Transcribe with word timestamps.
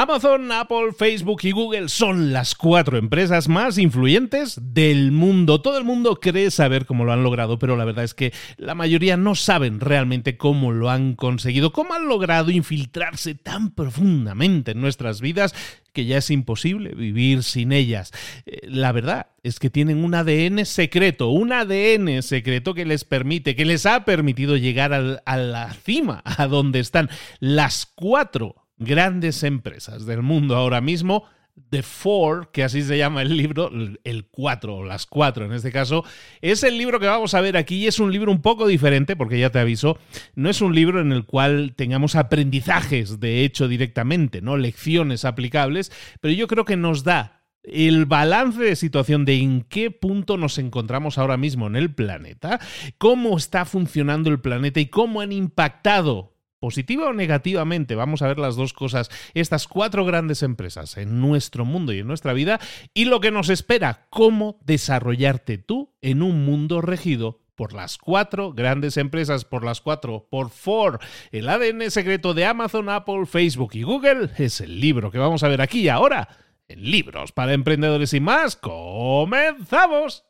Amazon, 0.00 0.50
Apple, 0.50 0.94
Facebook 0.96 1.40
y 1.42 1.50
Google 1.50 1.90
son 1.90 2.32
las 2.32 2.54
cuatro 2.54 2.96
empresas 2.96 3.48
más 3.50 3.76
influyentes 3.76 4.58
del 4.58 5.12
mundo. 5.12 5.60
Todo 5.60 5.76
el 5.76 5.84
mundo 5.84 6.20
cree 6.20 6.50
saber 6.50 6.86
cómo 6.86 7.04
lo 7.04 7.12
han 7.12 7.22
logrado, 7.22 7.58
pero 7.58 7.76
la 7.76 7.84
verdad 7.84 8.04
es 8.04 8.14
que 8.14 8.32
la 8.56 8.74
mayoría 8.74 9.18
no 9.18 9.34
saben 9.34 9.78
realmente 9.78 10.38
cómo 10.38 10.72
lo 10.72 10.88
han 10.88 11.16
conseguido, 11.16 11.72
cómo 11.72 11.92
han 11.92 12.08
logrado 12.08 12.50
infiltrarse 12.50 13.34
tan 13.34 13.72
profundamente 13.72 14.70
en 14.70 14.80
nuestras 14.80 15.20
vidas 15.20 15.54
que 15.92 16.06
ya 16.06 16.16
es 16.16 16.30
imposible 16.30 16.94
vivir 16.94 17.42
sin 17.42 17.70
ellas. 17.70 18.10
Eh, 18.46 18.60
la 18.68 18.92
verdad 18.92 19.26
es 19.42 19.58
que 19.58 19.68
tienen 19.68 20.02
un 20.02 20.14
ADN 20.14 20.64
secreto, 20.64 21.28
un 21.28 21.52
ADN 21.52 22.22
secreto 22.22 22.72
que 22.72 22.86
les 22.86 23.04
permite, 23.04 23.54
que 23.54 23.66
les 23.66 23.84
ha 23.84 24.06
permitido 24.06 24.56
llegar 24.56 24.94
a 24.94 25.36
la 25.36 25.74
cima, 25.74 26.22
a 26.24 26.46
donde 26.46 26.80
están 26.80 27.10
las 27.38 27.84
cuatro 27.84 28.59
grandes 28.80 29.44
empresas 29.44 30.06
del 30.06 30.22
mundo 30.22 30.56
ahora 30.56 30.80
mismo, 30.80 31.24
The 31.68 31.82
Four, 31.82 32.50
que 32.52 32.64
así 32.64 32.82
se 32.82 32.96
llama 32.96 33.22
el 33.22 33.36
libro, 33.36 33.70
el 34.04 34.26
cuatro 34.30 34.76
o 34.76 34.84
las 34.84 35.06
cuatro 35.06 35.44
en 35.44 35.52
este 35.52 35.70
caso, 35.70 36.04
es 36.40 36.62
el 36.62 36.78
libro 36.78 36.98
que 36.98 37.06
vamos 37.06 37.34
a 37.34 37.40
ver 37.40 37.56
aquí 37.56 37.76
y 37.76 37.86
es 37.86 38.00
un 38.00 38.10
libro 38.10 38.32
un 38.32 38.40
poco 38.40 38.66
diferente, 38.66 39.14
porque 39.14 39.38
ya 39.38 39.50
te 39.50 39.58
aviso, 39.58 39.98
no 40.34 40.48
es 40.48 40.62
un 40.62 40.74
libro 40.74 41.00
en 41.00 41.12
el 41.12 41.26
cual 41.26 41.74
tengamos 41.76 42.16
aprendizajes 42.16 43.20
de 43.20 43.44
hecho 43.44 43.68
directamente, 43.68 44.40
¿no? 44.40 44.56
Lecciones 44.56 45.24
aplicables, 45.24 45.92
pero 46.20 46.32
yo 46.34 46.48
creo 46.48 46.64
que 46.64 46.76
nos 46.76 47.04
da 47.04 47.42
el 47.62 48.06
balance 48.06 48.62
de 48.62 48.74
situación 48.74 49.26
de 49.26 49.34
en 49.36 49.62
qué 49.62 49.90
punto 49.90 50.38
nos 50.38 50.58
encontramos 50.58 51.18
ahora 51.18 51.36
mismo 51.36 51.66
en 51.66 51.76
el 51.76 51.94
planeta, 51.94 52.58
cómo 52.96 53.36
está 53.36 53.66
funcionando 53.66 54.30
el 54.30 54.40
planeta 54.40 54.80
y 54.80 54.86
cómo 54.86 55.20
han 55.20 55.32
impactado 55.32 56.29
positiva 56.60 57.08
o 57.08 57.12
negativamente, 57.12 57.94
vamos 57.94 58.22
a 58.22 58.28
ver 58.28 58.38
las 58.38 58.54
dos 58.54 58.72
cosas, 58.72 59.10
estas 59.34 59.66
cuatro 59.66 60.04
grandes 60.04 60.42
empresas 60.42 60.96
en 60.96 61.20
nuestro 61.20 61.64
mundo 61.64 61.92
y 61.92 62.00
en 62.00 62.06
nuestra 62.06 62.32
vida 62.32 62.60
y 62.94 63.06
lo 63.06 63.20
que 63.20 63.30
nos 63.30 63.48
espera, 63.48 64.06
cómo 64.10 64.60
desarrollarte 64.64 65.58
tú 65.58 65.94
en 66.02 66.22
un 66.22 66.44
mundo 66.44 66.80
regido 66.80 67.40
por 67.56 67.72
las 67.74 67.98
cuatro 67.98 68.52
grandes 68.52 68.96
empresas, 68.96 69.44
por 69.44 69.64
las 69.64 69.80
cuatro, 69.82 70.28
por 70.30 70.48
Ford. 70.48 71.00
El 71.30 71.48
ADN 71.48 71.90
secreto 71.90 72.32
de 72.32 72.46
Amazon, 72.46 72.88
Apple, 72.88 73.26
Facebook 73.26 73.72
y 73.74 73.82
Google 73.82 74.30
es 74.38 74.60
el 74.60 74.80
libro 74.80 75.10
que 75.10 75.18
vamos 75.18 75.42
a 75.42 75.48
ver 75.48 75.60
aquí 75.60 75.80
y 75.80 75.88
ahora 75.88 76.28
en 76.68 76.90
Libros 76.90 77.32
para 77.32 77.52
Emprendedores 77.52 78.14
y 78.14 78.20
más. 78.20 78.56
¡Comenzamos! 78.56 80.29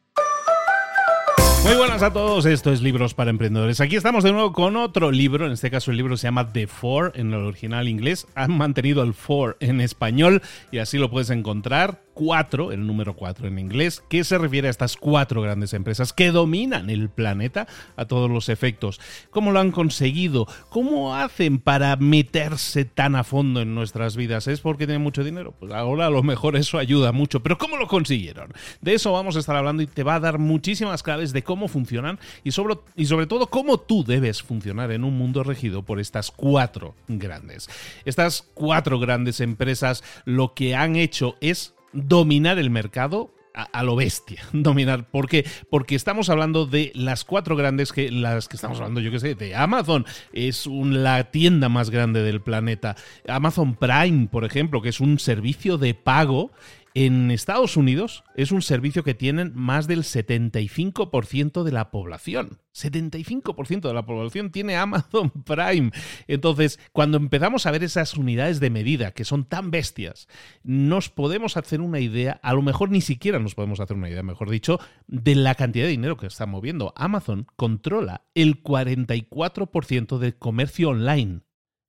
Muy 1.63 1.75
buenas 1.75 2.01
a 2.01 2.11
todos, 2.11 2.47
esto 2.47 2.71
es 2.73 2.81
Libros 2.81 3.13
para 3.13 3.29
Emprendedores. 3.29 3.81
Aquí 3.81 3.95
estamos 3.95 4.23
de 4.23 4.31
nuevo 4.31 4.51
con 4.51 4.75
otro 4.77 5.11
libro, 5.11 5.45
en 5.45 5.51
este 5.51 5.69
caso 5.69 5.91
el 5.91 5.97
libro 5.97 6.17
se 6.17 6.25
llama 6.25 6.51
The 6.51 6.65
Four 6.65 7.11
en 7.15 7.33
el 7.33 7.45
original 7.45 7.87
inglés. 7.87 8.25
Han 8.33 8.57
mantenido 8.57 9.03
el 9.03 9.13
Four 9.13 9.57
en 9.59 9.79
español 9.79 10.41
y 10.71 10.79
así 10.79 10.97
lo 10.97 11.11
puedes 11.11 11.29
encontrar 11.29 12.01
4, 12.13 12.71
el 12.71 12.85
número 12.85 13.15
4 13.15 13.47
en 13.47 13.59
inglés, 13.59 14.03
que 14.09 14.23
se 14.23 14.37
refiere 14.37 14.67
a 14.67 14.71
estas 14.71 14.97
cuatro 14.97 15.41
grandes 15.41 15.73
empresas 15.73 16.13
que 16.13 16.31
dominan 16.31 16.89
el 16.89 17.09
planeta 17.09 17.67
a 17.95 18.05
todos 18.05 18.29
los 18.29 18.49
efectos. 18.49 18.99
¿Cómo 19.29 19.51
lo 19.51 19.59
han 19.59 19.71
conseguido? 19.71 20.47
¿Cómo 20.69 21.15
hacen 21.15 21.59
para 21.59 21.95
meterse 21.95 22.85
tan 22.85 23.15
a 23.15 23.23
fondo 23.23 23.61
en 23.61 23.75
nuestras 23.75 24.15
vidas? 24.15 24.47
¿Es 24.47 24.61
porque 24.61 24.85
tienen 24.85 25.03
mucho 25.03 25.23
dinero? 25.23 25.53
Pues 25.59 25.71
ahora 25.71 26.07
a 26.07 26.09
lo 26.09 26.23
mejor 26.23 26.55
eso 26.55 26.77
ayuda 26.77 27.11
mucho, 27.11 27.41
pero 27.41 27.57
¿cómo 27.57 27.77
lo 27.77 27.87
consiguieron? 27.87 28.53
De 28.81 28.93
eso 28.93 29.11
vamos 29.11 29.35
a 29.35 29.39
estar 29.39 29.55
hablando 29.55 29.83
y 29.83 29.87
te 29.87 30.03
va 30.03 30.15
a 30.15 30.19
dar 30.19 30.39
muchísimas 30.39 31.03
claves 31.03 31.33
de 31.33 31.43
cómo 31.43 31.67
funcionan 31.67 32.19
y 32.43 32.51
sobre, 32.51 32.75
y 32.95 33.05
sobre 33.05 33.27
todo 33.27 33.47
cómo 33.47 33.79
tú 33.79 34.03
debes 34.03 34.41
funcionar 34.41 34.91
en 34.91 35.03
un 35.03 35.17
mundo 35.17 35.43
regido 35.43 35.83
por 35.83 35.99
estas 35.99 36.31
cuatro 36.31 36.95
grandes. 37.07 37.69
Estas 38.05 38.47
cuatro 38.53 38.99
grandes 38.99 39.39
empresas 39.39 40.03
lo 40.25 40.53
que 40.53 40.75
han 40.75 40.95
hecho 40.95 41.35
es 41.41 41.73
dominar 41.93 42.59
el 42.59 42.69
mercado 42.69 43.33
a, 43.53 43.83
lo 43.83 43.95
bestia, 43.95 44.43
dominar. 44.53 45.09
¿Por 45.09 45.27
qué? 45.27 45.45
Porque 45.69 45.95
estamos 45.95 46.29
hablando 46.29 46.65
de 46.65 46.91
las 46.95 47.25
cuatro 47.25 47.55
grandes 47.55 47.91
que 47.91 48.11
las 48.11 48.47
que 48.47 48.55
estamos 48.55 48.77
hablando, 48.79 49.01
yo 49.01 49.11
que 49.11 49.19
sé, 49.19 49.35
de 49.35 49.55
Amazon. 49.55 50.05
Es 50.33 50.67
la 50.67 51.31
tienda 51.31 51.69
más 51.69 51.89
grande 51.89 52.23
del 52.23 52.41
planeta. 52.41 52.95
Amazon 53.27 53.75
Prime, 53.75 54.27
por 54.31 54.45
ejemplo, 54.45 54.81
que 54.81 54.89
es 54.89 54.99
un 54.99 55.19
servicio 55.19 55.77
de 55.77 55.93
pago 55.93 56.51
en 56.93 57.31
Estados 57.31 57.77
Unidos 57.77 58.23
es 58.35 58.51
un 58.51 58.61
servicio 58.61 59.03
que 59.03 59.13
tienen 59.13 59.51
más 59.55 59.87
del 59.87 60.03
75% 60.03 61.63
de 61.63 61.71
la 61.71 61.91
población. 61.91 62.59
75% 62.73 63.81
de 63.81 63.93
la 63.93 64.05
población 64.05 64.51
tiene 64.51 64.75
Amazon 64.75 65.29
Prime. 65.45 65.91
Entonces, 66.27 66.79
cuando 66.91 67.17
empezamos 67.17 67.65
a 67.65 67.71
ver 67.71 67.83
esas 67.83 68.15
unidades 68.15 68.59
de 68.59 68.69
medida 68.69 69.11
que 69.11 69.25
son 69.25 69.45
tan 69.45 69.71
bestias, 69.71 70.27
nos 70.63 71.09
podemos 71.09 71.57
hacer 71.57 71.81
una 71.81 71.99
idea, 71.99 72.39
a 72.43 72.53
lo 72.53 72.61
mejor 72.61 72.91
ni 72.91 73.01
siquiera 73.01 73.39
nos 73.39 73.55
podemos 73.55 73.79
hacer 73.79 73.95
una 73.95 74.09
idea, 74.09 74.23
mejor 74.23 74.49
dicho, 74.49 74.79
de 75.07 75.35
la 75.35 75.55
cantidad 75.55 75.85
de 75.85 75.91
dinero 75.91 76.17
que 76.17 76.27
está 76.27 76.45
moviendo. 76.45 76.93
Amazon 76.95 77.47
controla 77.55 78.23
el 78.35 78.61
44% 78.63 80.17
del 80.17 80.35
comercio 80.35 80.89
online 80.89 81.41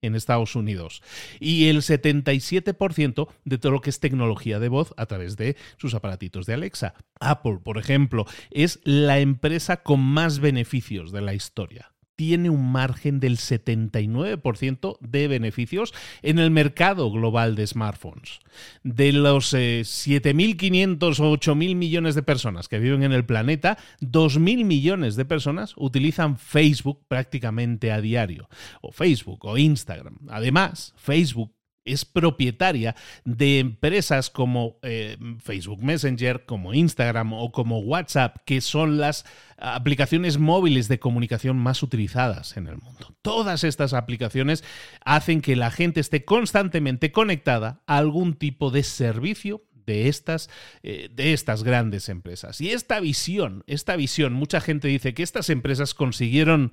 en 0.02 0.14
Estados 0.14 0.56
Unidos 0.56 1.02
y 1.40 1.68
el 1.68 1.78
77% 1.78 3.28
de 3.44 3.58
todo 3.58 3.72
lo 3.72 3.80
que 3.80 3.90
es 3.90 4.00
tecnología 4.00 4.58
de 4.58 4.68
voz 4.68 4.92
a 4.96 5.06
través 5.06 5.36
de 5.36 5.56
sus 5.78 5.94
aparatitos 5.94 6.46
de 6.46 6.54
Alexa. 6.54 6.94
Apple, 7.20 7.60
por 7.62 7.78
ejemplo, 7.78 8.26
es 8.50 8.80
la 8.84 9.20
empresa 9.20 9.82
con 9.82 10.00
más 10.00 10.40
beneficios 10.40 11.12
de 11.12 11.20
la 11.22 11.34
historia 11.34 11.91
tiene 12.22 12.50
un 12.50 12.70
margen 12.70 13.18
del 13.18 13.36
79% 13.36 14.96
de 15.00 15.26
beneficios 15.26 15.92
en 16.22 16.38
el 16.38 16.52
mercado 16.52 17.10
global 17.10 17.56
de 17.56 17.66
smartphones. 17.66 18.38
De 18.84 19.12
los 19.12 19.52
7.500 19.52 21.18
o 21.18 21.36
8.000 21.36 21.74
millones 21.74 22.14
de 22.14 22.22
personas 22.22 22.68
que 22.68 22.78
viven 22.78 23.02
en 23.02 23.10
el 23.10 23.24
planeta, 23.24 23.76
2.000 24.02 24.64
millones 24.64 25.16
de 25.16 25.24
personas 25.24 25.74
utilizan 25.76 26.38
Facebook 26.38 27.00
prácticamente 27.08 27.90
a 27.90 28.00
diario, 28.00 28.48
o 28.82 28.92
Facebook 28.92 29.44
o 29.44 29.58
Instagram. 29.58 30.18
Además, 30.28 30.94
Facebook 30.96 31.52
es 31.84 32.04
propietaria 32.04 32.94
de 33.24 33.58
empresas 33.58 34.30
como 34.30 34.78
eh, 34.82 35.16
Facebook 35.40 35.82
Messenger, 35.82 36.44
como 36.44 36.74
Instagram 36.74 37.32
o 37.32 37.52
como 37.52 37.80
WhatsApp, 37.80 38.36
que 38.44 38.60
son 38.60 38.98
las 38.98 39.24
aplicaciones 39.58 40.38
móviles 40.38 40.88
de 40.88 40.98
comunicación 40.98 41.56
más 41.56 41.82
utilizadas 41.82 42.56
en 42.56 42.66
el 42.66 42.78
mundo. 42.78 43.14
Todas 43.22 43.64
estas 43.64 43.92
aplicaciones 43.92 44.64
hacen 45.04 45.40
que 45.40 45.56
la 45.56 45.70
gente 45.70 46.00
esté 46.00 46.24
constantemente 46.24 47.12
conectada 47.12 47.82
a 47.86 47.98
algún 47.98 48.34
tipo 48.34 48.70
de 48.70 48.82
servicio 48.82 49.62
de 49.86 50.08
estas, 50.08 50.48
eh, 50.82 51.08
de 51.12 51.32
estas 51.32 51.64
grandes 51.64 52.08
empresas. 52.08 52.60
Y 52.60 52.70
esta 52.70 53.00
visión, 53.00 53.64
esta 53.66 53.96
visión, 53.96 54.32
mucha 54.32 54.60
gente 54.60 54.88
dice 54.88 55.14
que 55.14 55.22
estas 55.22 55.50
empresas 55.50 55.94
consiguieron 55.94 56.72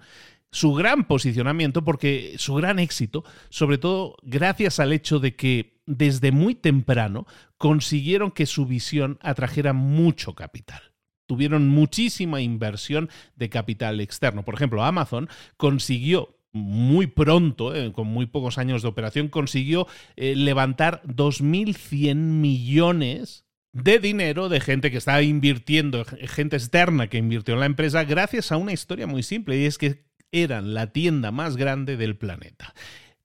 su 0.52 0.74
gran 0.74 1.06
posicionamiento, 1.06 1.84
porque 1.84 2.36
su 2.38 2.56
gran 2.56 2.80
éxito, 2.80 3.24
sobre 3.50 3.78
todo 3.78 4.18
gracias 4.24 4.80
al 4.80 4.94
hecho 4.94 5.20
de 5.20 5.36
que 5.36 5.80
desde 5.86 6.32
muy 6.32 6.56
temprano 6.56 7.26
consiguieron 7.58 8.32
que 8.32 8.46
su 8.46 8.66
visión 8.66 9.18
atrajera 9.22 9.74
mucho 9.74 10.34
capital 10.36 10.82
tuvieron 11.30 11.68
muchísima 11.68 12.42
inversión 12.42 13.08
de 13.36 13.50
capital 13.50 14.02
externo. 14.02 14.44
Por 14.44 14.56
ejemplo, 14.56 14.84
Amazon 14.84 15.30
consiguió 15.58 16.40
muy 16.52 17.06
pronto, 17.06 17.76
eh, 17.76 17.92
con 17.92 18.08
muy 18.08 18.26
pocos 18.26 18.58
años 18.58 18.82
de 18.82 18.88
operación, 18.88 19.28
consiguió 19.28 19.86
eh, 20.16 20.36
levantar 20.36 21.04
2.100 21.04 22.16
millones 22.16 23.46
de 23.72 24.00
dinero 24.00 24.50
de 24.50 24.60
gente 24.60 24.90
que 24.90 24.98
estaba 24.98 25.22
invirtiendo, 25.22 26.04
gente 26.04 26.56
externa 26.56 27.08
que 27.08 27.20
invirtió 27.20 27.54
en 27.54 27.60
la 27.60 27.68
empresa, 27.68 28.04
gracias 28.04 28.52
a 28.52 28.58
una 28.58 28.74
historia 28.74 29.06
muy 29.06 29.22
simple, 29.22 29.60
y 29.60 29.66
es 29.66 29.78
que 29.78 30.09
eran 30.32 30.74
la 30.74 30.92
tienda 30.92 31.32
más 31.32 31.58
grande 31.58 31.98
del 31.98 32.16
planeta 32.16 32.74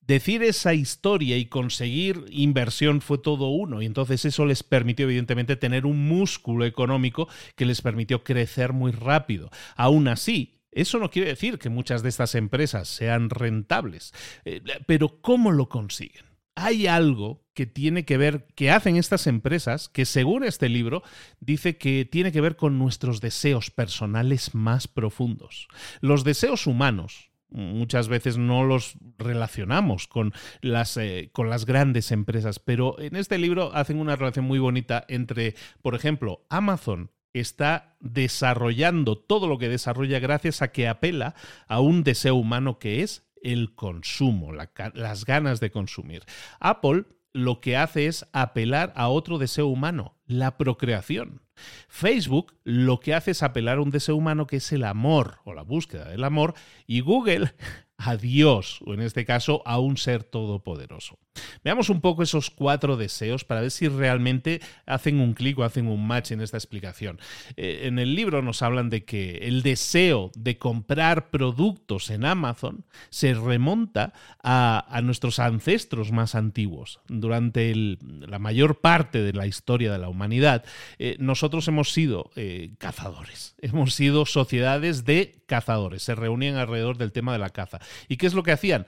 decir 0.06 0.42
esa 0.42 0.74
historia 0.74 1.36
y 1.36 1.46
conseguir 1.46 2.24
inversión 2.30 3.00
fue 3.00 3.18
todo 3.18 3.48
uno. 3.48 3.82
Y 3.82 3.86
entonces 3.86 4.24
eso 4.24 4.44
les 4.46 4.62
permitió, 4.62 5.06
evidentemente, 5.06 5.56
tener 5.56 5.86
un 5.86 6.06
músculo 6.08 6.64
económico 6.64 7.28
que 7.56 7.66
les 7.66 7.82
permitió 7.82 8.22
crecer 8.22 8.72
muy 8.72 8.92
rápido. 8.92 9.50
Aún 9.76 10.08
así, 10.08 10.60
eso 10.70 10.98
no 10.98 11.10
quiere 11.10 11.28
decir 11.28 11.58
que 11.58 11.68
muchas 11.68 12.02
de 12.02 12.08
estas 12.08 12.34
empresas 12.34 12.88
sean 12.88 13.30
rentables. 13.30 14.12
Eh, 14.44 14.60
pero 14.86 15.20
¿cómo 15.20 15.52
lo 15.52 15.68
consiguen? 15.68 16.24
Hay 16.56 16.86
algo 16.86 17.43
que 17.54 17.66
tiene 17.66 18.04
que 18.04 18.16
ver, 18.16 18.46
que 18.54 18.70
hacen 18.70 18.96
estas 18.96 19.26
empresas, 19.26 19.88
que 19.88 20.04
según 20.04 20.44
este 20.44 20.68
libro 20.68 21.02
dice 21.40 21.78
que 21.78 22.04
tiene 22.04 22.32
que 22.32 22.40
ver 22.40 22.56
con 22.56 22.78
nuestros 22.78 23.20
deseos 23.20 23.70
personales 23.70 24.54
más 24.54 24.88
profundos. 24.88 25.68
Los 26.00 26.24
deseos 26.24 26.66
humanos, 26.66 27.30
muchas 27.50 28.08
veces 28.08 28.36
no 28.36 28.64
los 28.64 28.96
relacionamos 29.16 30.08
con 30.08 30.32
las, 30.60 30.96
eh, 30.96 31.30
con 31.32 31.48
las 31.48 31.64
grandes 31.64 32.10
empresas, 32.10 32.58
pero 32.58 32.98
en 33.00 33.16
este 33.16 33.38
libro 33.38 33.74
hacen 33.74 33.98
una 33.98 34.16
relación 34.16 34.44
muy 34.44 34.58
bonita 34.58 35.04
entre, 35.08 35.54
por 35.80 35.94
ejemplo, 35.94 36.44
Amazon 36.50 37.10
está 37.32 37.96
desarrollando 38.00 39.18
todo 39.18 39.48
lo 39.48 39.58
que 39.58 39.68
desarrolla 39.68 40.20
gracias 40.20 40.62
a 40.62 40.68
que 40.68 40.88
apela 40.88 41.34
a 41.66 41.80
un 41.80 42.04
deseo 42.04 42.36
humano 42.36 42.78
que 42.78 43.02
es 43.02 43.24
el 43.42 43.74
consumo, 43.74 44.52
las 44.52 45.24
ganas 45.24 45.60
de 45.60 45.70
consumir. 45.70 46.22
Apple 46.60 47.04
lo 47.34 47.60
que 47.60 47.76
hace 47.76 48.06
es 48.06 48.26
apelar 48.32 48.92
a 48.96 49.08
otro 49.08 49.38
deseo 49.38 49.66
humano, 49.66 50.16
la 50.26 50.56
procreación. 50.56 51.42
Facebook 51.88 52.54
lo 52.64 53.00
que 53.00 53.14
hace 53.14 53.32
es 53.32 53.42
apelar 53.42 53.78
a 53.78 53.82
un 53.82 53.90
deseo 53.90 54.16
humano 54.16 54.46
que 54.46 54.56
es 54.56 54.72
el 54.72 54.84
amor 54.84 55.40
o 55.44 55.52
la 55.52 55.62
búsqueda 55.62 56.08
del 56.08 56.24
amor 56.24 56.54
y 56.86 57.00
Google 57.00 57.52
a 57.96 58.16
Dios, 58.16 58.80
o 58.84 58.94
en 58.94 59.00
este 59.00 59.24
caso 59.24 59.62
a 59.64 59.78
un 59.78 59.96
ser 59.96 60.24
todopoderoso. 60.24 61.18
Veamos 61.62 61.90
un 61.90 62.00
poco 62.00 62.22
esos 62.22 62.50
cuatro 62.50 62.96
deseos 62.96 63.44
para 63.44 63.60
ver 63.60 63.70
si 63.70 63.88
realmente 63.88 64.60
hacen 64.86 65.20
un 65.20 65.34
clic 65.34 65.58
o 65.58 65.64
hacen 65.64 65.88
un 65.88 66.06
match 66.06 66.30
en 66.30 66.40
esta 66.40 66.56
explicación. 66.56 67.18
Eh, 67.56 67.82
en 67.84 67.98
el 67.98 68.14
libro 68.14 68.42
nos 68.42 68.62
hablan 68.62 68.90
de 68.90 69.04
que 69.04 69.38
el 69.42 69.62
deseo 69.62 70.30
de 70.36 70.58
comprar 70.58 71.30
productos 71.30 72.10
en 72.10 72.24
Amazon 72.24 72.84
se 73.10 73.34
remonta 73.34 74.12
a, 74.42 75.00
nuestros 75.02 75.38
ancestros 75.38 76.12
más 76.12 76.34
antiguos. 76.34 77.00
Durante 77.08 77.74
la 77.74 78.38
mayor 78.38 78.80
parte 78.80 79.22
de 79.22 79.32
la 79.32 79.46
historia 79.46 79.92
de 79.92 79.98
la 79.98 80.08
humanidad, 80.08 80.64
eh, 80.98 81.16
nosotros 81.18 81.66
hemos 81.68 81.92
sido 81.92 82.30
eh, 82.36 82.74
cazadores, 82.78 83.54
hemos 83.60 83.94
sido 83.94 84.24
sociedades 84.24 85.04
de 85.04 85.43
cazadores, 85.46 86.02
se 86.02 86.14
reunían 86.14 86.56
alrededor 86.56 86.98
del 86.98 87.12
tema 87.12 87.32
de 87.32 87.38
la 87.38 87.50
caza. 87.50 87.80
¿Y 88.08 88.16
qué 88.16 88.26
es 88.26 88.34
lo 88.34 88.42
que 88.42 88.52
hacían? 88.52 88.86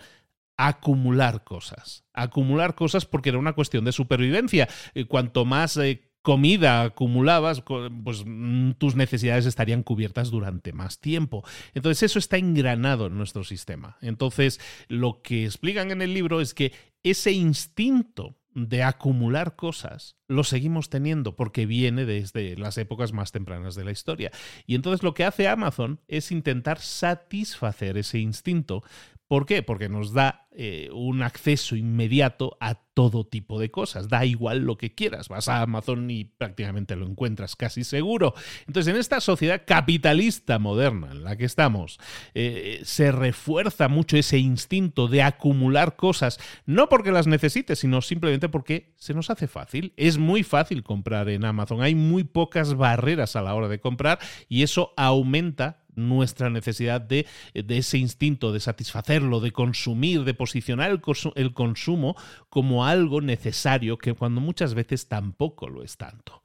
acumular 0.59 1.45
cosas. 1.45 2.05
Acumular 2.13 2.75
cosas 2.75 3.05
porque 3.05 3.29
era 3.29 3.39
una 3.39 3.53
cuestión 3.53 3.85
de 3.85 3.93
supervivencia. 3.93 4.69
Eh, 4.95 5.05
cuanto 5.05 5.45
más 5.45 5.77
eh, 5.77 6.07
comida 6.23 6.83
acumulabas, 6.83 7.63
pues 8.03 8.25
mm, 8.27 8.73
tus 8.73 8.97
necesidades 8.97 9.47
estarían 9.47 9.83
cubiertas 9.83 10.31
durante 10.31 10.73
más 10.73 10.99
tiempo. 10.99 11.45
Entonces 11.75 12.11
eso 12.11 12.19
está 12.19 12.37
engranado 12.37 13.07
en 13.07 13.17
nuestro 13.17 13.45
sistema. 13.45 13.97
Entonces 14.01 14.61
lo 14.89 15.23
que 15.23 15.45
explican 15.45 15.91
en 15.91 16.03
el 16.03 16.15
libro 16.15 16.41
es 16.41 16.55
que 16.55 16.73
ese 17.03 17.33
instinto 17.33 18.35
de 18.57 18.83
acumular 18.83 19.55
cosas 19.55 20.17
lo 20.29 20.43
seguimos 20.43 20.89
teniendo 20.89 21.37
porque 21.37 21.67
viene 21.67 22.07
desde 22.07 22.57
las 22.57 22.79
épocas 22.79 23.13
más 23.13 23.31
tempranas 23.31 23.75
de 23.75 23.85
la 23.85 23.93
historia. 23.93 24.33
Y 24.67 24.75
entonces 24.75 25.03
lo 25.03 25.13
que 25.15 25.25
hace 25.25 25.47
Amazon 25.47 26.01
es 26.09 26.33
intentar 26.33 26.81
satisfacer 26.81 27.99
ese 27.99 28.19
instinto 28.19 28.83
¿Por 29.29 29.45
qué? 29.45 29.63
Porque 29.63 29.89
nos 29.89 30.13
da 30.13 30.47
eh, 30.53 30.89
un 30.93 31.23
acceso 31.23 31.77
inmediato 31.77 32.57
a 32.61 32.77
todo 32.77 33.27
tipo 33.27 33.61
de 33.61 33.71
cosas. 33.71 34.09
Da 34.09 34.25
igual 34.25 34.61
lo 34.61 34.79
que 34.79 34.95
quieras. 34.95 35.29
Vas 35.29 35.49
a 35.49 35.61
Amazon 35.61 36.11
y 36.11 36.25
prácticamente 36.25 36.97
lo 36.97 37.07
encuentras 37.07 37.57
casi 37.57 37.85
seguro. 37.85 38.35
Entonces, 38.67 38.95
en 38.95 38.99
esta 38.99 39.21
sociedad 39.21 39.63
capitalista 39.67 40.59
moderna 40.59 41.11
en 41.11 41.25
la 41.25 41.37
que 41.37 41.45
estamos, 41.45 41.99
eh, 42.35 42.81
se 42.85 43.13
refuerza 43.13 43.89
mucho 43.89 44.17
ese 44.17 44.39
instinto 44.39 45.09
de 45.09 45.23
acumular 45.23 45.97
cosas, 45.97 46.39
no 46.65 46.89
porque 46.89 47.13
las 47.13 47.27
necesites, 47.27 47.81
sino 47.81 48.01
simplemente 48.01 48.49
porque 48.49 48.95
se 48.97 49.13
nos 49.13 49.29
hace 49.29 49.49
fácil. 49.49 49.93
Es 49.97 50.19
muy 50.19 50.43
fácil 50.45 50.85
comprar 50.85 51.29
en 51.29 51.45
Amazon. 51.45 51.83
Hay 51.83 51.95
muy 51.95 52.25
pocas 52.25 52.75
barreras 52.75 53.37
a 53.37 53.43
la 53.43 53.55
hora 53.55 53.69
de 53.69 53.81
comprar 53.81 54.21
y 54.49 54.63
eso 54.63 54.95
aumenta 54.97 55.83
nuestra 55.97 56.51
necesidad 56.51 57.01
de, 57.01 57.27
ese 57.55 57.99
instinto 57.99 58.53
de 58.53 58.61
satisfacerlo, 58.61 59.41
de 59.41 59.51
consumir, 59.53 60.25
de 60.25 60.35
posicionar 60.35 60.91
el, 60.91 61.01
el 61.35 61.53
consumo 61.53 62.17
como 62.49 62.85
algo 62.85 63.21
necesario 63.21 63.99
que 63.99 64.15
cuando 64.15 64.41
muchas 64.41 64.75
veces 64.75 65.09
tampoco 65.09 65.69
lo 65.69 65.83
es 65.83 65.97
tanto. 65.97 66.43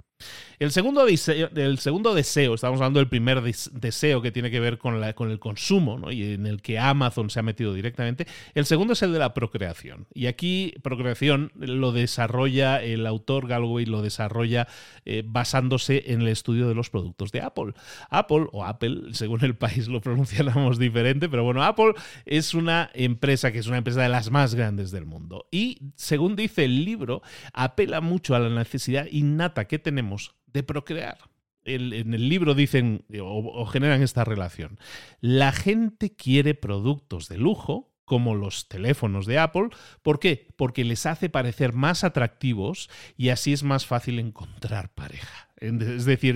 El 0.59 0.71
segundo, 0.71 1.05
deseo, 1.05 2.53
estamos 2.53 2.79
hablando 2.79 2.99
del 2.99 3.07
primer 3.07 3.41
deseo 3.41 4.21
que 4.21 4.31
tiene 4.31 4.51
que 4.51 4.59
ver 4.59 4.77
con, 4.77 5.01
el 5.03 5.39
consumo, 5.39 6.11
y 6.11 6.33
en 6.33 6.45
el 6.45 6.61
que 6.61 6.77
Amazon 6.77 7.29
se 7.29 7.39
ha 7.39 7.43
metido 7.43 7.73
directamente. 7.73 8.27
El 8.53 8.65
segundo 8.65 8.93
es 8.93 9.01
el 9.01 9.11
de 9.11 9.19
la 9.19 9.33
procreación. 9.33 10.05
Y 10.13 10.27
aquí 10.27 10.73
procreación 10.83 11.51
lo 11.55 11.91
desarrolla 11.91 12.81
el 12.83 13.07
autor 13.07 13.47
Galway, 13.47 13.85
lo 13.85 14.01
desarrolla 14.01 14.67
eh, 15.05 15.23
basándose 15.25 16.11
en 16.11 16.21
el 16.21 16.27
estudio 16.27 16.67
de 16.67 16.75
los 16.75 16.89
productos 16.89 17.31
de 17.31 17.41
Apple. 17.41 17.73
Apple, 18.09 18.47
o 18.51 18.63
Apple, 18.63 19.13
según 19.13 19.43
el 19.43 19.55
país 19.55 19.87
lo 19.87 20.01
pronunciamos 20.01 20.77
diferente, 20.77 21.29
pero 21.29 21.43
bueno, 21.43 21.63
Apple 21.63 21.93
es 22.25 22.53
una 22.53 22.89
empresa 22.93 23.51
que 23.51 23.59
es 23.59 23.67
una 23.67 23.77
empresa 23.77 24.01
de 24.01 24.09
las 24.09 24.31
más 24.31 24.55
grandes 24.55 24.91
del 24.91 25.05
mundo. 25.05 25.47
Y 25.51 25.79
según 25.95 26.35
dice 26.35 26.65
el 26.65 26.85
libro, 26.85 27.21
apela 27.53 28.01
mucho 28.01 28.35
a 28.35 28.39
la 28.39 28.49
necesidad 28.49 29.07
innata 29.11 29.65
que 29.65 29.79
tenemos 29.79 30.10
de 30.47 30.63
procrear. 30.63 31.17
en 31.63 32.13
el 32.13 32.27
libro 32.27 32.55
dicen 32.55 33.05
o, 33.21 33.65
generan 33.65 34.01
esta 34.01 34.23
relación. 34.23 34.79
La 35.19 35.51
gente 35.51 36.15
quiere 36.15 36.55
productos 36.55 37.29
de 37.29 37.37
lujo, 37.37 37.91
como 38.05 38.35
los 38.35 38.67
teléfonos 38.67 39.25
de 39.25 39.39
Apple. 39.39 39.69
¿Por 40.01 40.19
qué? 40.19 40.47
Porque 40.57 40.83
les 40.83 41.05
hace 41.05 41.29
parecer 41.29 41.73
más 41.73 42.03
atractivos 42.03 42.89
y 43.15 43.29
así 43.29 43.53
es 43.53 43.63
más 43.63 43.85
fácil 43.85 44.19
encontrar 44.19 44.93
pareja. 44.93 45.50
Es 45.61 46.05
decir, 46.05 46.35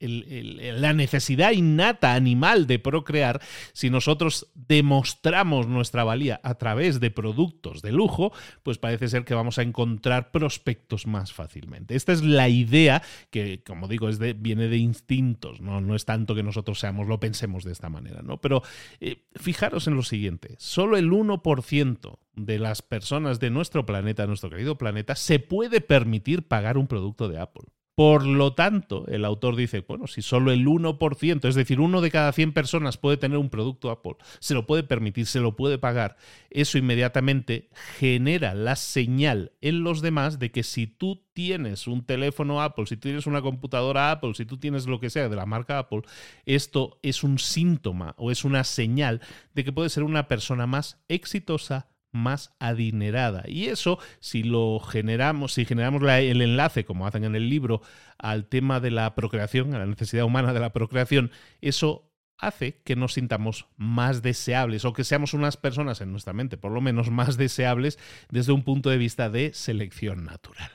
la 0.00 0.92
necesidad 0.92 1.50
innata 1.50 2.14
animal 2.14 2.68
de 2.68 2.78
procrear, 2.78 3.40
si 3.72 3.90
nosotros 3.90 4.52
demostramos 4.54 5.66
nuestra 5.66 6.04
valía 6.04 6.40
a 6.44 6.54
través 6.54 7.00
de 7.00 7.10
productos 7.10 7.82
de 7.82 7.90
lujo, 7.90 8.32
pues 8.62 8.78
parece 8.78 9.08
ser 9.08 9.24
que 9.24 9.34
vamos 9.34 9.58
a 9.58 9.62
encontrar 9.62 10.30
prospectos 10.30 11.08
más 11.08 11.32
fácilmente. 11.32 11.96
Esta 11.96 12.12
es 12.12 12.22
la 12.22 12.48
idea 12.48 13.02
que, 13.30 13.64
como 13.66 13.88
digo, 13.88 14.08
viene 14.36 14.68
de 14.68 14.76
instintos, 14.76 15.60
¿no? 15.60 15.80
no 15.80 15.96
es 15.96 16.04
tanto 16.04 16.36
que 16.36 16.44
nosotros 16.44 16.78
seamos, 16.78 17.08
lo 17.08 17.18
pensemos 17.18 17.64
de 17.64 17.72
esta 17.72 17.88
manera, 17.88 18.22
¿no? 18.22 18.40
Pero 18.40 18.62
eh, 19.00 19.24
fijaros 19.34 19.88
en 19.88 19.96
lo 19.96 20.04
siguiente, 20.04 20.54
solo 20.58 20.96
el 20.96 21.10
1% 21.10 22.18
de 22.36 22.58
las 22.60 22.82
personas 22.82 23.40
de 23.40 23.50
nuestro 23.50 23.84
planeta, 23.84 24.28
nuestro 24.28 24.48
querido 24.48 24.78
planeta, 24.78 25.16
se 25.16 25.40
puede 25.40 25.80
permitir 25.80 26.46
pagar 26.46 26.78
un 26.78 26.86
producto 26.86 27.28
de 27.28 27.40
Apple. 27.40 27.64
Por 27.98 28.24
lo 28.24 28.52
tanto, 28.52 29.08
el 29.08 29.24
autor 29.24 29.56
dice, 29.56 29.80
bueno, 29.80 30.06
si 30.06 30.22
solo 30.22 30.52
el 30.52 30.64
1%, 30.64 31.48
es 31.48 31.56
decir, 31.56 31.80
uno 31.80 32.00
de 32.00 32.12
cada 32.12 32.30
100 32.30 32.52
personas 32.52 32.96
puede 32.96 33.16
tener 33.16 33.38
un 33.38 33.50
producto 33.50 33.90
Apple, 33.90 34.14
se 34.38 34.54
lo 34.54 34.68
puede 34.68 34.84
permitir, 34.84 35.26
se 35.26 35.40
lo 35.40 35.56
puede 35.56 35.78
pagar, 35.78 36.16
eso 36.48 36.78
inmediatamente 36.78 37.70
genera 37.98 38.54
la 38.54 38.76
señal 38.76 39.50
en 39.60 39.82
los 39.82 40.00
demás 40.00 40.38
de 40.38 40.52
que 40.52 40.62
si 40.62 40.86
tú 40.86 41.24
tienes 41.32 41.88
un 41.88 42.06
teléfono 42.06 42.62
Apple, 42.62 42.86
si 42.86 42.96
tienes 42.96 43.26
una 43.26 43.42
computadora 43.42 44.12
Apple, 44.12 44.34
si 44.34 44.44
tú 44.44 44.58
tienes 44.58 44.86
lo 44.86 45.00
que 45.00 45.10
sea 45.10 45.28
de 45.28 45.34
la 45.34 45.44
marca 45.44 45.80
Apple, 45.80 46.02
esto 46.46 47.00
es 47.02 47.24
un 47.24 47.40
síntoma 47.40 48.14
o 48.16 48.30
es 48.30 48.44
una 48.44 48.62
señal 48.62 49.20
de 49.54 49.64
que 49.64 49.72
puedes 49.72 49.92
ser 49.92 50.04
una 50.04 50.28
persona 50.28 50.68
más 50.68 51.02
exitosa, 51.08 51.88
más 52.12 52.54
adinerada. 52.58 53.44
Y 53.46 53.66
eso, 53.66 53.98
si 54.20 54.42
lo 54.42 54.80
generamos, 54.80 55.54
si 55.54 55.64
generamos 55.64 56.02
el 56.02 56.42
enlace, 56.42 56.84
como 56.84 57.06
hacen 57.06 57.24
en 57.24 57.34
el 57.34 57.48
libro, 57.48 57.82
al 58.18 58.46
tema 58.46 58.80
de 58.80 58.90
la 58.90 59.14
procreación, 59.14 59.74
a 59.74 59.78
la 59.78 59.86
necesidad 59.86 60.24
humana 60.24 60.52
de 60.52 60.60
la 60.60 60.72
procreación, 60.72 61.30
eso 61.60 62.08
hace 62.38 62.80
que 62.84 62.96
nos 62.96 63.14
sintamos 63.14 63.66
más 63.76 64.22
deseables 64.22 64.84
o 64.84 64.92
que 64.92 65.04
seamos 65.04 65.34
unas 65.34 65.56
personas 65.56 66.00
en 66.00 66.12
nuestra 66.12 66.32
mente, 66.32 66.56
por 66.56 66.72
lo 66.72 66.80
menos 66.80 67.10
más 67.10 67.36
deseables 67.36 67.98
desde 68.30 68.52
un 68.52 68.62
punto 68.62 68.90
de 68.90 68.98
vista 68.98 69.28
de 69.28 69.52
selección 69.52 70.24
natural. 70.24 70.70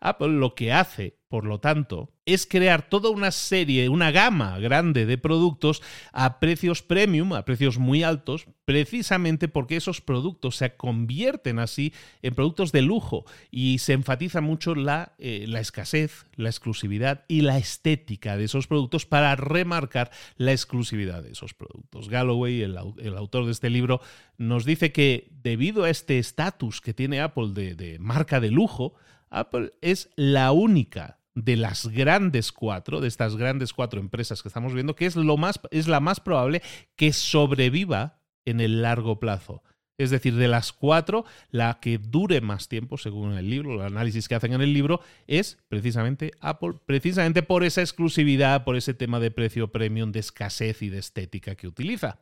Apple 0.00 0.28
lo 0.28 0.54
que 0.54 0.72
hace, 0.72 1.18
por 1.28 1.44
lo 1.44 1.58
tanto, 1.58 2.12
es 2.24 2.46
crear 2.46 2.88
toda 2.88 3.10
una 3.10 3.30
serie, 3.30 3.88
una 3.88 4.10
gama 4.10 4.58
grande 4.58 5.06
de 5.06 5.18
productos 5.18 5.82
a 6.12 6.40
precios 6.40 6.82
premium, 6.82 7.32
a 7.32 7.44
precios 7.44 7.78
muy 7.78 8.02
altos, 8.02 8.46
precisamente 8.64 9.48
porque 9.48 9.76
esos 9.76 10.00
productos 10.00 10.56
se 10.56 10.74
convierten 10.76 11.58
así 11.58 11.92
en 12.22 12.34
productos 12.34 12.72
de 12.72 12.82
lujo 12.82 13.24
y 13.50 13.78
se 13.78 13.92
enfatiza 13.92 14.40
mucho 14.40 14.74
la, 14.74 15.14
eh, 15.18 15.46
escasez, 15.58 16.26
la 16.34 16.48
exclusividad 16.48 17.24
y 17.28 17.42
la 17.42 17.58
estética 17.58 18.36
de 18.36 18.44
esos 18.44 18.66
productos 18.66 19.06
para 19.06 19.34
remarcar 19.36 20.10
la 20.36 20.52
exclusividad 20.52 21.22
de 21.22 21.32
esos 21.32 21.54
productos. 21.54 22.08
Galloway, 22.08 22.62
el, 22.62 22.76
autor 23.16 23.46
de 23.46 23.52
este 23.52 23.70
libro, 23.70 24.00
nos 24.36 24.64
dice 24.64 24.90
que 24.90 25.28
debido 25.42 25.84
a 25.84 25.90
este 25.90 26.18
estatus 26.18 26.80
que 26.80 26.94
tiene 26.94 27.20
Apple 27.20 27.50
de 27.52 27.98
marca 28.00 28.40
de 28.40 28.50
lujo, 28.50 28.94
Apple 29.36 29.72
es 29.80 30.10
la 30.16 30.52
única 30.52 31.20
de 31.34 31.56
las 31.56 31.88
grandes 31.88 32.50
cuatro, 32.50 33.00
de 33.00 33.08
estas 33.08 33.36
grandes 33.36 33.72
cuatro 33.72 34.00
empresas 34.00 34.42
que 34.42 34.48
estamos 34.48 34.72
viendo, 34.72 34.96
que 34.96 35.06
es, 35.06 35.16
lo 35.16 35.36
más, 35.36 35.60
es 35.70 35.86
la 35.86 36.00
más 36.00 36.18
probable 36.20 36.62
que 36.96 37.12
sobreviva 37.12 38.22
en 38.46 38.60
el 38.60 38.80
largo 38.80 39.20
plazo. 39.20 39.62
Es 39.98 40.10
decir, 40.10 40.34
de 40.36 40.48
las 40.48 40.72
cuatro, 40.72 41.24
la 41.50 41.78
que 41.80 41.98
dure 41.98 42.42
más 42.42 42.68
tiempo, 42.68 42.98
según 42.98 43.32
el 43.32 43.48
libro, 43.48 43.74
el 43.74 43.80
análisis 43.80 44.28
que 44.28 44.34
hacen 44.34 44.52
en 44.52 44.60
el 44.60 44.74
libro, 44.74 45.00
es 45.26 45.58
precisamente 45.68 46.32
Apple, 46.40 46.74
precisamente 46.84 47.42
por 47.42 47.64
esa 47.64 47.80
exclusividad, 47.80 48.64
por 48.64 48.76
ese 48.76 48.92
tema 48.92 49.20
de 49.20 49.30
precio 49.30 49.72
premium, 49.72 50.12
de 50.12 50.20
escasez 50.20 50.82
y 50.82 50.90
de 50.90 50.98
estética 50.98 51.54
que 51.54 51.66
utiliza. 51.66 52.18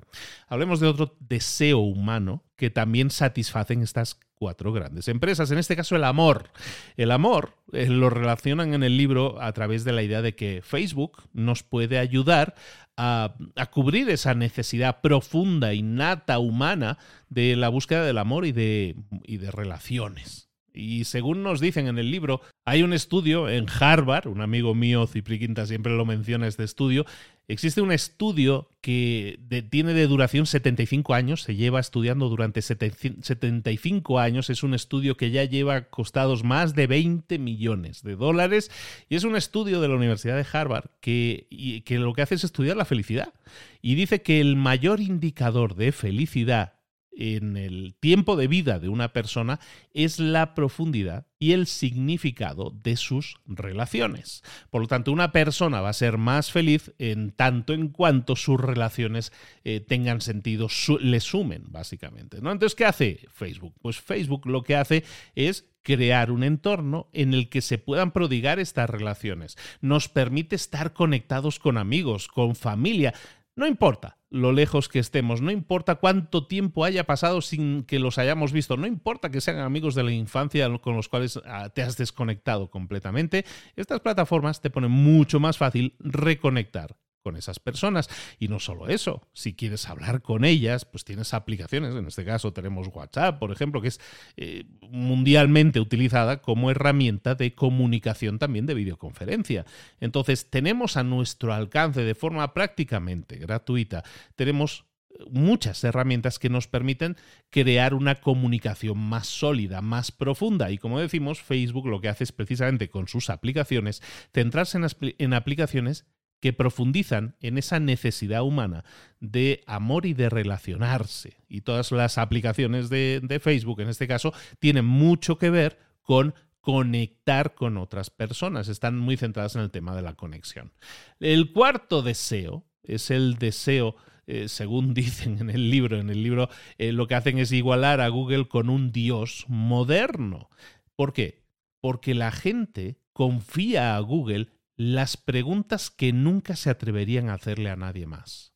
Hablemos 0.47 0.79
de 0.79 0.87
otro 0.87 1.17
deseo 1.21 1.79
humano 1.79 2.45
que 2.57 2.71
también 2.71 3.11
satisfacen 3.11 3.83
estas 3.83 4.21
cuatro 4.35 4.73
grandes 4.73 5.09
empresas. 5.09 5.51
En 5.51 5.59
este 5.59 5.77
caso, 5.77 5.97
el 5.97 6.05
amor. 6.05 6.51
El 6.97 7.11
amor 7.11 7.57
eh, 7.73 7.89
lo 7.89 8.11
relacionan 8.11 8.75
en 8.75 8.83
el 8.83 8.97
libro 8.97 9.41
a 9.41 9.53
través 9.53 9.85
de 9.85 9.93
la 9.93 10.03
idea 10.03 10.23
de 10.23 10.35
que 10.35 10.61
Facebook 10.63 11.23
nos 11.33 11.63
puede 11.63 11.99
ayudar 11.99 12.55
a, 12.97 13.35
cubrir 13.71 14.09
esa 14.11 14.35
necesidad 14.35 15.01
profunda, 15.01 15.75
innata, 15.75 16.39
humana 16.39 16.99
de 17.29 17.57
la 17.57 17.69
búsqueda 17.69 18.05
del 18.05 18.19
amor 18.19 18.47
y 18.47 18.53
de, 18.53 18.97
y 19.25 19.39
de 19.39 19.51
relaciones. 19.51 20.49
Y 20.73 21.05
según 21.05 21.45
nos 21.45 21.61
dicen 21.61 21.87
en 21.87 21.99
el 21.99 22.11
libro, 22.11 22.41
hay 22.65 22.83
un 22.83 22.93
estudio 22.93 23.49
en 23.49 23.67
Harvard, 23.69 24.27
un 24.27 24.41
amigo 24.41 24.75
mío, 24.75 25.07
Cipri 25.07 25.39
Quinta, 25.39 25.67
siempre 25.67 25.97
lo 25.97 26.05
menciona 26.05 26.49
este 26.49 26.65
estudio, 26.65 27.05
existe 27.49 27.81
un 27.81 27.93
estudio 27.93 28.71
que 28.81 29.41
tiene 29.71 29.95
de 29.95 30.07
duración 30.07 30.47
75 30.47 31.15
años, 31.15 31.43
se 31.43 31.57
lleva 31.57 31.81
estudiando 31.81 32.29
durante 32.29 32.61
75 32.63 34.19
años, 34.19 34.51
es 34.51 34.63
un 34.63 34.75
estudio 34.75 35.17
que 35.17 35.31
ya 35.31 35.45
lleva 35.45 35.85
costados 35.89 36.45
más 36.45 36.75
de 36.75 36.87
20 36.87 37.39
millones 37.39 38.03
de 38.03 38.17
dólares 38.17 38.71
y 39.09 39.17
es 39.17 39.25
un 39.25 39.37
estudio 39.37 39.81
de 39.81 39.89
la 39.89 39.97
Universidad 39.97 40.37
de 40.37 40.47
Harvard 40.51 40.91
que, 41.01 41.83
que 41.87 41.99
lo 41.99 42.13
que 42.13 42.23
hace 42.23 42.35
es 42.35 42.45
estudiar 42.45 42.77
la 42.77 42.85
felicidad 42.85 43.33
y 43.81 43.95
dice 43.95 44.23
que 44.23 44.41
el 44.41 44.57
mayor 44.57 45.01
indicador 45.01 45.77
de 45.77 45.93
felicidad 45.93 46.74
en 47.17 47.57
el 47.57 47.95
tiempo 47.99 48.37
de 48.37 48.49
vida 48.49 48.79
de 48.79 48.89
una 48.89 49.13
persona 49.13 49.61
es 49.93 50.19
la 50.19 50.55
profundidad 50.55 51.27
y 51.39 51.53
el 51.53 51.67
significado 51.67 52.71
de 52.83 52.97
sus 52.97 53.37
relaciones. 53.47 54.43
Por 54.71 54.83
lo 54.83 54.89
tanto, 54.89 55.13
una 55.13 55.33
persona 55.33 55.81
va 55.81 55.91
a 55.91 55.95
ser 55.95 56.19
más 56.19 56.51
feliz 56.51 56.93
en 56.99 57.33
tanto 57.33 57.73
en 57.73 57.89
cuanto 57.89 58.37
sus 58.37 58.61
relaciones 58.61 59.33
eh, 59.65 59.81
tengan 59.81 60.21
sentido, 60.21 60.69
le 61.01 61.21
sumen, 61.21 61.65
básicamente. 61.69 62.41
¿no? 62.41 62.51
Entonces, 62.51 62.75
¿qué 62.75 62.85
hace 62.85 63.21
Facebook? 63.33 63.75
Pues 63.83 64.01
Facebook 64.01 64.47
lo 64.47 64.63
que 64.63 64.77
hace 64.77 65.05
es 65.35 65.69
crear 65.83 66.31
un 66.31 66.43
entorno 66.43 67.09
en 67.13 67.35
el 67.35 67.49
que 67.49 67.61
se 67.61 67.79
puedan 67.79 68.11
prodigar 68.11 68.59
estas 68.59 68.91
relaciones. 68.91 69.57
Nos 69.81 70.09
permite 70.09 70.57
estar 70.57 70.95
conectados 70.95 71.61
con 71.61 71.77
amigos, 71.77 72.27
con 72.27 72.57
familia. 72.57 73.15
No 73.57 73.67
importa 73.69 74.19
lo 74.31 74.51
lejos 74.51 74.89
que 74.89 74.99
estemos, 74.99 75.41
no 75.41 75.53
importa 75.53 75.95
cuánto 75.95 76.49
tiempo 76.49 76.85
haya 76.85 77.05
pasado 77.05 77.41
sin 77.41 77.85
que 77.85 78.01
los 78.01 78.19
hayamos 78.19 78.51
visto, 78.51 78.77
no 78.77 78.89
importa 78.89 79.31
que 79.31 79.41
sean 79.41 79.59
amigos 79.61 79.95
de 79.95 80.03
la 80.03 80.11
infancia 80.11 80.69
con 80.79 80.97
los 80.97 81.09
cuales 81.09 81.41
ah, 81.47 81.69
te 81.69 81.83
has 81.83 81.97
desconectado 81.97 82.69
completamente, 82.69 83.45
estas 83.77 84.01
plataformas 84.01 84.61
te 84.61 84.71
ponen 84.71 84.91
mucho 84.91 85.39
más 85.39 85.57
fácil 85.57 85.95
reconectar 86.01 86.97
con 87.25 87.37
esas 87.37 87.59
personas. 87.59 88.09
Y 88.39 88.47
no 88.49 88.61
solo 88.61 88.87
eso, 88.87 89.27
si 89.33 89.55
quieres 89.55 89.89
hablar 89.89 90.23
con 90.23 90.45
ellas, 90.45 90.85
pues 90.85 91.05
tienes 91.05 91.35
aplicaciones, 91.35 91.95
en 91.95 92.07
este 92.07 92.25
caso 92.25 92.53
tenemos 92.53 92.89
WhatsApp, 92.89 93.41
por 93.41 93.51
ejemplo, 93.51 93.81
que 93.81 93.89
es 93.89 94.01
eh, 94.37 94.65
mundialmente 94.83 95.81
utilizada 95.81 96.43
como 96.43 96.71
herramienta 96.71 97.35
de 97.35 97.55
comunicación 97.55 98.39
también 98.39 98.67
de 98.67 98.75
videoconferencia. 98.75 99.65
Entonces, 99.99 100.51
tenemos 100.51 100.97
a 100.97 101.03
nuestro 101.03 101.53
alcance 101.53 102.03
de 102.03 102.15
forma 102.15 102.53
prácticamente 102.53 103.39
gratuita, 103.39 104.05
tenemos 104.37 104.85
muchas 105.31 105.83
herramientas 105.85 106.39
que 106.39 106.51
nos 106.51 106.67
permiten 106.67 107.17
crear 107.51 107.95
una 107.95 108.17
comunicación 108.17 108.99
más 108.99 109.27
sólida, 109.27 109.81
más 109.81 110.11
profunda. 110.13 110.71
Y 110.71 110.79
como 110.79 111.01
decimos, 111.01 111.41
Facebook 111.41 111.87
lo 111.87 112.01
que 112.01 112.09
hace 112.09 112.25
es 112.25 112.33
precisamente 112.33 112.89
con 112.89 113.09
sus 113.09 113.31
aplicaciones 113.31 114.03
centrarse 114.33 114.79
en 115.19 115.35
aplicaciones 115.35 116.07
que 116.45 116.53
profundizan 116.53 117.37
en 117.41 117.57
esa 117.57 117.81
necesidad 117.81 118.43
humana 118.43 118.85
de 119.19 119.65
amor 119.67 120.05
y 120.05 120.13
de 120.13 120.29
relacionarse. 120.29 121.39
Y 121.49 121.63
todas 121.63 121.91
las 121.91 122.19
aplicaciones 122.19 122.91
de, 122.91 123.41
Facebook, 123.43 123.81
en 123.81 123.89
este 123.89 124.07
caso, 124.07 124.35
tienen 124.59 124.85
mucho 124.85 125.39
que 125.39 125.49
ver 125.49 125.79
con 126.03 126.35
conectar 126.61 127.55
con 127.55 127.79
otras 127.79 128.11
personas. 128.11 128.69
Están 128.69 128.99
muy 128.99 129.17
centradas 129.17 129.57
en 129.57 129.63
el 129.63 129.71
tema 129.71 129.97
de 129.97 130.03
la 130.03 130.17
conexión. 130.17 130.75
El 131.19 131.51
cuarto 131.51 132.03
deseo 132.03 132.67
es 132.83 133.11
el 133.11 133.37
deseo, 133.39 133.97
eh, 134.27 134.51
según 134.51 134.93
dicen 134.93 135.39
en 135.41 135.49
el 135.49 135.71
libro, 135.71 135.99
en 135.99 136.11
el 136.11 136.23
libro 136.23 136.51
eh, 136.77 136.93
lo 136.93 137.07
que 137.07 137.15
hacen 137.15 137.39
es 137.39 137.53
igualar 137.53 138.03
a 138.03 138.09
Google 138.09 138.49
con 138.49 138.69
un 138.69 138.93
dios 138.93 139.47
moderno. 139.49 140.51
¿Por 140.95 141.15
qué? 141.15 141.43
Porque 141.81 142.13
la 142.13 142.33
gente 142.33 142.99
confía 143.15 143.97
a 143.97 144.01
Google 144.01 144.49
las 144.77 145.17
preguntas 145.17 145.91
que 145.91 146.13
nunca 146.13 146.57
se 146.57 146.71
atreverían 146.71 147.29
a 147.29 147.35
hacerle 147.35 147.71
a 147.71 147.77
nadie 147.77 148.07
más. 148.07 148.55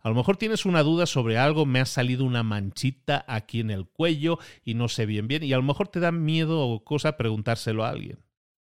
A 0.00 0.08
lo 0.08 0.14
mejor 0.14 0.36
tienes 0.36 0.66
una 0.66 0.84
duda 0.84 1.04
sobre 1.06 1.36
algo, 1.36 1.66
me 1.66 1.80
ha 1.80 1.84
salido 1.84 2.24
una 2.24 2.44
manchita 2.44 3.24
aquí 3.26 3.58
en 3.58 3.70
el 3.70 3.88
cuello 3.88 4.38
y 4.62 4.74
no 4.74 4.88
sé 4.88 5.04
bien 5.04 5.26
bien, 5.26 5.42
y 5.42 5.52
a 5.52 5.56
lo 5.56 5.64
mejor 5.64 5.88
te 5.88 5.98
da 5.98 6.12
miedo 6.12 6.60
o 6.60 6.84
cosa 6.84 7.16
preguntárselo 7.16 7.84
a 7.84 7.88
alguien. 7.88 8.20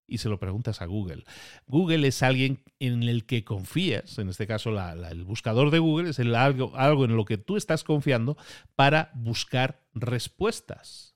Y 0.05 0.17
se 0.17 0.27
lo 0.27 0.39
preguntas 0.39 0.81
a 0.81 0.85
Google. 0.85 1.23
Google 1.67 2.07
es 2.07 2.23
alguien 2.23 2.63
en 2.79 3.03
el 3.03 3.25
que 3.25 3.45
confías, 3.45 4.17
en 4.17 4.27
este 4.27 4.47
caso 4.47 4.71
el 4.71 5.23
buscador 5.23 5.69
de 5.71 5.79
Google 5.79 6.09
es 6.09 6.19
algo, 6.19 6.75
algo 6.75 7.05
en 7.05 7.15
lo 7.15 7.25
que 7.25 7.37
tú 7.37 7.55
estás 7.55 7.85
confiando 7.85 8.35
para 8.75 9.11
buscar 9.13 9.85
respuestas. 9.93 11.15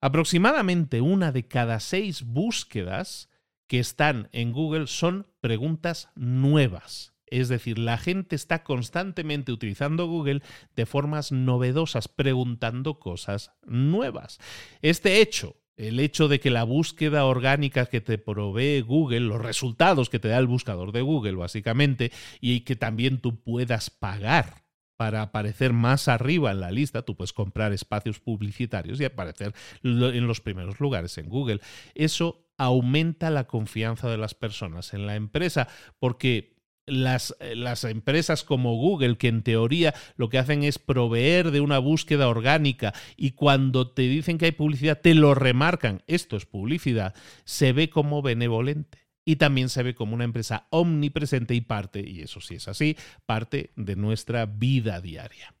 Aproximadamente 0.00 1.00
una 1.00 1.30
de 1.30 1.46
cada 1.46 1.78
seis 1.80 2.24
búsquedas 2.24 3.28
que 3.66 3.78
están 3.78 4.28
en 4.32 4.52
Google 4.52 4.86
son 4.86 5.26
preguntas 5.40 6.10
nuevas. 6.14 7.14
Es 7.26 7.48
decir, 7.48 7.78
la 7.78 7.98
gente 7.98 8.36
está 8.36 8.62
constantemente 8.62 9.50
utilizando 9.50 10.06
Google 10.06 10.42
de 10.76 10.86
formas 10.86 11.32
novedosas, 11.32 12.06
preguntando 12.06 13.00
cosas 13.00 13.52
nuevas. 13.66 14.38
Este 14.82 15.20
hecho, 15.20 15.56
el 15.76 15.98
hecho 15.98 16.28
de 16.28 16.38
que 16.38 16.50
la 16.50 16.64
búsqueda 16.64 17.24
orgánica 17.24 17.86
que 17.86 18.00
te 18.00 18.18
provee 18.18 18.82
Google, 18.82 19.20
los 19.20 19.40
resultados 19.40 20.10
que 20.10 20.18
te 20.18 20.28
da 20.28 20.38
el 20.38 20.46
buscador 20.46 20.92
de 20.92 21.00
Google, 21.00 21.34
básicamente, 21.34 22.12
y 22.40 22.60
que 22.60 22.76
también 22.76 23.18
tú 23.18 23.42
puedas 23.42 23.90
pagar 23.90 24.64
para 24.96 25.22
aparecer 25.22 25.72
más 25.72 26.06
arriba 26.06 26.52
en 26.52 26.60
la 26.60 26.70
lista, 26.70 27.02
tú 27.02 27.16
puedes 27.16 27.32
comprar 27.32 27.72
espacios 27.72 28.20
publicitarios 28.20 29.00
y 29.00 29.04
aparecer 29.04 29.52
en 29.82 30.26
los 30.26 30.40
primeros 30.40 30.78
lugares 30.78 31.18
en 31.18 31.28
Google. 31.28 31.60
Eso 31.96 32.43
aumenta 32.56 33.30
la 33.30 33.46
confianza 33.46 34.08
de 34.08 34.18
las 34.18 34.34
personas 34.34 34.94
en 34.94 35.06
la 35.06 35.16
empresa, 35.16 35.68
porque 35.98 36.54
las, 36.86 37.34
eh, 37.40 37.54
las, 37.56 37.84
empresas 37.84 38.44
como 38.44 38.76
Google, 38.76 39.16
que 39.16 39.28
en 39.28 39.42
teoría 39.42 39.94
lo 40.16 40.28
que 40.28 40.38
hacen 40.38 40.62
es 40.64 40.78
proveer 40.78 41.50
de 41.50 41.60
una 41.60 41.78
búsqueda 41.78 42.28
orgánica 42.28 42.92
y 43.16 43.32
cuando 43.32 43.90
te 43.90 44.02
dicen 44.02 44.38
que 44.38 44.46
hay 44.46 44.52
publicidad, 44.52 45.00
te 45.00 45.14
lo 45.14 45.34
remarcan, 45.34 46.02
esto 46.06 46.36
es 46.36 46.46
publicidad, 46.46 47.14
se 47.44 47.72
ve 47.72 47.90
como 47.90 48.22
benevolente. 48.22 49.04
Y 49.26 49.36
también 49.36 49.70
se 49.70 49.82
ve 49.82 49.94
como 49.94 50.14
una 50.14 50.24
empresa 50.24 50.66
omnipresente 50.68 51.54
y 51.54 51.62
parte, 51.62 52.06
y 52.06 52.20
eso 52.20 52.42
sí 52.42 52.56
es 52.56 52.68
así, 52.68 52.94
parte 53.24 53.70
de 53.74 53.96
nuestra 53.96 54.44
vida 54.44 55.00
diaria. 55.00 55.54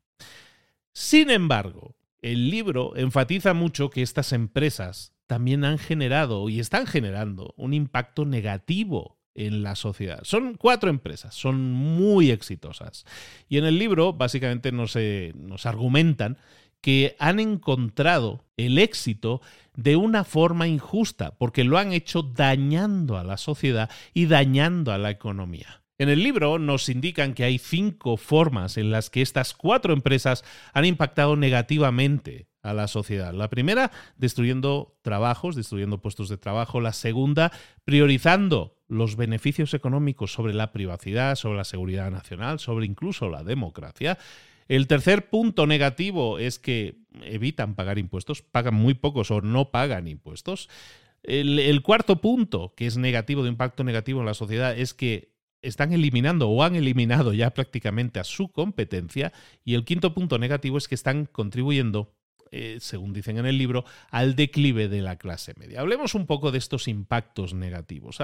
Sin 0.92 1.30
embargo, 1.30 1.96
el 2.20 2.50
libro 2.50 2.94
enfatiza 2.94 3.54
mucho 3.54 3.88
que 3.88 4.02
estas 4.02 4.34
empresas 4.34 5.13
también 5.26 5.64
han 5.64 5.78
generado 5.78 6.48
y 6.48 6.60
están 6.60 6.86
generando 6.86 7.54
un 7.56 7.74
impacto 7.74 8.24
negativo 8.24 9.18
en 9.34 9.62
la 9.62 9.74
sociedad. 9.74 10.20
Son 10.22 10.54
cuatro 10.54 10.90
empresas, 10.90 11.34
son 11.34 11.72
muy 11.72 12.30
exitosas. 12.30 13.04
Y 13.48 13.58
en 13.58 13.64
el 13.64 13.78
libro 13.78 14.12
básicamente 14.12 14.72
nos, 14.72 14.96
argumentan 15.66 16.38
que 16.80 17.16
han 17.18 17.40
encontrado 17.40 18.44
el 18.56 18.78
éxito 18.78 19.40
de 19.74 19.96
una 19.96 20.24
forma 20.24 20.68
injusta, 20.68 21.36
porque 21.36 21.64
lo 21.64 21.78
han 21.78 21.92
hecho 21.92 22.22
dañando 22.22 23.18
a 23.18 23.24
la 23.24 23.36
sociedad 23.36 23.90
y 24.12 24.26
dañando 24.26 24.92
a 24.92 24.98
la 24.98 25.10
economía. 25.10 25.82
En 25.98 26.08
el 26.08 26.22
libro 26.22 26.58
nos 26.58 26.88
indican 26.88 27.34
que 27.34 27.44
hay 27.44 27.58
cinco 27.58 28.16
formas 28.16 28.76
en 28.76 28.90
las 28.90 29.10
que 29.10 29.22
estas 29.22 29.54
cuatro 29.54 29.92
empresas 29.92 30.44
han 30.72 30.84
impactado 30.84 31.36
negativamente 31.36 32.48
a 32.64 32.74
la 32.74 32.88
sociedad. 32.88 33.32
La 33.32 33.48
primera, 33.48 33.92
destruyendo 34.16 34.98
trabajos, 35.02 35.54
destruyendo 35.54 36.00
puestos 36.00 36.28
de 36.28 36.38
trabajo. 36.38 36.80
La 36.80 36.92
segunda, 36.92 37.52
priorizando 37.84 38.78
los 38.88 39.16
beneficios 39.16 39.74
económicos 39.74 40.32
sobre 40.32 40.54
la 40.54 40.72
privacidad, 40.72 41.36
sobre 41.36 41.58
la 41.58 41.64
seguridad 41.64 42.10
nacional, 42.10 42.58
sobre 42.58 42.86
incluso 42.86 43.28
la 43.28 43.44
democracia. 43.44 44.18
El 44.66 44.86
tercer 44.86 45.28
punto 45.28 45.66
negativo 45.66 46.38
es 46.38 46.58
que 46.58 46.96
evitan 47.22 47.74
pagar 47.74 47.98
impuestos, 47.98 48.42
pagan 48.42 48.74
muy 48.74 48.94
pocos 48.94 49.30
o 49.30 49.40
no 49.42 49.70
pagan 49.70 50.08
impuestos. 50.08 50.68
El, 51.22 51.80
cuarto 51.82 52.20
punto, 52.20 52.74
que 52.76 52.86
es 52.86 52.96
negativo, 52.96 53.42
de 53.42 53.48
impacto 53.48 53.84
negativo 53.84 54.20
en 54.20 54.26
la 54.26 54.34
sociedad, 54.34 54.76
es 54.76 54.92
que 54.92 55.32
están 55.62 55.92
eliminando 55.92 56.50
o 56.50 56.62
han 56.62 56.76
eliminado 56.76 57.32
ya 57.32 57.50
prácticamente 57.50 58.20
a 58.20 58.24
su 58.24 58.52
competencia. 58.52 59.32
Y 59.64 59.74
el 59.74 59.84
quinto 59.84 60.12
punto 60.12 60.38
negativo 60.38 60.76
es 60.76 60.88
que 60.88 60.94
están 60.94 61.24
contribuyendo, 61.24 62.14
eh, 62.56 62.78
según 62.78 63.12
dicen 63.12 63.38
en 63.38 63.46
el 63.46 63.58
libro, 63.58 63.84
al 64.10 64.36
declive 64.36 64.86
de 64.88 65.02
la 65.02 65.16
clase 65.16 65.54
media. 65.56 65.80
Hablemos 65.80 66.14
un 66.14 66.26
poco 66.26 66.52
de 66.52 66.58
estos 66.58 66.86
impactos 66.86 67.52
negativos. 67.52 68.18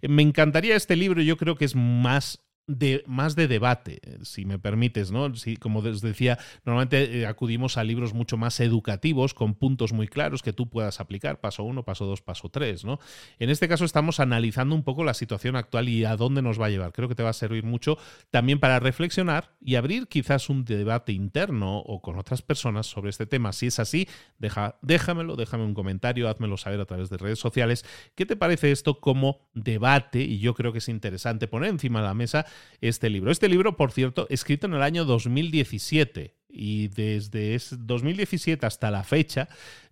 me 0.00 0.22
encantaría 0.22 0.74
este 0.74 0.96
libro, 0.96 1.20
yo 1.20 1.36
creo 1.36 1.56
que 1.56 1.66
es 1.66 1.74
más 1.74 2.43
de, 2.66 3.04
más 3.06 3.36
de 3.36 3.46
debate, 3.46 4.00
si 4.22 4.44
me 4.44 4.58
permites, 4.58 5.10
¿no? 5.10 5.30
como 5.60 5.80
os 5.80 6.00
decía, 6.00 6.38
normalmente 6.64 7.20
eh, 7.20 7.26
acudimos 7.26 7.76
a 7.76 7.84
libros 7.84 8.14
mucho 8.14 8.36
más 8.36 8.58
educativos, 8.60 9.34
con 9.34 9.54
puntos 9.54 9.92
muy 9.92 10.08
claros 10.08 10.42
que 10.42 10.52
tú 10.52 10.68
puedas 10.68 11.00
aplicar, 11.00 11.40
paso 11.40 11.62
uno, 11.62 11.84
paso 11.84 12.06
dos, 12.06 12.22
paso 12.22 12.48
tres, 12.48 12.84
¿no? 12.84 12.98
En 13.38 13.50
este 13.50 13.68
caso 13.68 13.84
estamos 13.84 14.20
analizando 14.20 14.74
un 14.74 14.82
poco 14.82 15.04
la 15.04 15.14
situación 15.14 15.56
actual 15.56 15.88
y 15.88 16.04
a 16.04 16.16
dónde 16.16 16.42
nos 16.42 16.60
va 16.60 16.66
a 16.66 16.70
llevar. 16.70 16.92
Creo 16.92 17.08
que 17.08 17.14
te 17.14 17.22
va 17.22 17.30
a 17.30 17.34
servir 17.34 17.64
mucho 17.64 17.98
también 18.30 18.60
para 18.60 18.80
reflexionar 18.80 19.54
y 19.60 19.74
abrir 19.74 20.08
quizás 20.08 20.48
un 20.48 20.64
debate 20.64 21.12
interno 21.12 21.78
o 21.78 22.00
con 22.00 22.18
otras 22.18 22.42
personas 22.42 22.86
sobre 22.86 23.10
este 23.10 23.26
tema. 23.26 23.52
Si 23.52 23.66
es 23.66 23.78
así, 23.78 24.08
deja, 24.38 24.78
déjamelo, 24.82 25.36
déjame 25.36 25.64
un 25.64 25.74
comentario, 25.74 26.28
házmelo 26.28 26.56
saber 26.56 26.80
a 26.80 26.86
través 26.86 27.10
de 27.10 27.18
redes 27.18 27.38
sociales. 27.38 27.84
¿Qué 28.14 28.24
te 28.24 28.36
parece 28.36 28.72
esto 28.72 29.00
como 29.00 29.48
debate? 29.54 30.20
Y 30.20 30.38
yo 30.38 30.54
creo 30.54 30.72
que 30.72 30.78
es 30.78 30.88
interesante 30.88 31.46
poner 31.46 31.70
encima 31.70 32.00
de 32.00 32.06
la 32.06 32.14
mesa 32.14 32.46
este 32.80 33.10
libro. 33.10 33.30
Este 33.30 33.48
libro, 33.48 33.76
por 33.76 33.92
cierto, 33.92 34.26
escrito 34.30 34.66
en 34.66 34.74
el 34.74 34.82
año 34.82 35.04
2017 35.04 36.34
y 36.48 36.88
desde 36.88 37.58
2017 37.76 38.64
hasta 38.64 38.90
la 38.90 39.04
fecha 39.04 39.48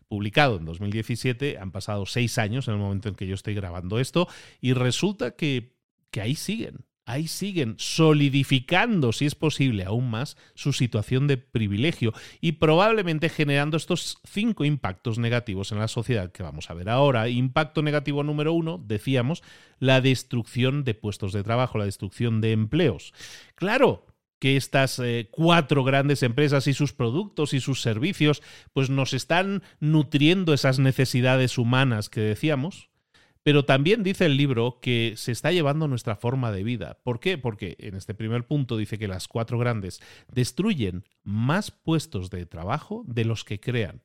publicado 0.08 0.58
en 0.58 0.66
2017, 0.66 1.58
han 1.58 1.72
pasado 1.72 2.04
seis 2.04 2.36
años 2.36 2.68
en 2.68 2.74
el 2.74 2.80
momento 2.80 3.08
en 3.08 3.14
que 3.14 3.26
yo 3.26 3.34
estoy 3.34 3.54
grabando 3.54 3.98
esto, 3.98 4.28
y 4.60 4.74
resulta 4.74 5.36
que, 5.36 5.74
que 6.10 6.20
ahí 6.20 6.34
siguen 6.34 6.84
ahí 7.12 7.28
siguen 7.28 7.74
solidificando, 7.78 9.12
si 9.12 9.26
es 9.26 9.34
posible, 9.34 9.84
aún 9.84 10.10
más 10.10 10.36
su 10.54 10.72
situación 10.72 11.26
de 11.26 11.36
privilegio 11.36 12.12
y 12.40 12.52
probablemente 12.52 13.28
generando 13.28 13.76
estos 13.76 14.18
cinco 14.24 14.64
impactos 14.64 15.18
negativos 15.18 15.72
en 15.72 15.78
la 15.78 15.88
sociedad 15.88 16.32
que 16.32 16.42
vamos 16.42 16.70
a 16.70 16.74
ver 16.74 16.88
ahora. 16.88 17.28
Impacto 17.28 17.82
negativo 17.82 18.22
número 18.22 18.52
uno, 18.52 18.82
decíamos, 18.84 19.42
la 19.78 20.00
destrucción 20.00 20.84
de 20.84 20.94
puestos 20.94 21.32
de 21.32 21.42
trabajo, 21.42 21.78
la 21.78 21.84
destrucción 21.84 22.40
de 22.40 22.52
empleos. 22.52 23.12
Claro, 23.54 24.06
que 24.38 24.56
estas 24.56 24.98
eh, 24.98 25.28
cuatro 25.30 25.84
grandes 25.84 26.22
empresas 26.24 26.66
y 26.66 26.74
sus 26.74 26.92
productos 26.92 27.54
y 27.54 27.60
sus 27.60 27.80
servicios 27.80 28.42
pues 28.72 28.90
nos 28.90 29.12
están 29.12 29.62
nutriendo 29.78 30.52
esas 30.52 30.80
necesidades 30.80 31.58
humanas 31.58 32.08
que 32.08 32.22
decíamos, 32.22 32.88
pero 33.42 33.64
también 33.64 34.02
dice 34.02 34.26
el 34.26 34.36
libro 34.36 34.78
que 34.80 35.14
se 35.16 35.32
está 35.32 35.52
llevando 35.52 35.88
nuestra 35.88 36.16
forma 36.16 36.52
de 36.52 36.62
vida. 36.62 36.98
¿Por 37.02 37.20
qué? 37.20 37.38
Porque 37.38 37.76
en 37.80 37.94
este 37.96 38.14
primer 38.14 38.46
punto 38.46 38.76
dice 38.76 38.98
que 38.98 39.08
las 39.08 39.28
cuatro 39.28 39.58
grandes 39.58 40.00
destruyen 40.28 41.04
más 41.24 41.70
puestos 41.70 42.30
de 42.30 42.46
trabajo 42.46 43.04
de 43.06 43.24
los 43.24 43.44
que 43.44 43.60
crean. 43.60 44.02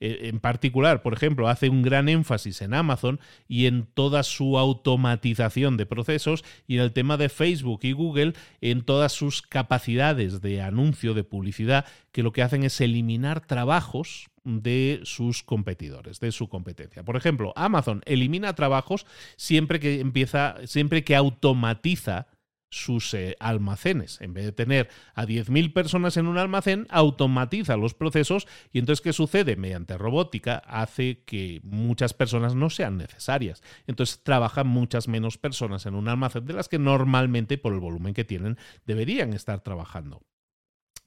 E, 0.00 0.28
en 0.28 0.40
particular, 0.40 1.02
por 1.02 1.12
ejemplo, 1.12 1.48
hace 1.48 1.68
un 1.68 1.82
gran 1.82 2.08
énfasis 2.08 2.62
en 2.62 2.74
Amazon 2.74 3.20
y 3.48 3.66
en 3.66 3.86
toda 3.86 4.22
su 4.22 4.58
automatización 4.58 5.76
de 5.76 5.86
procesos 5.86 6.44
y 6.66 6.76
en 6.76 6.82
el 6.82 6.92
tema 6.92 7.16
de 7.16 7.28
Facebook 7.28 7.80
y 7.82 7.92
Google 7.92 8.34
en 8.60 8.82
todas 8.82 9.12
sus 9.12 9.42
capacidades 9.42 10.40
de 10.40 10.60
anuncio, 10.60 11.14
de 11.14 11.24
publicidad, 11.24 11.86
que 12.10 12.22
lo 12.22 12.32
que 12.32 12.42
hacen 12.42 12.64
es 12.64 12.80
eliminar 12.80 13.46
trabajos 13.46 14.28
de 14.44 15.00
sus 15.04 15.42
competidores, 15.42 16.20
de 16.20 16.32
su 16.32 16.48
competencia. 16.48 17.04
Por 17.04 17.16
ejemplo, 17.16 17.52
Amazon 17.56 18.02
elimina 18.06 18.54
trabajos 18.54 19.06
siempre 19.36 19.80
que 19.80 20.00
empieza, 20.00 20.56
siempre 20.66 21.04
que 21.04 21.16
automatiza 21.16 22.26
sus 22.72 23.12
eh, 23.12 23.36
almacenes. 23.38 24.18
En 24.22 24.32
vez 24.32 24.46
de 24.46 24.52
tener 24.52 24.88
a 25.14 25.26
10.000 25.26 25.74
personas 25.74 26.16
en 26.16 26.26
un 26.26 26.38
almacén, 26.38 26.86
automatiza 26.88 27.76
los 27.76 27.92
procesos 27.92 28.48
y 28.72 28.78
entonces 28.78 29.02
¿qué 29.02 29.12
sucede? 29.12 29.56
Mediante 29.56 29.98
robótica 29.98 30.56
hace 30.66 31.22
que 31.24 31.60
muchas 31.64 32.14
personas 32.14 32.54
no 32.54 32.70
sean 32.70 32.96
necesarias. 32.96 33.62
Entonces 33.86 34.22
trabajan 34.24 34.66
muchas 34.66 35.06
menos 35.06 35.36
personas 35.36 35.84
en 35.84 35.94
un 35.94 36.08
almacén 36.08 36.46
de 36.46 36.54
las 36.54 36.68
que 36.68 36.78
normalmente 36.78 37.58
por 37.58 37.74
el 37.74 37.80
volumen 37.80 38.14
que 38.14 38.24
tienen 38.24 38.56
deberían 38.86 39.34
estar 39.34 39.60
trabajando. 39.60 40.22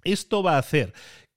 Esto 0.04 0.44
va 0.44 0.56
a 0.56 0.60
hacer 0.60 0.94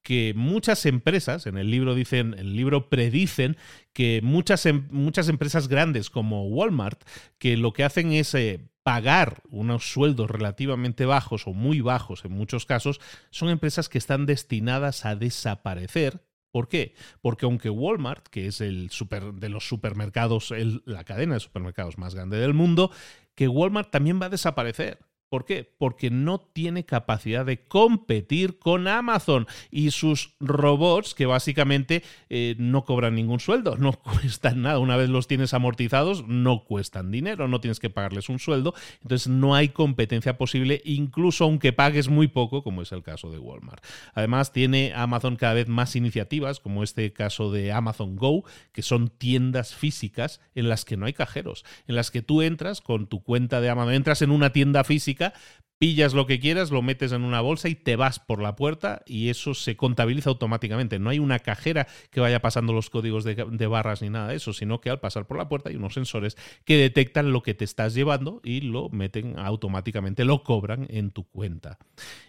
que 0.08 0.32
muchas 0.34 0.86
empresas, 0.86 1.46
en 1.46 1.58
el 1.58 1.70
libro 1.70 1.94
dicen, 1.94 2.34
el 2.38 2.56
libro 2.56 2.88
predicen 2.88 3.58
que 3.92 4.22
muchas, 4.22 4.64
em, 4.64 4.88
muchas 4.90 5.28
empresas 5.28 5.68
grandes 5.68 6.08
como 6.08 6.46
Walmart, 6.46 7.02
que 7.36 7.58
lo 7.58 7.74
que 7.74 7.84
hacen 7.84 8.12
es 8.12 8.32
eh, 8.32 8.58
pagar 8.82 9.42
unos 9.50 9.92
sueldos 9.92 10.30
relativamente 10.30 11.04
bajos 11.04 11.46
o 11.46 11.52
muy 11.52 11.82
bajos 11.82 12.24
en 12.24 12.32
muchos 12.32 12.64
casos, 12.64 13.02
son 13.28 13.50
empresas 13.50 13.90
que 13.90 13.98
están 13.98 14.24
destinadas 14.24 15.04
a 15.04 15.14
desaparecer 15.14 16.22
¿Por 16.50 16.68
qué? 16.68 16.94
Porque 17.20 17.44
aunque 17.44 17.68
Walmart, 17.68 18.28
que 18.28 18.46
es 18.46 18.62
el 18.62 18.88
super, 18.88 19.34
de 19.34 19.50
los 19.50 19.68
supermercados, 19.68 20.54
la 20.86 21.04
cadena 21.04 21.34
de 21.34 21.40
supermercados 21.40 21.98
más 21.98 22.14
grande 22.14 22.38
del 22.38 22.54
mundo, 22.54 22.90
que 23.34 23.46
Walmart 23.46 23.90
también 23.90 24.18
va 24.20 24.26
a 24.26 24.30
desaparecer. 24.30 25.00
¿Por 25.28 25.44
qué? 25.44 25.70
Porque 25.78 26.10
no 26.10 26.40
tiene 26.40 26.84
capacidad 26.84 27.44
de 27.44 27.66
competir 27.66 28.58
con 28.58 28.88
Amazon 28.88 29.46
y 29.70 29.90
sus 29.90 30.34
robots 30.40 31.14
que 31.14 31.26
básicamente 31.26 32.02
eh, 32.30 32.54
no 32.58 32.84
cobran 32.84 33.14
ningún 33.14 33.40
sueldo, 33.40 33.76
no 33.76 33.92
cuestan 34.00 34.62
nada. 34.62 34.78
Una 34.78 34.96
vez 34.96 35.08
los 35.08 35.26
tienes 35.26 35.54
amortizados, 35.54 36.26
no 36.26 36.64
cuestan 36.64 37.10
dinero, 37.10 37.48
no 37.48 37.60
tienes 37.60 37.80
que 37.80 37.90
pagarles 37.90 38.28
un 38.28 38.38
sueldo. 38.38 38.74
Entonces 39.02 39.28
no 39.28 39.54
hay 39.54 39.68
competencia 39.68 40.38
posible, 40.38 40.80
incluso 40.84 41.44
aunque 41.44 41.72
pagues 41.72 42.08
muy 42.08 42.28
poco, 42.28 42.62
como 42.62 42.82
es 42.82 42.92
el 42.92 43.02
caso 43.02 43.30
de 43.30 43.38
Walmart. 43.38 43.84
Además, 44.14 44.52
tiene 44.52 44.92
Amazon 44.94 45.36
cada 45.36 45.54
vez 45.54 45.68
más 45.68 45.96
iniciativas, 45.96 46.60
como 46.60 46.82
este 46.82 47.12
caso 47.12 47.52
de 47.52 47.72
Amazon 47.72 48.16
Go, 48.16 48.44
que 48.72 48.82
son 48.82 49.08
tiendas 49.08 49.74
físicas 49.74 50.40
en 50.54 50.68
las 50.68 50.84
que 50.84 50.96
no 50.96 51.06
hay 51.06 51.12
cajeros, 51.12 51.64
en 51.86 51.96
las 51.96 52.10
que 52.10 52.22
tú 52.22 52.42
entras 52.42 52.80
con 52.80 53.06
tu 53.06 53.22
cuenta 53.22 53.60
de 53.60 53.70
Amazon, 53.70 53.94
entras 53.94 54.22
en 54.22 54.30
una 54.30 54.50
tienda 54.52 54.84
física, 54.84 55.17
América, 55.18 55.32
pillas 55.78 56.12
lo 56.12 56.26
que 56.26 56.40
quieras, 56.40 56.70
lo 56.70 56.82
metes 56.82 57.12
en 57.12 57.22
una 57.22 57.40
bolsa 57.40 57.68
y 57.68 57.76
te 57.76 57.96
vas 57.96 58.18
por 58.18 58.42
la 58.42 58.56
puerta 58.56 59.02
y 59.06 59.28
eso 59.28 59.54
se 59.54 59.76
contabiliza 59.76 60.30
automáticamente. 60.30 60.98
No 60.98 61.10
hay 61.10 61.20
una 61.20 61.38
cajera 61.38 61.86
que 62.10 62.20
vaya 62.20 62.42
pasando 62.42 62.72
los 62.72 62.90
códigos 62.90 63.24
de, 63.24 63.66
barras 63.68 64.02
ni 64.02 64.10
nada 64.10 64.28
de 64.28 64.36
eso, 64.36 64.52
sino 64.52 64.80
que 64.80 64.90
al 64.90 64.98
pasar 64.98 65.26
por 65.26 65.38
la 65.38 65.48
puerta 65.48 65.70
hay 65.70 65.76
unos 65.76 65.94
sensores 65.94 66.36
que 66.64 66.76
detectan 66.76 67.32
lo 67.32 67.42
que 67.42 67.54
te 67.54 67.64
estás 67.64 67.94
llevando 67.94 68.40
y 68.42 68.62
lo 68.62 68.88
meten 68.88 69.38
automáticamente, 69.38 70.24
lo 70.24 70.42
cobran 70.42 70.86
en 70.90 71.10
tu 71.10 71.24
cuenta. 71.24 71.78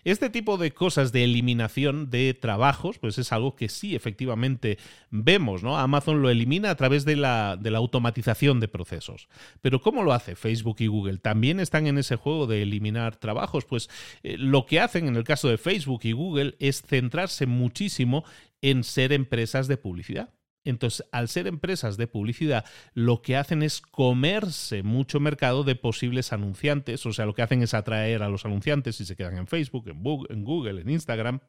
Este 0.04 0.30
tipo 0.30 0.58
de 0.58 0.72
cosas 0.72 1.12
de 1.12 1.24
eliminación 1.24 2.10
de 2.10 2.34
trabajos, 2.36 3.00
pues 3.00 3.18
es 3.18 3.32
algo 3.32 3.56
que 3.56 3.70
sí 3.70 3.96
efectivamente 3.96 4.78
vemos, 5.10 5.64
¿no? 5.64 5.78
Amazon 5.78 6.22
lo 6.22 6.30
elimina 6.30 6.70
a 6.70 6.76
través 6.76 7.04
de 7.04 7.16
la, 7.16 7.58
de 7.60 7.72
la 7.72 7.80
automatización 7.80 8.60
de 8.60 8.68
procesos. 8.68 9.28
Pero 9.62 9.82
¿cómo 9.82 10.04
lo 10.04 10.14
hace 10.14 10.36
Facebook 10.36 10.78
y 10.80 10.88
Google? 10.88 11.18
También 11.18 11.60
están 11.60 11.88
en 11.88 11.98
ese 11.98 12.16
juego 12.16 12.46
de 12.46 12.62
eliminar 12.62 13.16
trabajos 13.16 13.39
pues 13.66 13.90
eh, 14.24 14.38
lo 14.38 14.66
que 14.66 14.80
hacen 14.80 15.08
en 15.08 15.16
el 15.16 15.24
caso 15.24 15.50
de 15.50 15.58
Facebook 15.58 16.02
y 16.04 16.12
Google 16.12 16.56
es 16.60 16.82
centrarse 16.82 17.46
muchísimo 17.46 18.24
en 18.62 18.84
ser 18.84 19.14
empresas 19.14 19.68
de 19.68 19.78
publicidad. 19.78 20.34
Entonces, 20.66 21.08
al 21.12 21.30
ser 21.30 21.48
empresas 21.48 21.98
de 21.98 22.08
publicidad, 22.08 22.66
lo 22.94 23.22
que 23.22 23.38
hacen 23.38 23.64
es 23.64 23.82
comerse 23.82 24.84
mucho 24.84 25.20
mercado 25.20 25.64
de 25.64 25.76
posibles 25.76 26.34
anunciantes, 26.34 27.06
o 27.06 27.14
sea, 27.14 27.26
lo 27.26 27.34
que 27.34 27.42
hacen 27.42 27.64
es 27.64 27.74
atraer 27.74 28.24
a 28.24 28.30
los 28.30 28.46
anunciantes 28.46 29.00
y 29.00 29.06
se 29.06 29.16
quedan 29.16 29.38
en 29.38 29.48
Facebook, 29.48 29.88
en 29.88 30.44
Google, 30.44 30.82
en 30.82 30.90
Instagram, 30.90 31.40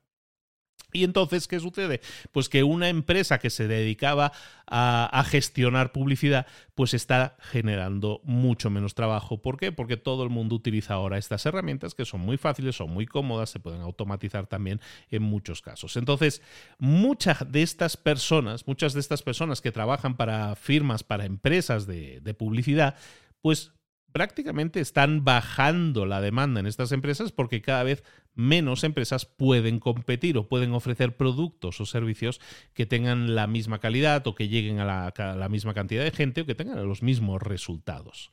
Y 0.93 1.05
entonces, 1.05 1.49
¿qué 1.49 1.61
sucede? 1.61 2.01
Pues 2.33 2.49
que 2.49 2.63
una 2.63 2.89
empresa 2.89 3.39
que 3.39 3.51
se 3.51 3.69
dedicaba 3.69 4.33
a, 4.67 5.25
gestionar 5.27 5.93
publicidad, 5.93 6.47
pues 6.75 6.95
está 6.95 7.37
generando 7.41 8.21
mucho 8.25 8.71
menos 8.71 8.95
trabajo. 8.95 9.43
¿Por 9.43 9.57
qué? 9.57 9.73
Porque 9.73 9.97
todo 9.97 10.23
el 10.23 10.31
mundo 10.31 10.55
utiliza 10.55 10.95
ahora 10.95 11.19
estas 11.19 11.45
herramientas 11.47 11.95
que 11.95 12.05
son 12.05 12.21
muy 12.21 12.37
fáciles, 12.37 12.77
son 12.77 12.91
muy 12.91 13.07
cómodas, 13.07 13.51
se 13.51 13.61
pueden 13.61 13.81
automatizar 13.81 14.47
también 14.47 14.81
en 15.11 15.23
muchos 15.23 15.63
casos. 15.63 15.97
Entonces, 15.97 16.43
muchas 16.79 17.51
de 17.51 17.63
estas 17.63 17.97
personas, 17.97 18.67
muchas 18.67 18.95
de 18.95 19.01
estas 19.01 19.23
personas 19.23 19.61
que 19.61 19.73
trabajan 19.73 20.17
para 20.17 20.55
firmas, 20.57 21.03
para 21.03 21.25
empresas 21.25 21.87
de, 21.87 22.21
de 22.21 22.35
publicidad, 22.35 22.97
pues 23.43 23.73
prácticamente 24.13 24.81
están 24.81 25.25
bajando 25.25 26.07
la 26.07 26.21
demanda 26.21 26.61
en 26.61 26.67
estas 26.67 26.93
empresas 26.93 27.33
porque 27.33 27.63
cada 27.63 27.83
vez 27.83 28.03
menos 28.35 28.85
empresas 28.85 29.27
pueden 29.27 29.79
competir 29.79 30.39
o 30.39 30.49
pueden 30.49 30.73
ofrecer 30.73 31.17
productos 31.17 31.81
o 31.81 31.87
servicios 31.87 32.41
que 32.75 32.87
tengan 32.87 33.35
la 33.35 33.47
misma 33.47 33.81
calidad 33.81 34.27
o 34.27 34.35
que 34.35 34.49
lleguen 34.49 34.79
a 34.81 35.13
la, 35.15 35.49
misma 35.49 35.75
cantidad 35.75 36.05
de 36.05 36.11
gente 36.11 36.43
o 36.43 36.47
que 36.47 36.55
tengan 36.55 36.87
los 36.87 37.03
mismos 37.03 37.43
resultados. 37.43 38.31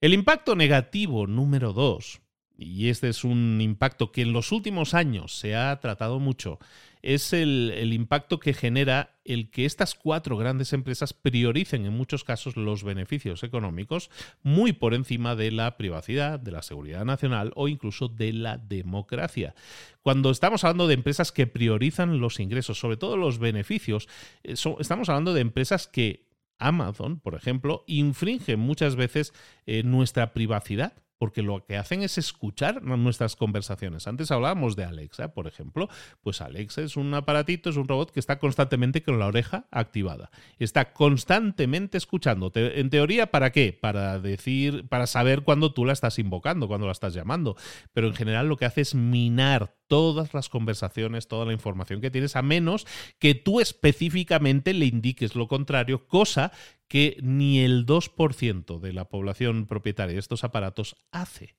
El 0.00 0.14
impacto 0.14 0.56
negativo 0.56 1.26
número 1.26 1.72
dos, 1.72 2.20
y 2.58 2.88
este 2.88 3.08
es 3.08 3.24
un 3.24 3.60
impacto 3.60 4.12
que 4.12 4.22
en 4.22 4.32
los 4.32 4.52
últimos 4.52 4.94
años 4.94 5.38
se 5.38 5.54
ha 5.54 5.78
tratado 5.80 6.18
mucho, 6.18 6.58
es 7.02 7.32
el, 7.32 7.92
impacto 7.92 8.40
que 8.40 8.52
genera 8.52 9.16
el 9.24 9.50
que 9.50 9.64
estas 9.64 9.94
cuatro 9.94 10.36
grandes 10.36 10.72
empresas 10.72 11.12
prioricen 11.12 11.86
en 11.86 11.92
muchos 11.92 12.24
casos 12.24 12.56
los 12.56 12.82
beneficios 12.82 13.44
económicos 13.44 14.10
muy 14.42 14.72
por 14.72 14.92
encima 14.92 15.36
de 15.36 15.52
la 15.52 15.76
privacidad, 15.76 16.40
de 16.40 16.50
la 16.50 16.62
seguridad 16.62 17.04
nacional 17.04 17.52
o 17.54 17.68
incluso 17.68 18.08
de 18.08 18.32
la 18.32 18.58
democracia. 18.58 19.54
Cuando 20.02 20.30
estamos 20.30 20.64
hablando 20.64 20.88
de 20.88 20.94
empresas 20.94 21.30
que 21.30 21.46
priorizan 21.46 22.18
los 22.18 22.40
ingresos, 22.40 22.80
sobre 22.80 22.96
todo 22.96 23.16
los 23.16 23.38
beneficios, 23.38 24.08
eh, 24.42 24.54
estamos 24.80 25.08
hablando 25.08 25.32
de 25.32 25.42
empresas 25.42 25.86
que 25.86 26.26
Amazon, 26.58 27.20
por 27.20 27.34
ejemplo, 27.34 27.84
infringe 27.86 28.56
muchas 28.56 28.96
veces 28.96 29.32
eh, 29.66 29.82
nuestra 29.84 30.32
privacidad 30.32 30.94
porque 31.18 31.42
lo 31.42 31.64
que 31.64 31.76
hacen 31.76 32.02
es 32.02 32.18
escuchar 32.18 32.82
nuestras 32.82 33.36
conversaciones. 33.36 34.06
Antes 34.06 34.30
hablábamos 34.30 34.76
de 34.76 34.84
Alexa, 34.84 35.32
por 35.32 35.46
ejemplo, 35.46 35.88
pues 36.20 36.40
Alexa 36.40 36.82
es 36.82 36.96
un 36.96 37.12
aparatito, 37.14 37.70
es 37.70 37.76
un 37.76 37.88
robot 37.88 38.10
que 38.10 38.20
está 38.20 38.38
constantemente 38.38 39.02
con 39.02 39.18
la 39.18 39.26
oreja 39.26 39.66
activada. 39.70 40.30
Está 40.58 40.92
constantemente 40.92 41.98
escuchando. 41.98 42.52
En 42.54 42.90
teoría, 42.90 43.30
¿para 43.30 43.52
qué? 43.52 43.72
Para 43.72 44.18
decir, 44.18 44.88
para 44.88 45.06
saber 45.06 45.42
cuándo 45.42 45.72
tú 45.72 45.84
la 45.84 45.92
estás 45.92 46.18
invocando, 46.18 46.68
cuándo 46.68 46.86
la 46.86 46.92
estás 46.92 47.14
llamando. 47.14 47.56
Pero 47.92 48.08
en 48.08 48.14
general 48.14 48.48
lo 48.48 48.56
que 48.56 48.66
hace 48.66 48.82
es 48.82 48.94
minar 48.94 49.74
todas 49.86 50.34
las 50.34 50.48
conversaciones, 50.48 51.28
toda 51.28 51.44
la 51.46 51.52
información 51.52 52.00
que 52.00 52.10
tienes, 52.10 52.36
a 52.36 52.42
menos 52.42 52.86
que 53.18 53.34
tú 53.34 53.60
específicamente 53.60 54.74
le 54.74 54.86
indiques 54.86 55.34
lo 55.34 55.48
contrario, 55.48 56.06
cosa 56.06 56.52
que 56.88 57.18
ni 57.22 57.60
el 57.60 57.86
2% 57.86 58.78
de 58.78 58.92
la 58.92 59.08
población 59.08 59.66
propietaria 59.66 60.14
de 60.14 60.20
estos 60.20 60.44
aparatos 60.44 60.96
hace. 61.10 61.56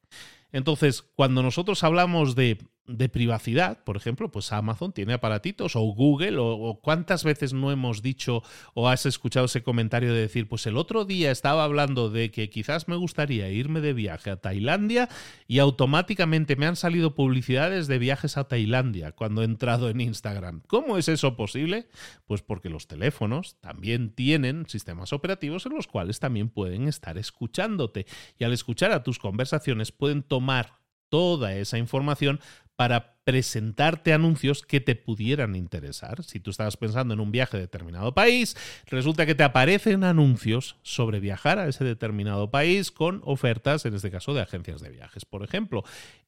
Entonces, 0.51 1.01
cuando 1.01 1.43
nosotros 1.43 1.83
hablamos 1.83 2.35
de 2.35 2.57
de 2.87 3.09
privacidad, 3.09 3.83
por 3.83 3.97
ejemplo, 3.97 4.31
pues 4.31 4.51
Amazon 4.53 4.93
tiene 4.93 5.13
aparatitos 5.13 5.75
o 5.75 5.81
Google 5.81 6.37
o, 6.39 6.79
cuántas 6.81 7.23
veces 7.23 7.53
no 7.53 7.71
hemos 7.71 8.01
dicho 8.01 8.43
o 8.73 8.87
has 8.87 9.05
escuchado 9.05 9.45
ese 9.45 9.61
comentario 9.61 10.13
de 10.13 10.21
decir, 10.21 10.47
pues 10.47 10.65
el 10.67 10.77
otro 10.77 11.03
día 11.03 11.31
estaba 11.31 11.65
hablando 11.65 12.09
de 12.09 12.31
que 12.31 12.49
quizás 12.49 12.87
me 12.87 12.95
gustaría 12.95 13.49
irme 13.49 13.81
de 13.81 13.93
viaje 13.93 14.29
a 14.29 14.37
Tailandia 14.37 15.09
y 15.47 15.59
automáticamente 15.59 16.55
me 16.55 16.65
han 16.65 16.77
salido 16.77 17.13
publicidades 17.13 17.87
de 17.87 17.99
viajes 17.99 18.37
a 18.37 18.47
Tailandia 18.47 19.11
cuando 19.11 19.41
he 19.41 19.45
entrado 19.45 19.89
en 19.89 19.99
Instagram. 19.99 20.61
¿Cómo 20.67 20.97
es 20.97 21.09
eso 21.09 21.35
posible? 21.35 21.89
Pues 22.25 22.41
porque 22.41 22.69
los 22.69 22.87
teléfonos 22.87 23.57
también 23.59 24.11
tienen 24.11 24.65
sistemas 24.67 25.11
operativos 25.11 25.65
en 25.65 25.73
los 25.73 25.87
cuales 25.87 26.19
también 26.19 26.49
pueden 26.49 26.87
estar 26.87 27.17
escuchándote 27.17 28.05
y 28.39 28.45
al 28.45 28.53
escuchar 28.53 28.91
a 28.91 29.03
tus 29.03 29.19
conversaciones 29.19 29.91
pueden 29.91 30.23
tomar 30.23 30.77
toda 31.09 31.55
esa 31.55 31.77
información 31.77 32.39
para 32.77 33.16
presentarte 33.27 34.13
anuncios 34.13 34.61
que 34.61 34.79
te 34.79 34.95
pudieran 34.95 35.57
interesar. 35.57 36.23
Si 36.23 36.39
tú 36.39 36.51
estabas 36.51 36.77
pensando 36.77 37.13
en 37.13 37.19
un 37.19 37.29
viaje 37.29 37.57
a 37.57 37.59
determinado 37.59 38.13
país, 38.13 38.55
resulta 38.85 39.25
que 39.25 39.35
te 39.35 39.43
aparecen 39.43 40.05
anuncios 40.05 40.77
sobre 40.81 41.19
viajar 41.19 41.59
a 41.59 41.67
ese 41.67 41.83
determinado 41.83 42.51
país 42.51 42.89
con 42.89 43.19
ofertas, 43.25 43.85
en 43.85 43.95
este 43.95 44.11
caso 44.11 44.33
de 44.33 44.39
agencias 44.39 44.79
de 44.79 44.91
viajes, 44.91 45.25
por 45.25 45.43
ejemplo. 45.43 45.83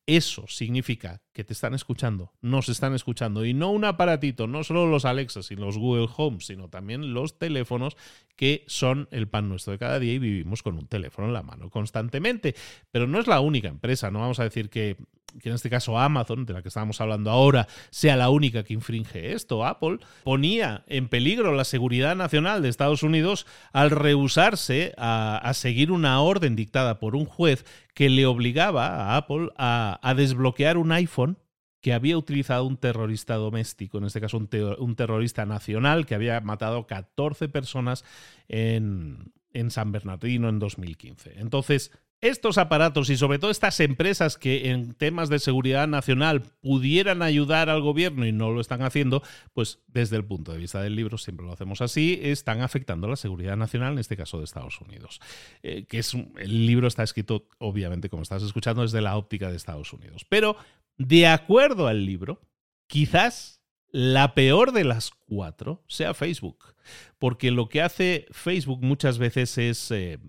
Eso 0.08 0.44
significa 0.50 1.22
que 1.32 1.46
te 1.46 1.54
están 1.54 1.74
escuchando, 1.74 2.34
nos 2.42 2.68
están 2.68 2.94
escuchando 2.94 3.46
y 3.46 3.54
no 3.54 3.72
un 3.72 3.86
aparatito, 3.86 4.48
no 4.48 4.66
solo 4.66 4.86
los 4.86 5.06
Alexas 5.06 5.52
y 5.52 5.56
los 5.56 5.78
Google 5.78 6.10
Home, 6.18 6.42
sino 6.42 6.68
también 6.68 7.14
los 7.14 7.40
teléfonos 7.40 7.96
que 8.36 8.66
son 8.68 9.08
el 9.12 9.30
pan 9.30 9.48
nuestro 9.48 9.72
de 9.72 9.80
cada 9.80 10.00
día 10.00 10.14
y 10.14 10.20
vivimos 10.20 10.64
con 10.64 10.78
un 10.78 10.88
teléfono 10.88 11.30
en 11.30 11.34
la 11.34 11.44
mano 11.44 11.70
constantemente. 11.70 12.56
Pero 12.92 13.08
no 13.08 13.22
es 13.22 13.28
la 13.28 13.40
única 13.40 13.70
empresa, 13.70 14.12
no 14.12 14.20
vamos 14.20 14.42
a 14.42 14.44
decir 14.44 14.70
que 14.70 14.98
que 15.40 15.50
en 15.50 15.56
este 15.56 15.70
caso 15.70 15.98
Amazon, 15.98 16.46
de 16.46 16.54
la 16.54 16.62
que 16.62 16.70
estábamos 16.70 16.89
hablando 17.00 17.32
ahora, 17.32 17.68
sea 17.92 18.16
la 18.16 18.30
única 18.30 18.64
que 18.64 18.74
infringe 18.74 19.34
esto. 19.34 19.66
Apple 19.66 20.00
ponía 20.24 20.84
en 20.88 21.08
peligro 21.08 21.54
la 21.54 21.64
seguridad 21.64 22.16
nacional 22.16 22.62
de 22.62 22.70
Estados 22.70 23.04
Unidos 23.04 23.46
al 23.72 23.92
rehusarse 23.92 24.94
a, 24.98 25.52
seguir 25.54 25.92
una 25.92 26.22
orden 26.22 26.56
dictada 26.56 27.00
por 27.00 27.16
un 27.16 27.26
juez 27.26 27.66
que 27.94 28.10
le 28.10 28.26
obligaba 28.26 28.88
a 28.88 29.18
Apple 29.18 29.50
a, 29.58 30.14
desbloquear 30.16 30.78
un 30.78 30.92
iPhone 30.92 31.38
que 31.82 31.94
había 31.94 32.18
utilizado 32.18 32.66
un 32.66 32.78
terrorista 32.78 33.36
doméstico, 33.36 34.00
en 34.00 34.06
este 34.06 34.20
caso 34.20 34.38
un, 34.38 34.96
terrorista 34.96 35.46
nacional 35.46 36.06
que 36.06 36.16
había 36.16 36.42
matado 36.42 36.88
14 36.88 37.48
personas 37.48 38.04
en 38.50 39.32
San 39.70 39.92
Bernardino 39.92 40.50
en 40.50 40.60
2015. 40.60 41.40
Entonces, 41.40 41.92
estos 42.22 42.58
aparatos 42.58 43.10
y 43.10 43.18
sobre 43.18 43.40
todo 43.40 43.50
estas 43.50 43.80
empresas 43.80 44.38
que 44.38 44.72
en 44.72 44.94
temas 44.94 45.30
de 45.30 45.40
seguridad 45.40 45.88
nacional 45.88 46.42
pudieran 46.62 47.22
ayudar 47.22 47.70
al 47.70 47.82
gobierno 47.82 48.26
y 48.26 48.32
no 48.32 48.52
lo 48.52 48.60
están 48.60 48.82
haciendo, 48.82 49.24
pues 49.54 49.80
desde 49.88 50.18
el 50.18 50.26
punto 50.26 50.52
de 50.52 50.58
vista 50.58 50.82
del 50.82 50.96
libro, 50.96 51.18
siempre 51.18 51.46
lo 51.46 51.54
hacemos 51.54 51.82
así, 51.82 52.20
están 52.22 52.62
afectando 52.62 53.08
la 53.08 53.16
seguridad 53.16 53.56
nacional, 53.56 53.94
en 53.94 54.00
este 54.00 54.18
caso 54.18 54.38
de 54.38 54.44
Estados 54.44 54.80
Unidos. 54.82 55.22
Eh, 55.64 55.86
que 55.86 56.02
el 56.38 56.66
libro 56.66 56.88
está 56.88 57.04
escrito, 57.04 57.48
obviamente, 57.58 58.10
como 58.10 58.24
estás 58.24 58.44
escuchando, 58.44 58.82
desde 58.82 59.02
la 59.02 59.16
óptica 59.16 59.50
de 59.50 59.56
Estados 59.56 59.94
Unidos. 59.94 60.26
Pero, 60.28 60.58
de 60.98 61.28
acuerdo 61.28 61.88
al 61.88 62.06
libro, 62.06 62.42
quizás 62.88 63.62
la 63.92 64.36
peor 64.36 64.72
de 64.72 64.84
las 64.84 65.12
cuatro 65.12 65.84
sea 65.88 66.14
Facebook. 66.14 66.76
Porque 67.18 67.52
lo 67.52 67.70
que 67.70 67.82
hace 67.82 68.28
Facebook 68.32 68.84
muchas 68.84 69.18
veces 69.18 69.58
es... 69.58 69.92
Eh, 69.92 70.20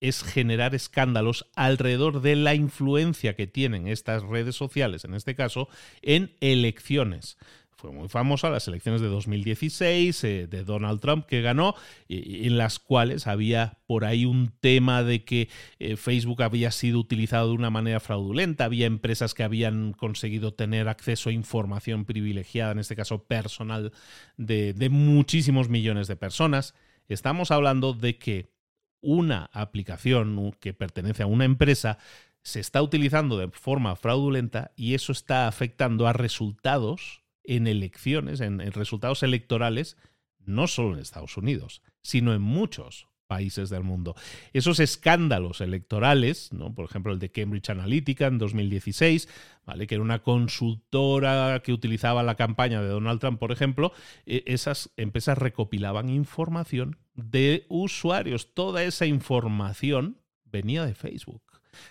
es 0.00 0.22
generar 0.22 0.74
escándalos 0.74 1.46
alrededor 1.56 2.20
de 2.20 2.36
la 2.36 2.54
influencia 2.54 3.34
que 3.34 3.46
tienen 3.46 3.88
estas 3.88 4.22
redes 4.22 4.56
sociales, 4.56 5.04
en 5.04 5.14
este 5.14 5.34
caso, 5.34 5.68
en 6.02 6.32
elecciones. 6.40 7.36
Fue 7.78 7.92
muy 7.92 8.08
famosa 8.08 8.50
las 8.50 8.66
elecciones 8.66 9.00
de 9.00 9.06
2016 9.06 10.24
eh, 10.24 10.48
de 10.48 10.64
Donald 10.64 11.00
Trump 11.00 11.26
que 11.26 11.42
ganó, 11.42 11.76
en 12.08 12.58
las 12.58 12.80
cuales 12.80 13.28
había 13.28 13.78
por 13.86 14.04
ahí 14.04 14.24
un 14.24 14.50
tema 14.60 15.04
de 15.04 15.22
que 15.22 15.48
eh, 15.78 15.94
Facebook 15.94 16.42
había 16.42 16.72
sido 16.72 16.98
utilizado 16.98 17.50
de 17.50 17.54
una 17.54 17.70
manera 17.70 18.00
fraudulenta, 18.00 18.64
había 18.64 18.86
empresas 18.86 19.32
que 19.32 19.44
habían 19.44 19.92
conseguido 19.92 20.54
tener 20.54 20.88
acceso 20.88 21.30
a 21.30 21.32
información 21.32 22.04
privilegiada, 22.04 22.72
en 22.72 22.80
este 22.80 22.96
caso 22.96 23.22
personal, 23.22 23.92
de, 24.36 24.72
de 24.72 24.88
muchísimos 24.88 25.68
millones 25.68 26.08
de 26.08 26.16
personas. 26.16 26.74
Estamos 27.08 27.52
hablando 27.52 27.92
de 27.92 28.18
que 28.18 28.57
una 29.00 29.50
aplicación 29.52 30.52
que 30.60 30.74
pertenece 30.74 31.22
a 31.22 31.26
una 31.26 31.44
empresa 31.44 31.98
se 32.42 32.60
está 32.60 32.82
utilizando 32.82 33.36
de 33.36 33.48
forma 33.48 33.94
fraudulenta 33.96 34.72
y 34.76 34.94
eso 34.94 35.12
está 35.12 35.48
afectando 35.48 36.06
a 36.06 36.12
resultados 36.12 37.22
en 37.44 37.66
elecciones, 37.66 38.40
en, 38.40 38.60
resultados 38.72 39.22
electorales, 39.22 39.96
no 40.44 40.66
solo 40.66 40.94
en 40.94 41.00
Estados 41.00 41.36
Unidos, 41.36 41.82
sino 42.02 42.34
en 42.34 42.42
muchos 42.42 43.08
países 43.26 43.68
del 43.68 43.82
mundo. 43.82 44.14
Esos 44.54 44.80
escándalos 44.80 45.60
electorales, 45.60 46.52
¿no? 46.52 46.74
por 46.74 46.86
ejemplo 46.86 47.12
el 47.12 47.18
de 47.18 47.30
Cambridge 47.30 47.68
Analytica 47.68 48.26
en 48.26 48.38
2016, 48.38 49.28
¿vale? 49.66 49.86
que 49.86 49.96
era 49.96 50.02
una 50.02 50.22
consultora 50.22 51.60
que 51.62 51.74
utilizaba 51.74 52.22
la 52.22 52.36
campaña 52.36 52.80
de 52.80 52.88
Donald 52.88 53.20
Trump, 53.20 53.38
por 53.38 53.52
ejemplo, 53.52 53.92
e, 54.24 54.44
esas 54.46 54.90
empresas 54.96 55.36
recopilaban 55.36 56.08
información 56.08 56.96
de 57.18 57.66
usuarios. 57.68 58.54
Toda 58.54 58.84
esa 58.84 59.04
información 59.04 60.20
venía 60.44 60.86
de 60.86 60.94
Facebook. 60.94 61.42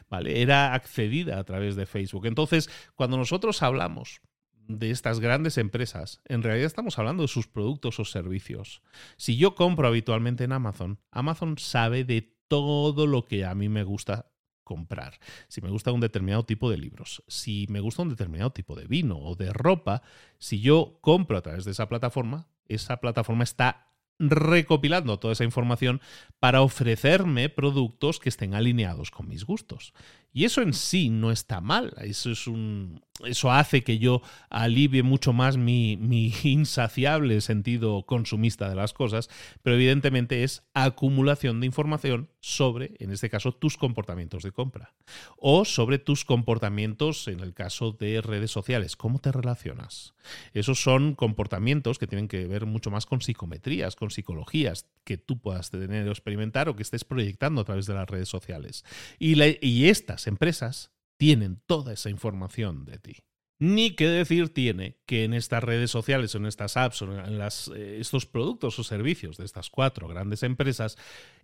¿Vale? 0.10 0.42
Era 0.42 0.74
accedida 0.74 1.38
a 1.38 1.44
través 1.44 1.76
de 1.76 1.86
Facebook. 1.86 2.26
Entonces, 2.26 2.70
cuando 2.96 3.18
nosotros 3.18 3.62
hablamos 3.62 4.22
de 4.68 4.92
estas 4.92 5.20
grandes 5.20 5.58
empresas, 5.58 6.22
en 6.26 6.44
realidad 6.44 6.66
estamos 6.66 6.98
hablando 6.98 7.24
de 7.24 7.28
sus 7.28 7.48
productos 7.48 8.00
o 8.00 8.06
servicios. 8.06 8.82
Si 9.16 9.38
yo 9.38 9.56
compro 9.56 9.88
habitualmente 9.88 10.44
en 10.44 10.52
Amazon, 10.52 11.00
Amazon 11.12 11.58
sabe 11.58 12.04
de 12.04 12.36
todo 12.48 13.08
lo 13.08 13.26
que 13.26 13.46
a 13.46 13.56
mí 13.56 13.70
me 13.70 13.84
gusta 13.84 14.32
comprar, 14.64 15.20
si 15.48 15.62
me 15.62 15.70
gusta 15.70 15.94
un 15.94 16.02
determinado 16.02 16.44
tipo 16.44 16.70
de 16.70 16.78
libros, 16.78 17.24
si 17.28 17.66
me 17.70 17.80
gusta 17.80 18.02
un 18.02 18.10
determinado 18.10 18.52
tipo 18.52 18.76
de 18.76 18.86
vino 18.86 19.18
o 19.18 19.36
de 19.36 19.54
ropa, 19.54 20.02
si 20.38 20.60
yo 20.60 21.00
compro 21.00 21.38
a 21.38 21.42
través 21.42 21.64
de 21.64 21.72
esa 21.72 21.88
plataforma, 21.88 22.50
esa 22.68 22.98
plataforma 22.98 23.46
está 23.46 23.87
recopilando 24.20 25.20
toda 25.20 25.34
esa 25.34 25.44
información 25.44 26.02
para 26.40 26.62
ofrecerme 26.62 27.50
productos 27.50 28.20
que 28.20 28.30
estén 28.30 28.54
alineados 28.54 29.12
con 29.12 29.28
mis 29.28 29.44
gustos. 29.44 29.94
Y 30.34 30.46
eso 30.46 30.62
en 30.62 30.74
sí 30.74 31.10
no 31.10 31.32
está 31.32 31.62
mal. 31.62 31.94
Eso, 32.02 32.32
es 32.32 32.48
un, 32.48 33.02
eso 33.26 33.52
hace 33.52 33.84
que 33.84 33.98
yo 33.98 34.22
alivie 34.50 35.04
mucho 35.04 35.34
más 35.34 35.58
mi, 35.58 35.94
insaciable 36.44 37.42
sentido 37.42 38.04
consumista 38.06 38.70
de 38.70 38.76
las 38.76 38.94
cosas, 38.94 39.30
pero 39.64 39.76
evidentemente 39.76 40.44
es 40.44 40.64
acumulación 40.74 41.60
de 41.60 41.66
información 41.66 42.30
sobre, 42.40 42.94
en 43.00 43.12
este 43.12 43.30
caso, 43.30 43.52
tus 43.52 43.78
comportamientos 43.78 44.44
de 44.44 44.52
compra. 44.52 44.94
O 45.38 45.66
sobre 45.66 46.00
tus 46.00 46.26
comportamientos, 46.26 47.28
en 47.28 47.40
el 47.40 47.54
caso 47.54 47.92
de 47.92 48.22
redes 48.22 48.52
sociales, 48.52 48.96
cómo 48.96 49.20
te 49.20 49.32
relacionas. 49.32 50.14
Esos 50.54 50.82
son 50.82 51.16
comportamientos 51.16 52.00
que 52.00 52.08
tienen 52.08 52.28
que 52.28 52.46
ver 52.48 52.66
mucho 52.66 52.92
más 52.92 53.06
con 53.06 53.22
psicometrías, 53.22 53.96
con 53.96 54.12
psicologías 54.12 54.86
que 55.04 55.18
tú 55.18 55.40
puedas 55.40 55.72
tener 55.72 56.08
o 56.08 56.12
experimentar 56.12 56.70
o 56.70 56.76
que 56.76 56.84
estés 56.84 57.04
proyectando 57.04 57.62
a 57.62 57.66
través 57.66 57.86
de 57.86 57.94
las 57.94 58.10
redes 58.10 58.30
sociales. 58.30 58.84
Y 59.20 59.86
estas 59.88 60.28
empresas 60.28 60.92
tienen 61.18 61.62
toda 61.66 61.94
esa 61.94 62.10
información 62.10 62.86
de 62.86 63.00
ti. 63.00 63.18
Ni 63.60 63.96
qué 63.96 64.08
decir 64.08 64.54
tiene 64.54 65.00
que 65.08 65.24
en 65.24 65.34
estas 65.34 65.64
redes 65.64 65.90
sociales 65.90 66.36
en 66.36 66.46
estas 66.46 66.78
apps 66.78 67.02
en 67.02 67.42
eh, 67.42 67.98
estos 68.00 68.28
productos 68.28 68.78
o 68.78 68.84
servicios 68.84 69.38
de 69.38 69.46
estas 69.46 69.72
cuatro 69.72 70.08
grandes 70.08 70.44
empresas, 70.44 70.96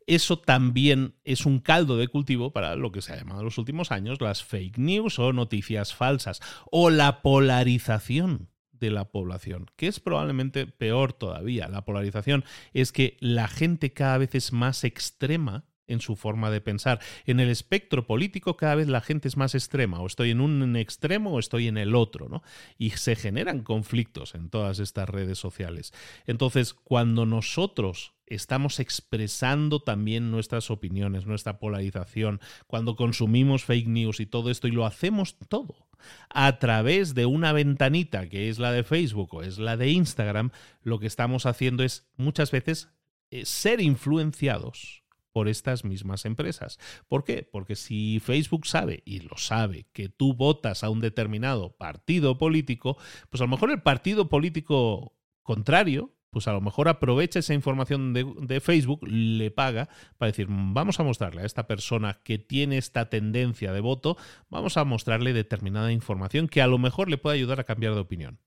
eso 0.05 0.37
también 0.37 1.15
es 1.23 1.47
un 1.47 1.59
caldo 1.59 1.97
de 1.97 2.07
cultivo 2.07 2.53
para 2.53 2.75
lo 2.75 2.91
que 2.91 3.01
se 3.01 3.13
ha 3.13 3.17
llamado 3.17 3.39
en 3.39 3.45
los 3.45 3.57
últimos 3.57 3.91
años 3.91 4.21
las 4.21 4.43
fake 4.43 4.77
news 4.77 5.17
o 5.17 5.33
noticias 5.33 5.95
falsas 5.95 6.39
o 6.69 6.91
la 6.91 7.23
polarización 7.23 8.49
de 8.73 8.91
la 8.91 9.05
población, 9.05 9.71
que 9.75 9.87
es 9.87 9.99
probablemente 9.99 10.67
peor 10.67 11.13
todavía. 11.13 11.67
La 11.67 11.85
polarización 11.85 12.43
es 12.73 12.91
que 12.91 13.17
la 13.21 13.47
gente 13.47 13.93
cada 13.93 14.19
vez 14.19 14.35
es 14.35 14.51
más 14.53 14.83
extrema 14.83 15.65
en 15.87 16.01
su 16.01 16.15
forma 16.15 16.49
de 16.51 16.61
pensar. 16.61 16.99
En 17.25 17.39
el 17.39 17.49
espectro 17.49 18.05
político 18.05 18.57
cada 18.57 18.75
vez 18.75 18.87
la 18.87 19.01
gente 19.01 19.27
es 19.27 19.37
más 19.37 19.55
extrema, 19.55 19.99
o 19.99 20.07
estoy 20.07 20.31
en 20.31 20.41
un 20.41 20.75
extremo 20.75 21.33
o 21.33 21.39
estoy 21.39 21.67
en 21.67 21.77
el 21.77 21.95
otro, 21.95 22.29
¿no? 22.29 22.43
Y 22.77 22.91
se 22.91 23.15
generan 23.15 23.63
conflictos 23.63 24.35
en 24.35 24.49
todas 24.49 24.79
estas 24.79 25.09
redes 25.09 25.37
sociales. 25.37 25.93
Entonces, 26.25 26.73
cuando 26.73 27.25
nosotros 27.25 28.13
estamos 28.25 28.79
expresando 28.79 29.81
también 29.81 30.31
nuestras 30.31 30.71
opiniones, 30.71 31.25
nuestra 31.25 31.59
polarización, 31.59 32.39
cuando 32.67 32.95
consumimos 32.95 33.63
fake 33.63 33.87
news 33.87 34.19
y 34.19 34.25
todo 34.25 34.49
esto, 34.49 34.67
y 34.67 34.71
lo 34.71 34.85
hacemos 34.85 35.37
todo 35.49 35.87
a 36.29 36.59
través 36.59 37.13
de 37.13 37.25
una 37.25 37.53
ventanita 37.53 38.27
que 38.27 38.49
es 38.49 38.59
la 38.59 38.71
de 38.71 38.83
Facebook 38.83 39.33
o 39.33 39.43
es 39.43 39.57
la 39.57 39.77
de 39.77 39.89
Instagram, 39.89 40.51
lo 40.81 40.99
que 40.99 41.07
estamos 41.07 41.45
haciendo 41.45 41.83
es 41.83 42.09
muchas 42.17 42.51
veces 42.51 42.89
eh, 43.29 43.45
ser 43.45 43.81
influenciados 43.81 45.02
por 45.33 45.49
estas 45.49 45.83
mismas 45.83 46.25
empresas. 46.25 46.79
¿Por 47.07 47.23
qué? 47.23 47.47
Porque 47.51 47.75
si 47.75 48.19
Facebook 48.19 48.65
sabe, 48.65 49.01
y 49.05 49.19
lo 49.19 49.35
sabe, 49.37 49.87
que 49.91 50.07
tú 50.07 50.33
votas 50.33 50.83
a 50.83 50.89
un 50.89 51.01
determinado 51.01 51.75
partido 51.75 52.37
político, 52.37 52.97
pues 53.29 53.41
a 53.41 53.45
lo 53.45 53.49
mejor 53.49 53.71
el 53.71 53.81
partido 53.81 54.29
político 54.29 55.17
contrario, 55.41 56.13
pues 56.33 56.47
a 56.47 56.53
lo 56.53 56.61
mejor 56.61 56.89
aprovecha 56.89 57.39
esa 57.39 57.53
información 57.53 58.13
de, 58.13 58.59
Facebook, 58.59 59.07
le 59.07 59.51
paga 59.51 59.87
para 60.17 60.31
decir, 60.31 60.47
vamos 60.49 60.99
a 60.99 61.03
mostrarle 61.03 61.43
a 61.43 61.45
esta 61.45 61.67
persona 61.67 62.21
que 62.23 62.39
tiene 62.39 62.77
esta 62.77 63.09
tendencia 63.09 63.71
de 63.71 63.81
voto, 63.81 64.17
vamos 64.49 64.77
a 64.77 64.83
mostrarle 64.83 65.31
determinada 65.31 65.91
información 65.91 66.47
que 66.47 66.61
a 66.61 66.67
lo 66.67 66.79
mejor 66.79 67.09
le 67.09 67.17
puede 67.17 67.37
ayudar 67.37 67.59
a 67.59 67.65
cambiar 67.65 67.93
de 67.93 67.99
opinión. 67.99 68.39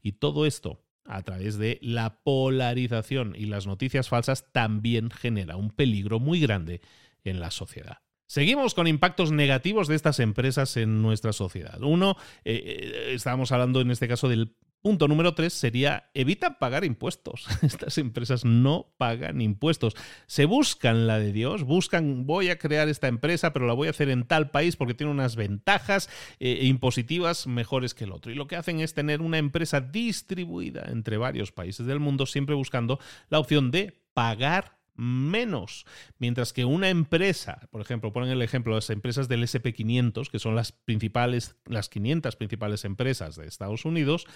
Y 0.00 0.12
todo 0.12 0.46
esto 0.46 0.84
a 1.04 1.22
través 1.22 1.58
de 1.58 1.78
la 1.82 2.20
polarización 2.22 3.34
y 3.36 3.46
las 3.46 3.66
noticias 3.66 4.08
falsas 4.08 4.50
también 4.52 5.10
genera 5.10 5.56
un 5.56 5.70
peligro 5.70 6.20
muy 6.20 6.40
grande 6.40 6.80
en 7.24 7.40
la 7.40 7.50
sociedad. 7.50 7.98
Seguimos 8.26 8.74
con 8.74 8.86
impactos 8.86 9.32
negativos 9.32 9.86
de 9.86 9.96
estas 9.96 10.18
empresas 10.18 10.76
en 10.76 11.02
nuestra 11.02 11.32
sociedad. 11.32 11.82
Uno, 11.82 12.16
eh, 12.44 12.62
eh, 12.64 13.12
estábamos 13.14 13.52
hablando 13.52 13.80
en 13.80 13.90
este 13.90 14.08
caso 14.08 14.28
del 14.28 14.56
Punto 14.84 15.08
número 15.08 15.34
tres 15.34 15.54
sería 15.54 16.10
evita 16.12 16.58
pagar 16.58 16.84
impuestos. 16.84 17.46
Estas 17.62 17.96
empresas 17.96 18.44
no 18.44 18.92
pagan 18.98 19.40
impuestos. 19.40 19.94
Se 20.26 20.44
buscan 20.44 21.06
la 21.06 21.18
de 21.18 21.32
Dios, 21.32 21.62
buscan 21.62 22.26
voy 22.26 22.50
a 22.50 22.58
crear 22.58 22.90
esta 22.90 23.08
empresa, 23.08 23.54
pero 23.54 23.66
la 23.66 23.72
voy 23.72 23.86
a 23.86 23.92
hacer 23.92 24.10
en 24.10 24.26
tal 24.26 24.50
país 24.50 24.76
porque 24.76 24.92
tiene 24.92 25.10
unas 25.10 25.36
ventajas 25.36 26.10
eh, 26.38 26.58
impositivas 26.64 27.46
mejores 27.46 27.94
que 27.94 28.04
el 28.04 28.12
otro. 28.12 28.30
Y 28.30 28.34
lo 28.34 28.46
que 28.46 28.56
hacen 28.56 28.80
es 28.80 28.92
tener 28.92 29.22
una 29.22 29.38
empresa 29.38 29.80
distribuida 29.80 30.84
entre 30.88 31.16
varios 31.16 31.50
países 31.50 31.86
del 31.86 31.98
mundo, 31.98 32.26
siempre 32.26 32.54
buscando 32.54 33.00
la 33.30 33.38
opción 33.38 33.70
de 33.70 34.04
pagar 34.12 34.73
menos. 34.94 35.86
Mientras 36.18 36.52
que 36.52 36.64
una 36.64 36.88
empresa, 36.88 37.68
por 37.70 37.80
ejemplo, 37.80 38.12
ponen 38.12 38.30
el 38.30 38.42
ejemplo 38.42 38.74
las 38.74 38.90
empresas 38.90 39.28
del 39.28 39.42
SP500, 39.42 40.28
que 40.30 40.38
son 40.38 40.54
las 40.54 40.72
principales, 40.72 41.56
las 41.66 41.88
500 41.88 42.36
principales 42.36 42.84
empresas 42.84 43.36
de 43.36 43.46
Estados 43.46 43.84
Unidos, 43.84 44.26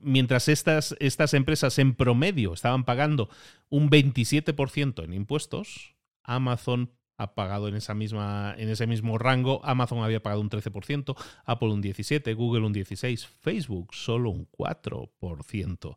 mientras 0.00 0.48
estas, 0.48 0.94
estas 1.00 1.34
empresas 1.34 1.78
en 1.78 1.94
promedio 1.94 2.52
estaban 2.52 2.84
pagando 2.84 3.28
un 3.68 3.90
27% 3.90 5.04
en 5.04 5.12
impuestos, 5.12 5.94
Amazon 6.22 6.90
ha 7.16 7.34
pagado 7.34 7.68
en, 7.68 7.74
esa 7.74 7.94
misma, 7.94 8.54
en 8.58 8.68
ese 8.68 8.86
mismo 8.86 9.18
rango. 9.18 9.60
Amazon 9.64 10.02
había 10.02 10.22
pagado 10.22 10.40
un 10.40 10.50
13%, 10.50 11.16
Apple 11.44 11.68
un 11.68 11.82
17%, 11.82 12.34
Google 12.34 12.66
un 12.66 12.74
16%, 12.74 13.26
Facebook 13.40 13.94
solo 13.94 14.30
un 14.30 14.48
4%. 14.48 15.94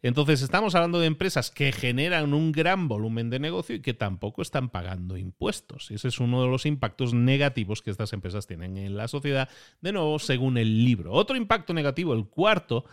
Entonces 0.00 0.42
estamos 0.42 0.76
hablando 0.76 1.00
de 1.00 1.06
empresas 1.06 1.50
que 1.50 1.72
generan 1.72 2.32
un 2.32 2.52
gran 2.52 2.86
volumen 2.86 3.30
de 3.30 3.40
negocio 3.40 3.76
y 3.76 3.80
que 3.80 3.94
tampoco 3.94 4.42
están 4.42 4.68
pagando 4.68 5.16
impuestos. 5.16 5.90
Ese 5.90 6.08
es 6.08 6.20
uno 6.20 6.42
de 6.42 6.48
los 6.48 6.66
impactos 6.66 7.14
negativos 7.14 7.82
que 7.82 7.90
estas 7.90 8.12
empresas 8.12 8.46
tienen 8.46 8.76
en 8.76 8.96
la 8.96 9.08
sociedad, 9.08 9.48
de 9.80 9.92
nuevo, 9.92 10.20
según 10.20 10.56
el 10.56 10.84
libro. 10.84 11.12
Otro 11.12 11.36
impacto 11.36 11.74
negativo, 11.74 12.14
el 12.14 12.26
cuarto, 12.26 12.84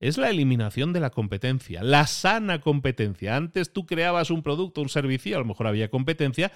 es 0.00 0.16
la 0.16 0.30
eliminación 0.30 0.92
de 0.92 1.00
la 1.00 1.10
competencia, 1.10 1.84
la 1.84 2.06
sana 2.06 2.60
competencia. 2.60 3.36
Antes 3.36 3.72
tú 3.72 3.86
creabas 3.86 4.30
un 4.30 4.42
producto, 4.42 4.80
un 4.80 4.88
servicio, 4.88 5.36
a 5.36 5.40
lo 5.40 5.44
mejor 5.44 5.66
había 5.66 5.90
competencia, 5.90 6.50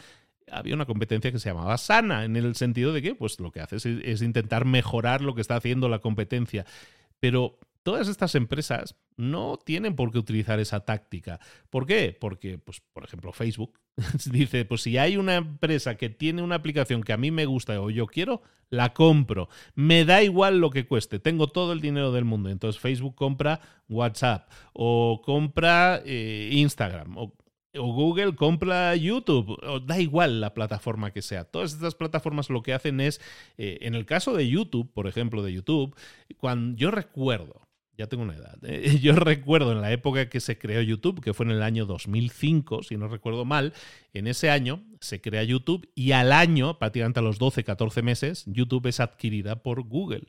había 0.51 0.75
una 0.75 0.87
competencia 0.87 1.33
que 1.33 1.39
se 1.39 1.49
llamaba 1.49 1.79
sana, 1.79 2.25
en 2.25 2.37
el 2.37 2.55
sentido 2.55 2.93
de 2.93 3.03
que 3.03 3.15
pues, 3.15 3.41
lo 3.41 3.51
que 3.51 3.61
haces 3.61 3.87
es, 3.87 4.23
intentar 4.23 4.65
mejorar 4.65 5.21
lo 5.21 5.35
que 5.35 5.41
está 5.41 5.57
haciendo 5.57 5.89
la 5.89 6.01
competencia. 6.01 6.65
Pero 7.21 7.59
todas 7.83 8.09
estas 8.09 8.35
empresas 8.35 8.97
no 9.17 9.59
tienen 9.63 9.95
por 9.95 10.11
qué 10.11 10.19
utilizar 10.19 10.61
esa 10.61 10.81
táctica. 10.81 11.41
¿Por 11.71 11.87
qué? 11.87 12.17
Porque, 12.19 12.59
pues, 12.59 12.81
por 12.93 13.05
ejemplo, 13.05 13.33
Facebook 13.33 13.79
dice, 14.31 14.65
pues 14.65 14.83
si 14.83 14.99
hay 14.99 15.17
una 15.17 15.37
empresa 15.37 15.97
que 15.97 16.11
tiene 16.11 16.43
una 16.43 16.57
aplicación 16.57 17.03
que 17.03 17.13
a 17.13 17.17
mí 17.17 17.31
me 17.31 17.47
gusta 17.47 17.81
o 17.81 17.91
yo 17.91 18.07
quiero, 18.07 18.43
la 18.71 18.93
compro. 18.93 19.49
Me 19.75 20.05
da 20.05 20.23
igual 20.23 20.59
lo 20.59 20.71
que 20.71 20.87
cueste, 20.87 21.19
tengo 21.19 21.47
todo 21.47 21.73
el 21.73 21.81
dinero 21.81 22.13
del 22.13 22.25
mundo. 22.25 22.51
Entonces 22.51 22.81
Facebook 22.81 23.15
compra 23.15 23.61
WhatsApp 23.89 24.51
o 24.73 25.23
compra 25.25 26.03
eh, 26.05 26.51
Instagram 26.53 27.17
o 27.17 27.35
o 27.77 27.93
Google 27.93 28.35
compra 28.35 28.95
YouTube, 28.97 29.59
o 29.63 29.81
da 29.81 30.01
igual 30.01 30.41
la 30.41 30.55
plataforma 30.55 31.11
que 31.11 31.23
sea. 31.23 31.45
Todas 31.45 31.73
estas 31.73 31.95
plataformas 31.95 32.51
lo 32.51 32.63
que 32.63 32.75
hacen 32.75 33.01
es, 33.01 33.21
eh, 33.59 33.79
en 33.83 33.95
el 33.95 34.07
caso 34.07 34.35
de 34.35 34.49
YouTube, 34.49 34.91
por 34.93 35.07
ejemplo, 35.07 35.43
de 35.43 35.53
YouTube, 35.53 35.95
cuando 36.37 36.77
yo 36.77 36.91
recuerdo, 36.91 37.61
ya 37.97 38.09
tengo 38.09 38.25
una 38.25 38.35
edad, 38.35 38.59
¿eh? 38.63 38.99
yo 39.03 39.15
recuerdo 39.15 39.73
en 39.73 39.81
la 39.81 39.93
época 39.93 40.29
que 40.29 40.41
se 40.41 40.59
creó 40.59 40.83
YouTube, 40.83 41.21
que 41.21 41.35
fue 41.35 41.47
en 41.47 41.53
el 41.53 41.63
año 41.63 41.87
2005, 41.87 42.83
si 42.83 42.97
no 42.97 43.09
recuerdo 43.09 43.45
mal, 43.45 43.73
en 44.13 44.27
ese 44.27 44.51
año 44.51 44.83
se 45.01 45.21
crea 45.21 45.43
YouTube 45.45 45.89
y 45.95 46.13
al 46.13 46.33
año, 46.33 46.79
prácticamente 46.79 47.21
a 47.21 47.23
los 47.23 47.39
12, 47.39 47.65
14 47.65 48.03
meses, 48.03 48.45
YouTube 48.47 48.87
es 48.87 49.01
adquirida 49.01 49.63
por 49.63 49.83
Google. 49.83 50.27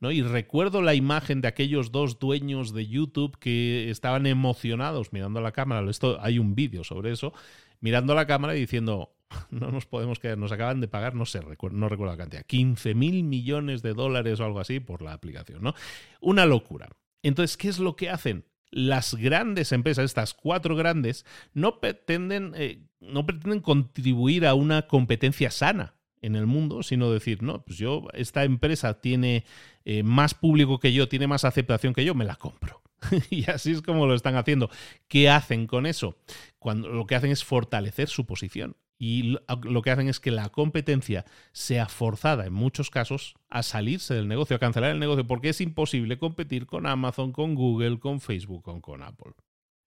¿No? 0.00 0.10
Y 0.10 0.22
recuerdo 0.22 0.82
la 0.82 0.94
imagen 0.94 1.40
de 1.40 1.48
aquellos 1.48 1.92
dos 1.92 2.18
dueños 2.18 2.72
de 2.72 2.86
YouTube 2.86 3.38
que 3.38 3.90
estaban 3.90 4.26
emocionados 4.26 5.12
mirando 5.12 5.40
a 5.40 5.42
la 5.42 5.52
cámara. 5.52 5.88
Esto, 5.90 6.18
hay 6.20 6.38
un 6.38 6.54
vídeo 6.54 6.84
sobre 6.84 7.12
eso, 7.12 7.32
mirando 7.80 8.12
a 8.12 8.16
la 8.16 8.26
cámara 8.26 8.56
y 8.56 8.60
diciendo, 8.60 9.14
no 9.50 9.70
nos 9.70 9.86
podemos 9.86 10.18
quedar, 10.18 10.38
nos 10.38 10.52
acaban 10.52 10.80
de 10.80 10.88
pagar, 10.88 11.14
no 11.14 11.26
sé, 11.26 11.40
no 11.40 11.88
recuerdo 11.88 12.12
la 12.12 12.16
cantidad, 12.16 12.44
15 12.44 12.94
mil 12.94 13.24
millones 13.24 13.82
de 13.82 13.94
dólares 13.94 14.40
o 14.40 14.44
algo 14.44 14.60
así 14.60 14.80
por 14.80 15.02
la 15.02 15.12
aplicación, 15.12 15.62
¿no? 15.62 15.74
Una 16.20 16.46
locura. 16.46 16.88
Entonces, 17.22 17.56
¿qué 17.56 17.68
es 17.68 17.78
lo 17.78 17.96
que 17.96 18.10
hacen? 18.10 18.44
Las 18.70 19.14
grandes 19.14 19.72
empresas, 19.72 20.04
estas 20.04 20.34
cuatro 20.34 20.76
grandes, 20.76 21.24
no 21.54 21.80
pretenden, 21.80 22.52
eh, 22.54 22.86
no 23.00 23.24
pretenden 23.24 23.60
contribuir 23.60 24.46
a 24.46 24.54
una 24.54 24.86
competencia 24.86 25.50
sana 25.50 25.97
en 26.22 26.36
el 26.36 26.46
mundo, 26.46 26.82
sino 26.82 27.10
decir, 27.10 27.42
no, 27.42 27.62
pues 27.62 27.78
yo, 27.78 28.06
esta 28.14 28.44
empresa 28.44 29.00
tiene 29.00 29.44
eh, 29.84 30.02
más 30.02 30.34
público 30.34 30.78
que 30.78 30.92
yo, 30.92 31.08
tiene 31.08 31.26
más 31.26 31.44
aceptación 31.44 31.94
que 31.94 32.04
yo, 32.04 32.14
me 32.14 32.24
la 32.24 32.36
compro. 32.36 32.82
y 33.30 33.48
así 33.50 33.72
es 33.72 33.82
como 33.82 34.06
lo 34.06 34.14
están 34.14 34.36
haciendo. 34.36 34.70
¿Qué 35.08 35.30
hacen 35.30 35.66
con 35.66 35.86
eso? 35.86 36.16
Cuando 36.58 36.88
lo 36.88 37.06
que 37.06 37.14
hacen 37.14 37.30
es 37.30 37.44
fortalecer 37.44 38.08
su 38.08 38.26
posición. 38.26 38.76
y 39.00 39.36
lo 39.62 39.82
que 39.82 39.90
hacen 39.92 40.08
es 40.08 40.18
que 40.18 40.32
la 40.32 40.48
competencia 40.48 41.24
sea 41.52 41.86
forzada 41.86 42.46
en 42.46 42.52
muchos 42.52 42.90
casos 42.90 43.36
a 43.48 43.62
salirse 43.62 44.14
del 44.14 44.26
negocio, 44.26 44.56
a 44.56 44.58
cancelar 44.58 44.90
el 44.90 44.98
negocio, 44.98 45.24
porque 45.24 45.50
es 45.50 45.60
imposible 45.60 46.18
competir 46.18 46.66
con 46.66 46.84
Amazon, 46.84 47.30
con 47.30 47.54
Google, 47.54 48.00
con 48.00 48.20
Facebook 48.20 48.64
con 48.80 49.02
Apple. 49.04 49.34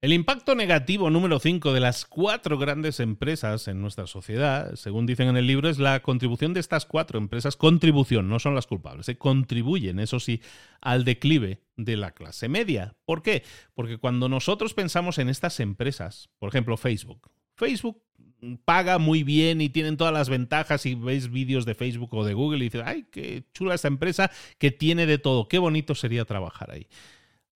El 0.01 0.13
impacto 0.13 0.55
negativo 0.55 1.11
número 1.11 1.37
5 1.37 1.73
de 1.73 1.79
las 1.79 2.05
cuatro 2.05 2.57
grandes 2.57 2.99
empresas 2.99 3.67
en 3.67 3.81
nuestra 3.81 4.07
sociedad, 4.07 4.73
según 4.73 5.05
dicen 5.05 5.27
en 5.27 5.37
el 5.37 5.45
libro, 5.45 5.69
es 5.69 5.77
la 5.77 6.01
contribución 6.01 6.55
de 6.55 6.59
estas 6.59 6.87
cuatro 6.87 7.19
empresas. 7.19 7.55
Contribución, 7.55 8.27
no 8.27 8.39
son 8.39 8.55
las 8.55 8.65
culpables, 8.65 9.05
se 9.05 9.19
contribuyen, 9.19 9.99
eso 9.99 10.19
sí, 10.19 10.41
al 10.81 11.05
declive 11.05 11.61
de 11.77 11.97
la 11.97 12.15
clase 12.15 12.49
media. 12.49 12.95
¿Por 13.05 13.21
qué? 13.21 13.43
Porque 13.75 13.99
cuando 13.99 14.27
nosotros 14.27 14.73
pensamos 14.73 15.19
en 15.19 15.29
estas 15.29 15.59
empresas, 15.59 16.31
por 16.39 16.49
ejemplo 16.49 16.77
Facebook, 16.77 17.29
Facebook 17.53 18.01
paga 18.65 18.97
muy 18.97 19.21
bien 19.21 19.61
y 19.61 19.69
tienen 19.69 19.97
todas 19.97 20.13
las 20.15 20.29
ventajas 20.29 20.87
y 20.87 20.95
veis 20.95 21.29
vídeos 21.29 21.63
de 21.65 21.75
Facebook 21.75 22.11
o 22.15 22.25
de 22.25 22.33
Google 22.33 22.57
y 22.57 22.69
dices, 22.69 22.81
ay, 22.83 23.05
qué 23.11 23.43
chula 23.53 23.75
esta 23.75 23.87
empresa 23.87 24.31
que 24.57 24.71
tiene 24.71 25.05
de 25.05 25.19
todo, 25.19 25.47
qué 25.47 25.59
bonito 25.59 25.93
sería 25.93 26.25
trabajar 26.25 26.71
ahí. 26.71 26.87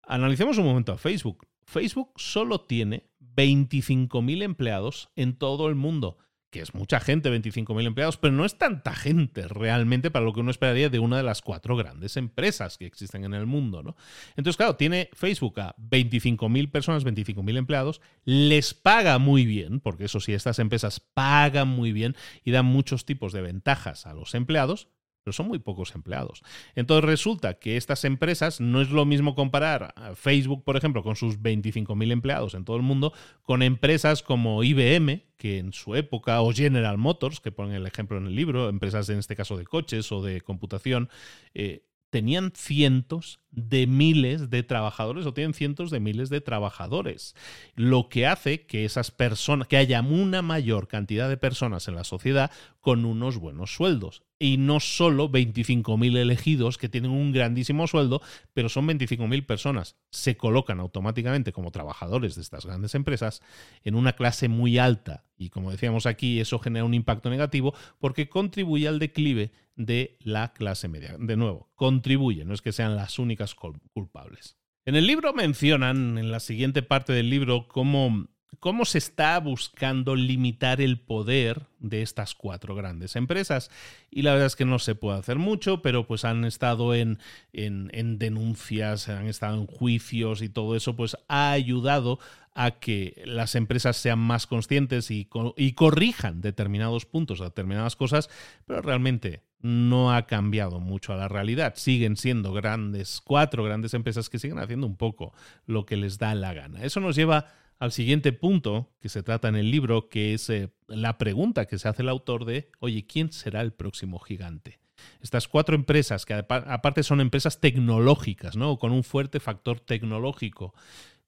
Analicemos 0.03 0.59
un 0.59 0.65
momento 0.65 0.91
a 0.91 0.99
Facebook. 0.99 1.47
Facebook 1.65 2.13
solo 2.15 2.61
tiene 2.61 3.09
25.000 3.35 4.43
empleados 4.43 5.09
en 5.15 5.37
todo 5.37 5.67
el 5.67 5.75
mundo, 5.75 6.17
que 6.51 6.61
es 6.61 6.73
mucha 6.73 7.01
gente, 7.01 7.29
25.000 7.29 7.85
empleados, 7.85 8.17
pero 8.17 8.33
no 8.33 8.45
es 8.45 8.57
tanta 8.57 8.93
gente 8.93 9.47
realmente 9.47 10.09
para 10.09 10.23
lo 10.23 10.31
que 10.31 10.39
uno 10.39 10.51
esperaría 10.51 10.89
de 10.89 10.99
una 10.99 11.17
de 11.17 11.23
las 11.23 11.41
cuatro 11.41 11.75
grandes 11.75 12.15
empresas 12.15 12.77
que 12.77 12.85
existen 12.85 13.25
en 13.25 13.33
el 13.33 13.45
mundo. 13.45 13.83
¿no? 13.83 13.97
Entonces, 14.37 14.55
claro, 14.55 14.77
tiene 14.77 15.09
Facebook 15.13 15.59
a 15.59 15.75
25.000 15.77 16.71
personas, 16.71 17.05
25.000 17.05 17.57
empleados, 17.57 18.01
les 18.23 18.73
paga 18.73 19.17
muy 19.19 19.45
bien, 19.45 19.81
porque 19.81 20.05
eso 20.05 20.21
sí, 20.21 20.33
estas 20.33 20.59
empresas 20.59 21.01
pagan 21.01 21.67
muy 21.67 21.91
bien 21.91 22.15
y 22.43 22.51
dan 22.51 22.65
muchos 22.65 23.05
tipos 23.05 23.33
de 23.33 23.41
ventajas 23.41 24.05
a 24.05 24.13
los 24.13 24.33
empleados, 24.33 24.87
pero 25.25 25.33
son 25.33 25.47
muy 25.47 25.57
pocos 25.57 25.95
empleados. 25.95 26.43
Entonces 26.75 27.03
resulta 27.03 27.55
que 27.55 27.77
estas 27.77 28.05
empresas 28.05 28.61
no 28.61 28.79
es 28.79 28.91
lo 28.91 29.05
mismo 29.05 29.33
comparar 29.33 29.91
a 29.97 30.13
Facebook, 30.13 30.63
por 30.63 30.77
ejemplo, 30.77 31.01
con 31.01 31.15
sus 31.15 31.39
25.000 31.39 32.11
empleados 32.11 32.53
en 32.53 32.63
todo 32.63 32.77
el 32.77 32.83
mundo, 32.83 33.11
con 33.41 33.63
empresas 33.63 34.21
como 34.21 34.63
IBM, 34.63 35.23
que 35.37 35.57
en 35.57 35.73
su 35.73 35.95
época, 35.95 36.39
o 36.41 36.53
General 36.53 36.99
Motors, 36.99 37.39
que 37.39 37.51
ponen 37.51 37.73
el 37.73 37.87
ejemplo 37.87 38.19
en 38.19 38.27
el 38.27 38.35
libro, 38.35 38.69
empresas 38.69 39.09
en 39.09 39.17
este 39.17 39.35
caso 39.35 39.57
de 39.57 39.65
coches 39.65 40.11
o 40.11 40.21
de 40.21 40.41
computación, 40.41 41.09
eh, 41.55 41.87
tenían 42.15 42.53
cientos 42.55 43.41
de 43.51 43.87
miles 43.87 44.49
de 44.49 44.63
trabajadores 44.63 45.25
o 45.25 45.33
tienen 45.33 45.53
cientos 45.53 45.91
de 45.91 45.99
miles 45.99 46.29
de 46.29 46.39
trabajadores, 46.39 47.35
lo 47.75 48.07
que 48.07 48.25
hace 48.25 48.65
que 48.65 48.85
esas 48.85 49.11
personas, 49.11 49.67
que 49.67 49.75
haya 49.75 49.99
una 49.99 50.41
mayor 50.41 50.87
cantidad 50.87 51.27
de 51.27 51.35
personas 51.35 51.89
en 51.89 51.95
la 51.95 52.05
sociedad 52.05 52.51
con 52.79 53.03
unos 53.03 53.35
buenos 53.35 53.75
sueldos 53.75 54.23
y 54.39 54.55
no 54.55 54.79
solo 54.79 55.29
25.000 55.29 56.15
elegidos 56.15 56.77
que 56.77 56.87
tienen 56.87 57.11
un 57.11 57.33
grandísimo 57.33 57.85
sueldo, 57.85 58.21
pero 58.53 58.69
son 58.69 58.87
25.000 58.87 59.45
personas. 59.45 59.97
Se 60.09 60.37
colocan 60.37 60.79
automáticamente 60.79 61.51
como 61.51 61.71
trabajadores 61.71 62.35
de 62.35 62.43
estas 62.43 62.65
grandes 62.65 62.95
empresas 62.95 63.41
en 63.83 63.95
una 63.95 64.13
clase 64.13 64.47
muy 64.47 64.77
alta 64.77 65.25
y 65.37 65.49
como 65.49 65.71
decíamos 65.71 66.05
aquí, 66.05 66.39
eso 66.39 66.59
genera 66.59 66.85
un 66.85 66.93
impacto 66.93 67.29
negativo 67.29 67.73
porque 67.99 68.29
contribuye 68.29 68.87
al 68.87 68.99
declive 68.99 69.51
de 69.75 70.17
la 70.21 70.53
clase 70.53 70.87
media. 70.87 71.15
De 71.19 71.37
nuevo, 71.37 71.69
contribuye, 71.75 72.45
no 72.45 72.53
es 72.53 72.61
que 72.61 72.71
sean 72.71 72.95
las 72.95 73.19
únicas 73.19 73.55
culpables. 73.55 74.57
En 74.85 74.95
el 74.95 75.07
libro 75.07 75.33
mencionan, 75.33 76.17
en 76.17 76.31
la 76.31 76.39
siguiente 76.39 76.83
parte 76.83 77.13
del 77.13 77.29
libro, 77.29 77.67
cómo 77.67 78.29
cómo 78.59 78.85
se 78.85 78.97
está 78.97 79.39
buscando 79.39 80.15
limitar 80.15 80.81
el 80.81 80.99
poder 80.99 81.67
de 81.79 82.01
estas 82.01 82.35
cuatro 82.35 82.75
grandes 82.75 83.15
empresas. 83.15 83.69
Y 84.09 84.23
la 84.23 84.31
verdad 84.31 84.47
es 84.47 84.55
que 84.55 84.65
no 84.65 84.79
se 84.79 84.95
puede 84.95 85.19
hacer 85.19 85.37
mucho, 85.37 85.81
pero 85.81 86.07
pues 86.07 86.25
han 86.25 86.45
estado 86.45 86.95
en, 86.95 87.19
en, 87.53 88.17
denuncias, 88.17 89.09
han 89.09 89.27
estado 89.27 89.57
en 89.57 89.67
juicios 89.67 90.41
y 90.41 90.49
todo 90.49 90.75
eso 90.75 90.95
pues 90.95 91.17
ha 91.27 91.51
ayudado 91.51 92.19
a 92.53 92.71
que 92.71 93.21
las 93.25 93.55
empresas 93.55 93.97
sean 93.97 94.19
más 94.19 94.47
conscientes 94.47 95.11
y, 95.11 95.29
y 95.57 95.73
corrijan 95.73 96.41
determinados 96.41 97.05
puntos, 97.05 97.39
determinadas 97.39 97.95
cosas, 97.95 98.29
pero 98.65 98.81
realmente 98.81 99.43
no 99.59 100.13
ha 100.13 100.27
cambiado 100.27 100.79
mucho 100.79 101.13
a 101.13 101.17
la 101.17 101.27
realidad. 101.27 101.73
Siguen 101.75 102.17
siendo 102.17 102.53
grandes, 102.53 103.21
cuatro 103.23 103.63
grandes 103.63 103.93
empresas 103.93 104.29
que 104.29 104.39
siguen 104.39 104.59
haciendo 104.59 104.87
un 104.87 104.97
poco 104.97 105.33
lo 105.65 105.85
que 105.85 105.97
les 105.97 106.17
da 106.17 106.35
la 106.35 106.53
gana. 106.53 106.83
Eso 106.83 106.99
nos 106.99 107.15
lleva 107.15 107.47
al 107.79 107.91
siguiente 107.91 108.31
punto 108.31 108.93
que 108.99 109.09
se 109.09 109.23
trata 109.23 109.47
en 109.47 109.55
el 109.55 109.71
libro, 109.71 110.07
que 110.09 110.33
es 110.33 110.49
eh, 110.49 110.71
la 110.87 111.17
pregunta 111.17 111.65
que 111.65 111.77
se 111.77 111.87
hace 111.87 112.03
el 112.03 112.09
autor 112.09 112.45
de, 112.45 112.69
oye, 112.79 113.05
¿quién 113.05 113.31
será 113.31 113.61
el 113.61 113.73
próximo 113.73 114.19
gigante? 114.19 114.79
Estas 115.21 115.47
cuatro 115.47 115.75
empresas, 115.75 116.25
que 116.25 116.33
aparte 116.33 117.03
son 117.03 117.19
empresas 117.19 117.59
tecnológicas, 117.59 118.55
¿no? 118.55 118.77
Con 118.77 118.91
un 118.91 119.03
fuerte 119.03 119.39
factor 119.39 119.79
tecnológico. 119.79 120.73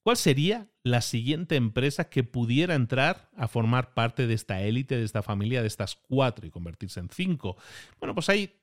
¿Cuál 0.08 0.16
sería 0.16 0.70
la 0.84 1.02
siguiente 1.02 1.58
empresa 1.58 2.10
que 2.10 2.24
pudiera 2.24 2.76
entrar 2.76 3.30
a 3.36 3.50
formar 3.50 3.94
parte 3.94 4.26
de 4.26 4.36
esta 4.36 4.62
élite, 4.62 4.96
de 4.96 5.04
esta 5.04 5.22
familia, 5.22 5.60
de 5.60 5.68
estas 5.68 5.98
cuatro 5.98 6.48
y 6.48 6.50
convertirse 6.50 7.02
en 7.02 7.10
cinco? 7.10 7.58
Bueno, 8.00 8.16
pues 8.16 8.30
hay 8.30 8.54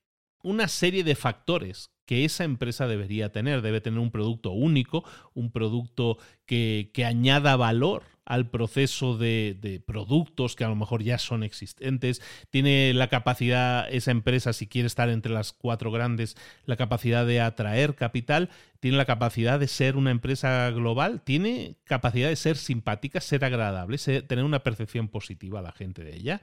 una 0.42 0.68
serie 0.68 1.04
de 1.04 1.14
factores 1.14 1.90
que 2.06 2.24
esa 2.24 2.44
empresa 2.44 2.86
debería 2.86 3.30
tener. 3.30 3.60
Debe 3.60 3.82
tener 3.82 4.00
un 4.00 4.10
producto 4.10 4.52
único, 4.52 5.04
un 5.34 5.52
producto 5.52 6.16
que, 6.46 6.90
que 6.94 7.04
añada 7.04 7.56
valor 7.56 8.04
al 8.24 8.48
proceso 8.48 9.16
de, 9.16 9.56
de, 9.60 9.80
productos 9.80 10.56
que 10.56 10.64
a 10.64 10.68
lo 10.68 10.76
mejor 10.76 11.02
ya 11.02 11.18
son 11.18 11.42
existentes. 11.42 12.22
Tiene 12.50 12.92
la 12.94 13.08
capacidad, 13.08 13.92
esa 13.92 14.10
empresa, 14.10 14.52
si 14.52 14.66
quiere 14.66 14.86
estar 14.86 15.08
entre 15.08 15.32
las 15.32 15.52
cuatro 15.52 15.90
grandes, 15.90 16.36
la 16.64 16.76
capacidad 16.76 17.26
de 17.26 17.40
atraer 17.40 17.94
capital. 17.94 18.50
Tiene 18.84 18.98
la 18.98 19.06
capacidad 19.06 19.58
de 19.58 19.66
ser 19.66 19.96
una 19.96 20.10
empresa 20.10 20.70
global, 20.70 21.22
tiene 21.22 21.76
capacidad 21.84 22.28
de 22.28 22.36
ser 22.36 22.58
simpática, 22.58 23.18
ser 23.22 23.42
agradable, 23.42 23.96
tener 23.96 24.44
una 24.44 24.62
percepción 24.62 25.08
positiva 25.08 25.60
a 25.60 25.62
la 25.62 25.72
gente 25.72 26.04
de 26.04 26.14
ella, 26.14 26.42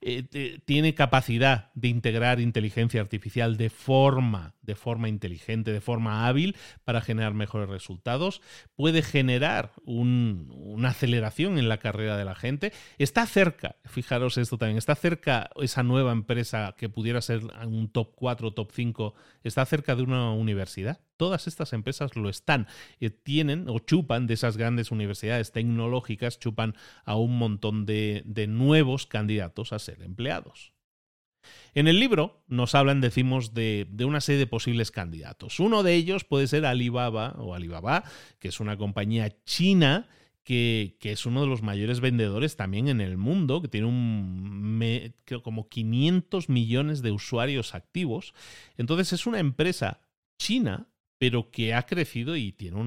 eh, 0.00 0.58
tiene 0.64 0.94
capacidad 0.94 1.70
de 1.74 1.88
integrar 1.88 2.40
inteligencia 2.40 3.02
artificial 3.02 3.58
de 3.58 3.68
forma, 3.68 4.54
de 4.62 4.74
forma 4.74 5.10
inteligente, 5.10 5.70
de 5.70 5.82
forma 5.82 6.26
hábil 6.26 6.56
para 6.84 7.02
generar 7.02 7.34
mejores 7.34 7.68
resultados, 7.68 8.40
puede 8.74 9.02
generar 9.02 9.72
una 9.84 10.94
en 11.58 11.68
la 11.68 11.78
carrera 11.78 12.16
de 12.16 12.24
la 12.24 12.34
gente, 12.34 12.72
está 12.98 13.26
cerca, 13.26 13.76
fijaros 13.84 14.38
esto 14.38 14.58
también, 14.58 14.78
está 14.78 14.94
cerca 14.94 15.50
esa 15.60 15.82
nueva 15.82 16.12
empresa 16.12 16.74
que 16.76 16.88
pudiera 16.88 17.20
ser 17.20 17.42
un 17.66 17.88
top 17.88 18.12
4, 18.14 18.52
top 18.52 18.70
5, 18.72 19.14
está 19.44 19.64
cerca 19.64 19.94
de 19.94 20.02
una 20.02 20.32
universidad 20.32 21.00
todas 21.22 21.46
estas 21.46 21.72
empresas 21.72 22.16
lo 22.16 22.28
están. 22.28 22.66
Eh, 22.98 23.10
tienen 23.10 23.68
o 23.68 23.78
chupan 23.78 24.26
de 24.26 24.34
esas 24.34 24.56
grandes 24.56 24.90
universidades 24.90 25.52
tecnológicas, 25.52 26.40
chupan 26.40 26.74
a 27.04 27.14
un 27.14 27.38
montón 27.38 27.86
de, 27.86 28.24
nuevos 28.48 29.06
candidatos 29.06 29.72
a 29.72 29.78
ser 29.78 30.02
empleados. 30.02 30.72
En 31.74 31.86
el 31.86 32.00
libro 32.00 32.42
nos 32.48 32.74
hablan, 32.74 33.00
decimos, 33.00 33.54
de, 33.54 33.86
una 34.04 34.20
serie 34.20 34.40
de 34.40 34.46
posibles 34.48 34.90
candidatos. 34.90 35.60
Uno 35.60 35.84
de 35.84 35.94
ellos 35.94 36.24
puede 36.24 36.48
ser 36.48 36.66
Alibaba 36.66 37.36
o 37.38 37.54
Alibaba, 37.54 38.02
que 38.40 38.48
es 38.48 38.58
una 38.58 38.76
compañía 38.76 39.30
china 39.44 40.08
que, 40.44 40.96
es 41.00 41.26
uno 41.26 41.42
de 41.42 41.46
los 41.46 41.62
mayores 41.62 42.00
vendedores 42.00 42.56
también 42.56 42.88
en 42.88 43.00
el 43.00 43.16
mundo, 43.16 43.62
que 43.62 43.68
tiene 43.68 43.86
un, 43.86 45.14
como 45.42 45.68
500 45.68 46.48
millones 46.48 47.02
de 47.02 47.12
usuarios 47.12 47.74
activos. 47.74 48.34
Entonces 48.76 49.12
es 49.12 49.26
una 49.26 49.38
empresa 49.38 50.00
china 50.38 50.88
pero 51.22 51.52
que 51.52 51.72
ha 51.72 51.86
crecido 51.86 52.34
y 52.34 52.50
tiene 52.50 52.78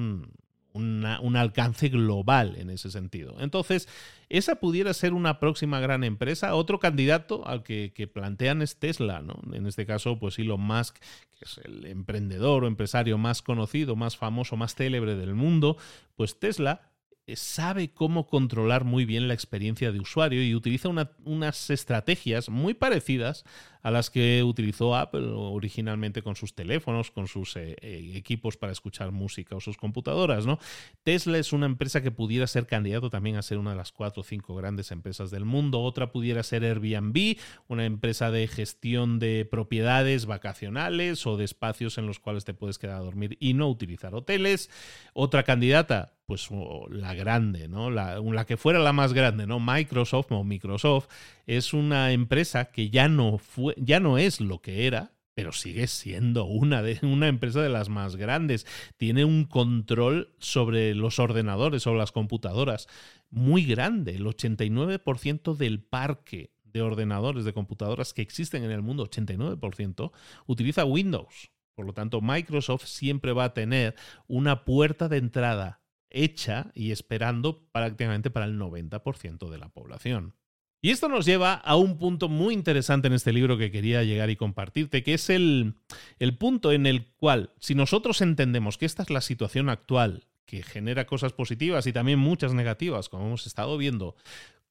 un, 0.74 1.06
alcance 1.36 1.88
global 1.88 2.56
en 2.58 2.68
ese 2.68 2.90
sentido. 2.90 3.36
Entonces, 3.40 3.88
esa 4.28 4.56
pudiera 4.56 4.92
ser 4.92 5.14
una 5.14 5.40
próxima 5.40 5.80
gran 5.80 6.04
empresa. 6.04 6.54
Otro 6.54 6.78
candidato 6.78 7.48
al 7.48 7.62
que, 7.62 8.10
plantean 8.12 8.60
es 8.60 8.76
Tesla, 8.76 9.22
¿no? 9.22 9.40
En 9.54 9.66
este 9.66 9.86
caso, 9.86 10.18
pues 10.18 10.38
Elon 10.38 10.60
Musk, 10.60 10.98
que 10.98 11.46
es 11.46 11.58
el 11.64 11.86
emprendedor 11.86 12.64
o 12.64 12.66
empresario 12.66 13.16
más 13.16 13.40
conocido, 13.40 13.96
más 13.96 14.18
famoso, 14.18 14.58
más 14.58 14.74
célebre 14.74 15.16
del 15.16 15.34
mundo, 15.34 15.78
pues 16.14 16.38
Tesla 16.38 16.92
sabe 17.34 17.90
cómo 17.92 18.26
controlar 18.26 18.84
muy 18.84 19.04
bien 19.04 19.26
la 19.26 19.34
experiencia 19.34 19.90
de 19.90 19.98
usuario 19.98 20.44
y 20.44 20.54
utiliza 20.54 20.88
unas 21.24 21.70
estrategias 21.70 22.48
muy 22.48 22.74
parecidas 22.74 23.44
a 23.82 23.90
las 23.92 24.10
que 24.10 24.42
utilizó 24.42 24.96
Apple 24.96 25.28
originalmente 25.32 26.20
con 26.20 26.34
sus 26.34 26.56
teléfonos, 26.56 27.12
con 27.12 27.28
sus 27.28 27.54
eh, 27.54 27.76
eh, 27.80 28.12
equipos 28.16 28.56
para 28.56 28.72
escuchar 28.72 29.12
música 29.12 29.54
o 29.54 29.60
sus 29.60 29.76
computadoras. 29.76 30.44
¿no? 30.44 30.58
Tesla 31.04 31.38
es 31.38 31.52
una 31.52 31.66
empresa 31.66 32.02
que 32.02 32.10
pudiera 32.10 32.48
ser 32.48 32.66
candidato 32.66 33.10
también 33.10 33.36
a 33.36 33.42
ser 33.42 33.58
una 33.58 33.70
de 33.70 33.76
las 33.76 33.92
cuatro 33.92 34.22
o 34.22 34.24
cinco 34.24 34.56
grandes 34.56 34.90
empresas 34.90 35.30
del 35.30 35.44
mundo. 35.44 35.82
Otra 35.82 36.10
pudiera 36.10 36.42
ser 36.42 36.64
Airbnb, 36.64 37.38
una 37.68 37.84
empresa 37.84 38.32
de 38.32 38.48
gestión 38.48 39.20
de 39.20 39.46
propiedades 39.48 40.26
vacacionales 40.26 41.24
o 41.24 41.36
de 41.36 41.44
espacios 41.44 41.96
en 41.96 42.06
los 42.06 42.18
cuales 42.18 42.44
te 42.44 42.54
puedes 42.54 42.78
quedar 42.78 42.96
a 42.96 43.04
dormir 43.04 43.36
y 43.38 43.54
no 43.54 43.68
utilizar 43.68 44.16
hoteles. 44.16 44.68
Otra 45.12 45.44
candidata 45.44 46.15
pues 46.26 46.48
la 46.90 47.14
grande, 47.14 47.68
¿no? 47.68 47.90
La, 47.90 48.44
que 48.46 48.56
fuera 48.56 48.80
la 48.80 48.92
más 48.92 49.12
grande, 49.12 49.46
¿no? 49.46 49.60
Microsoft 49.60 50.32
o 50.32 50.42
Microsoft 50.42 51.08
es 51.46 51.72
una 51.72 52.12
empresa 52.12 52.66
que 52.66 52.90
ya 52.90 53.08
no 53.08 53.38
fue, 53.38 53.74
ya 53.78 54.00
no 54.00 54.18
es 54.18 54.40
lo 54.40 54.60
que 54.60 54.86
era, 54.86 55.12
pero 55.34 55.52
sigue 55.52 55.86
siendo 55.86 56.44
una, 56.44 56.82
de, 56.82 56.98
una 57.06 57.28
empresa 57.28 57.62
de 57.62 57.68
las 57.68 57.88
más 57.88 58.16
grandes. 58.16 58.66
Tiene 58.96 59.24
un 59.24 59.44
control 59.44 60.34
sobre 60.38 60.94
los 60.94 61.20
ordenadores 61.20 61.86
o 61.86 61.94
las 61.94 62.10
computadoras 62.10 62.88
muy 63.30 63.64
grande. 63.64 64.16
El 64.16 64.26
89% 64.26 65.56
del 65.56 65.80
parque 65.80 66.50
de 66.64 66.82
ordenadores, 66.82 67.44
de 67.44 67.54
computadoras 67.54 68.12
que 68.12 68.22
existen 68.22 68.64
en 68.64 68.72
el 68.72 68.82
mundo, 68.82 69.08
89%, 69.08 70.10
utiliza 70.46 70.84
Windows. 70.84 71.50
Por 71.76 71.86
lo 71.86 71.92
tanto, 71.92 72.20
Microsoft 72.20 72.86
siempre 72.86 73.32
va 73.32 73.44
a 73.44 73.54
tener 73.54 73.94
una 74.26 74.64
puerta 74.64 75.08
de 75.08 75.18
entrada 75.18 75.82
hecha 76.10 76.70
y 76.74 76.90
esperando 76.90 77.68
prácticamente 77.72 78.30
para 78.30 78.46
el 78.46 78.58
90% 78.58 79.48
de 79.48 79.58
la 79.58 79.68
población. 79.68 80.34
Y 80.82 80.90
esto 80.90 81.08
nos 81.08 81.26
lleva 81.26 81.54
a 81.54 81.76
un 81.76 81.98
punto 81.98 82.28
muy 82.28 82.54
interesante 82.54 83.08
en 83.08 83.14
este 83.14 83.32
libro 83.32 83.58
que 83.58 83.70
quería 83.70 84.04
llegar 84.04 84.30
y 84.30 84.36
compartirte, 84.36 85.02
que 85.02 85.14
es 85.14 85.30
el, 85.30 85.74
el 86.18 86.36
punto 86.36 86.70
en 86.70 86.86
el 86.86 87.06
cual, 87.16 87.50
si 87.58 87.74
nosotros 87.74 88.20
entendemos 88.20 88.78
que 88.78 88.86
esta 88.86 89.02
es 89.02 89.10
la 89.10 89.20
situación 89.20 89.68
actual, 89.68 90.26
que 90.44 90.62
genera 90.62 91.06
cosas 91.06 91.32
positivas 91.32 91.86
y 91.86 91.92
también 91.92 92.18
muchas 92.18 92.54
negativas, 92.54 93.08
como 93.08 93.26
hemos 93.26 93.46
estado 93.46 93.76
viendo, 93.78 94.14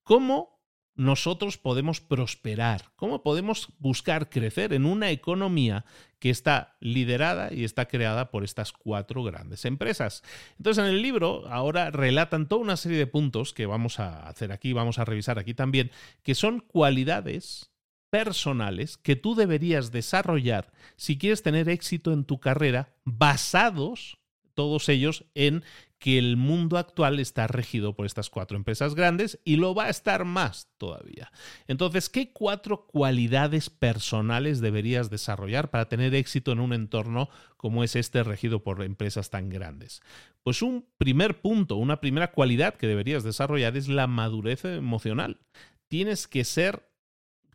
¿cómo 0.03 0.54
nosotros 0.95 1.57
podemos 1.57 1.99
prosperar, 2.01 2.91
cómo 2.95 3.21
podemos 3.21 3.69
buscar 3.79 4.29
crecer 4.29 4.73
en 4.73 4.85
una 4.85 5.11
economía 5.11 5.85
que 6.19 6.29
está 6.29 6.77
liderada 6.79 7.53
y 7.53 7.63
está 7.63 7.87
creada 7.87 8.31
por 8.31 8.43
estas 8.43 8.71
cuatro 8.71 9.23
grandes 9.23 9.65
empresas. 9.65 10.23
Entonces 10.57 10.83
en 10.83 10.89
el 10.89 11.01
libro 11.01 11.47
ahora 11.49 11.91
relatan 11.91 12.47
toda 12.47 12.61
una 12.61 12.77
serie 12.77 12.97
de 12.97 13.07
puntos 13.07 13.53
que 13.53 13.65
vamos 13.65 13.99
a 13.99 14.27
hacer 14.27 14.51
aquí, 14.51 14.73
vamos 14.73 14.97
a 14.97 15.05
revisar 15.05 15.37
aquí 15.37 15.53
también, 15.53 15.91
que 16.23 16.33
son 16.33 16.61
cualidades 16.61 17.71
personales 18.09 18.97
que 18.97 19.17
tú 19.17 19.35
deberías 19.35 19.91
desarrollar 19.91 20.71
si 20.95 21.17
quieres 21.17 21.43
tener 21.43 21.67
éxito 21.67 22.13
en 22.13 22.23
tu 22.23 22.39
carrera 22.39 22.95
basados 23.03 24.19
todos 24.55 24.89
ellos 24.89 25.25
en 25.35 25.63
que 26.05 26.19
el 26.19 26.37
mundo 26.37 26.77
actual 26.77 27.19
está 27.19 27.47
regido 27.47 27.95
por 27.95 28.05
estas 28.05 28.29
cuatro 28.29 28.55
empresas 28.55 28.93
grandes 28.93 29.39
y 29.43 29.55
lo 29.55 29.73
va 29.73 29.85
a 29.85 29.89
estar 29.89 30.23
más 30.23 30.69
todavía. 30.77 31.31
Entonces, 31.65 32.09
¿qué 32.09 32.31
cuatro 32.31 32.85
cualidades 32.85 33.71
personales 33.71 34.61
deberías 34.61 35.09
desarrollar 35.09 35.71
para 35.71 35.89
tener 35.89 36.13
éxito 36.13 36.51
en 36.51 36.59
un 36.59 36.73
entorno 36.73 37.27
como 37.57 37.83
es 37.83 37.95
este 37.95 38.21
regido 38.21 38.61
por 38.61 38.83
empresas 38.83 39.31
tan 39.31 39.49
grandes? 39.49 40.03
Pues 40.43 40.61
un 40.61 40.85
primer 40.99 41.41
punto, 41.41 41.75
una 41.75 41.99
primera 42.01 42.29
cualidad 42.33 42.75
que 42.75 42.85
deberías 42.85 43.23
desarrollar 43.23 43.75
es 43.75 43.87
la 43.87 44.05
madurez 44.05 44.63
emocional. 44.63 45.39
Tienes 45.87 46.27
que 46.27 46.43
ser 46.43 46.87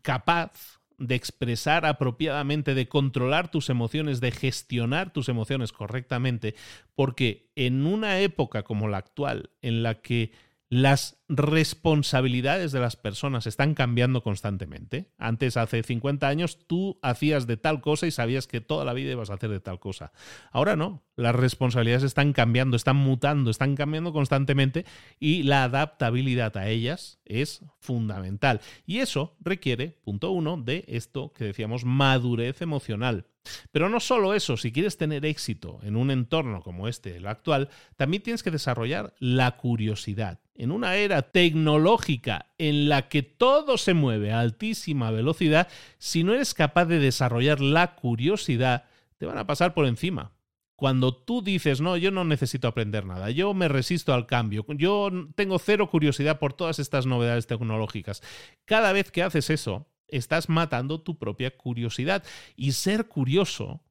capaz 0.01 0.80
de 1.01 1.15
expresar 1.15 1.85
apropiadamente, 1.85 2.75
de 2.75 2.87
controlar 2.87 3.49
tus 3.49 3.69
emociones, 3.69 4.21
de 4.21 4.31
gestionar 4.31 5.11
tus 5.11 5.29
emociones 5.29 5.71
correctamente, 5.71 6.53
porque 6.95 7.49
en 7.55 7.85
una 7.87 8.19
época 8.19 8.63
como 8.63 8.87
la 8.87 8.97
actual, 8.97 9.49
en 9.61 9.81
la 9.81 10.01
que 10.01 10.31
las 10.71 11.17
responsabilidades 11.27 12.71
de 12.71 12.79
las 12.79 12.95
personas 12.95 13.45
están 13.45 13.73
cambiando 13.73 14.23
constantemente. 14.23 15.11
Antes, 15.17 15.57
hace 15.57 15.83
50 15.83 16.25
años, 16.29 16.65
tú 16.65 16.97
hacías 17.01 17.45
de 17.45 17.57
tal 17.57 17.81
cosa 17.81 18.07
y 18.07 18.11
sabías 18.11 18.47
que 18.47 18.61
toda 18.61 18.85
la 18.85 18.93
vida 18.93 19.11
ibas 19.11 19.29
a 19.29 19.33
hacer 19.33 19.49
de 19.49 19.59
tal 19.59 19.81
cosa. 19.81 20.13
Ahora 20.49 20.77
no, 20.77 21.03
las 21.17 21.35
responsabilidades 21.35 22.03
están 22.03 22.31
cambiando, 22.31 22.77
están 22.77 22.95
mutando, 22.95 23.51
están 23.51 23.75
cambiando 23.75 24.13
constantemente 24.13 24.85
y 25.19 25.43
la 25.43 25.65
adaptabilidad 25.65 26.55
a 26.55 26.69
ellas 26.69 27.19
es 27.25 27.65
fundamental. 27.81 28.61
Y 28.85 28.99
eso 28.99 29.35
requiere, 29.41 29.99
punto 30.05 30.31
uno, 30.31 30.55
de 30.55 30.85
esto 30.87 31.33
que 31.33 31.43
decíamos, 31.43 31.83
madurez 31.83 32.61
emocional. 32.61 33.25
Pero 33.71 33.89
no 33.89 33.99
solo 33.99 34.33
eso, 34.33 34.57
si 34.57 34.71
quieres 34.71 34.97
tener 34.97 35.25
éxito 35.25 35.79
en 35.83 35.95
un 35.95 36.11
entorno 36.11 36.61
como 36.61 36.87
este, 36.87 37.17
el 37.17 37.27
actual, 37.27 37.69
también 37.95 38.23
tienes 38.23 38.43
que 38.43 38.51
desarrollar 38.51 39.13
la 39.19 39.57
curiosidad. 39.57 40.39
En 40.55 40.71
una 40.71 40.95
era 40.95 41.23
tecnológica 41.23 42.47
en 42.57 42.87
la 42.87 43.09
que 43.09 43.23
todo 43.23 43.77
se 43.77 43.93
mueve 43.93 44.31
a 44.31 44.39
altísima 44.39 45.09
velocidad, 45.11 45.67
si 45.97 46.23
no 46.23 46.33
eres 46.33 46.53
capaz 46.53 46.85
de 46.85 46.99
desarrollar 46.99 47.61
la 47.61 47.95
curiosidad, 47.95 48.85
te 49.17 49.25
van 49.25 49.37
a 49.37 49.47
pasar 49.47 49.73
por 49.73 49.85
encima. 49.85 50.31
Cuando 50.75 51.15
tú 51.15 51.43
dices, 51.43 51.79
no, 51.79 51.95
yo 51.95 52.09
no 52.09 52.23
necesito 52.23 52.67
aprender 52.67 53.05
nada, 53.05 53.29
yo 53.29 53.53
me 53.53 53.67
resisto 53.67 54.15
al 54.15 54.25
cambio, 54.25 54.65
yo 54.69 55.11
tengo 55.35 55.59
cero 55.59 55.89
curiosidad 55.91 56.39
por 56.39 56.53
todas 56.53 56.79
estas 56.79 57.05
novedades 57.05 57.45
tecnológicas, 57.45 58.23
cada 58.65 58.91
vez 58.91 59.11
que 59.11 59.21
haces 59.21 59.51
eso, 59.51 59.85
estás 60.11 60.49
matando 60.49 61.01
tu 61.01 61.17
propia 61.17 61.57
curiosidad. 61.57 62.23
Y 62.55 62.73
ser 62.73 63.07
curioso, 63.07 63.81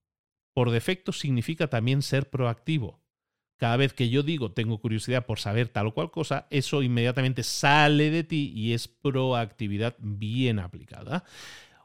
por 0.52 0.70
defecto, 0.70 1.12
significa 1.12 1.68
también 1.68 2.02
ser 2.02 2.30
proactivo. 2.30 3.00
Cada 3.56 3.76
vez 3.76 3.92
que 3.92 4.08
yo 4.08 4.22
digo 4.22 4.52
tengo 4.52 4.80
curiosidad 4.80 5.26
por 5.26 5.38
saber 5.38 5.68
tal 5.68 5.88
o 5.88 5.94
cual 5.94 6.10
cosa, 6.10 6.46
eso 6.48 6.82
inmediatamente 6.82 7.42
sale 7.42 8.10
de 8.10 8.24
ti 8.24 8.52
y 8.54 8.72
es 8.72 8.88
proactividad 8.88 9.96
bien 9.98 10.58
aplicada. 10.58 11.24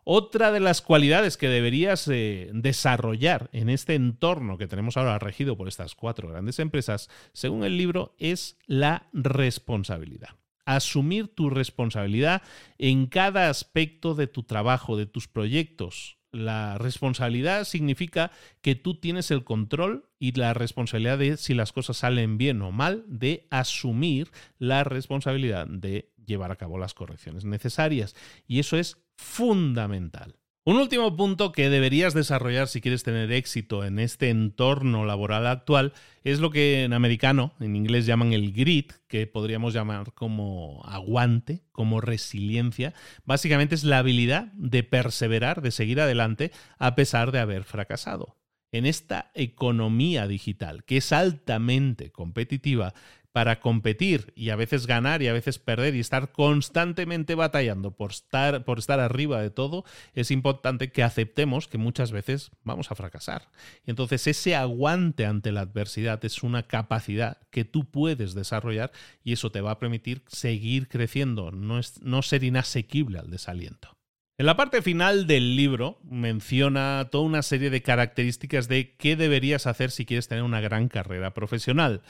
Otra 0.05 0.51
de 0.51 0.59
las 0.59 0.81
cualidades 0.81 1.35
que 1.35 1.49
deberías 1.49 2.07
eh, 2.07 2.49
desarrollar 2.53 3.49
en 3.51 3.69
este 3.69 3.95
entorno 3.95 4.57
que 4.57 4.67
tenemos 4.67 4.95
ahora 4.95 5.19
regido 5.19 5.57
por 5.57 5.67
estas 5.67 5.95
cuatro 5.95 6.29
grandes 6.29 6.59
empresas, 6.59 7.09
según 7.33 7.63
el 7.65 7.77
libro, 7.77 8.15
es 8.19 8.57
la 8.67 9.09
responsabilidad 9.11 10.29
asumir 10.65 11.27
tu 11.27 11.49
responsabilidad 11.49 12.41
en 12.77 13.07
cada 13.07 13.49
aspecto 13.49 14.15
de 14.15 14.27
tu 14.27 14.43
trabajo, 14.43 14.97
de 14.97 15.05
tus 15.05 15.27
proyectos. 15.27 16.17
La 16.31 16.77
responsabilidad 16.77 17.63
significa 17.63 18.31
que 18.61 18.75
tú 18.75 18.99
tienes 18.99 19.31
el 19.31 19.45
control 19.45 20.09
y 20.19 20.33
la 20.33 20.53
responsabilidad 20.53 21.17
de 21.17 21.37
si 21.37 21.53
las 21.53 21.71
cosas 21.71 21.97
salen 21.97 22.37
bien 22.37 22.61
o 22.61 22.71
mal, 22.71 23.05
de 23.07 23.47
asumir 23.51 24.29
la 24.59 24.83
responsabilidad 24.83 25.65
de 25.67 26.11
llevar 26.25 26.51
a 26.51 26.57
cabo 26.57 26.77
las 26.77 26.93
correcciones 26.93 27.45
necesarias. 27.45 28.15
Y 28.47 28.59
eso 28.59 28.77
es 28.77 28.97
fundamental. 29.15 30.35
Un 30.67 30.77
último 30.77 31.15
punto 31.15 31.51
que 31.51 31.69
deberías 31.69 32.15
desarrollar 32.15 32.67
si 32.67 32.81
quieres 32.81 33.03
tener 33.03 33.31
éxito 33.31 33.85
en 33.85 33.99
este 33.99 34.31
entorno 34.31 35.05
laboral 35.05 35.45
actual 35.45 35.93
es 36.23 36.39
lo 36.39 36.49
que 36.49 36.83
en 36.83 36.93
americano, 36.93 37.53
en 37.59 37.75
inglés 37.75 38.07
llaman 38.07 38.33
el 38.33 38.51
grit, 38.51 38.91
que 39.07 39.27
podríamos 39.27 39.75
llamar 39.75 40.13
como 40.13 40.81
aguante, 40.85 41.61
como 41.71 42.01
resiliencia. 42.01 42.95
Básicamente 43.25 43.75
es 43.75 43.83
la 43.83 43.99
habilidad 43.99 44.45
de 44.53 44.81
perseverar, 44.81 45.61
de 45.61 45.69
seguir 45.69 46.01
adelante 46.01 46.51
a 46.79 46.95
pesar 46.95 47.31
de 47.31 47.41
haber 47.41 47.63
fracasado. 47.63 48.35
En 48.71 48.87
esta 48.87 49.29
economía 49.35 50.27
digital, 50.27 50.83
que 50.83 50.97
es 50.97 51.11
altamente 51.11 52.11
competitiva, 52.11 52.95
para 53.35 53.59
competir 53.59 54.31
y 54.33 54.51
a 54.51 54.55
veces 54.55 54.87
ganar 54.87 55.21
y 55.21 55.27
a 55.27 55.33
veces 55.33 55.59
perder 55.59 55.93
y 55.93 55.99
estar 55.99 56.31
constantemente 56.31 57.35
batallando 57.35 57.91
por 57.91 58.11
estar, 58.11 58.63
por 58.63 58.79
estar 58.79 59.01
arriba 59.01 59.41
de 59.41 59.49
todo, 59.49 59.83
es 60.13 60.31
importante 60.31 60.89
que 60.93 61.03
aceptemos 61.03 61.67
que 61.67 61.77
muchas 61.77 62.13
veces 62.13 62.51
vamos 62.63 62.91
a 62.91 62.95
fracasar. 62.95 63.49
Y 63.85 63.89
entonces 63.89 64.25
ese 64.27 64.55
aguante 64.55 65.25
ante 65.25 65.51
la 65.51 65.59
adversidad 65.59 66.23
es 66.23 66.43
una 66.43 66.63
capacidad 66.63 67.39
que 67.49 67.65
tú 67.65 67.83
puedes 67.83 68.35
desarrollar 68.35 68.93
y 69.21 69.33
eso 69.33 69.51
te 69.51 69.59
va 69.59 69.71
a 69.71 69.79
permitir 69.79 70.23
seguir 70.27 70.87
creciendo, 70.87 71.51
no, 71.51 71.77
es, 71.77 72.01
no 72.01 72.21
ser 72.21 72.45
inasequible 72.45 73.19
al 73.19 73.29
desaliento. 73.29 73.97
En 74.37 74.45
la 74.45 74.55
parte 74.55 74.81
final 74.81 75.27
del 75.27 75.57
libro 75.57 75.99
menciona 76.03 77.09
toda 77.11 77.25
una 77.25 77.41
serie 77.41 77.69
de 77.69 77.81
características 77.81 78.69
de 78.69 78.95
qué 78.95 79.17
deberías 79.17 79.65
hacer 79.65 79.91
si 79.91 80.05
quieres 80.05 80.29
tener 80.29 80.43
una 80.43 80.61
gran 80.61 80.87
carrera 80.87 81.33
profesional 81.33 82.01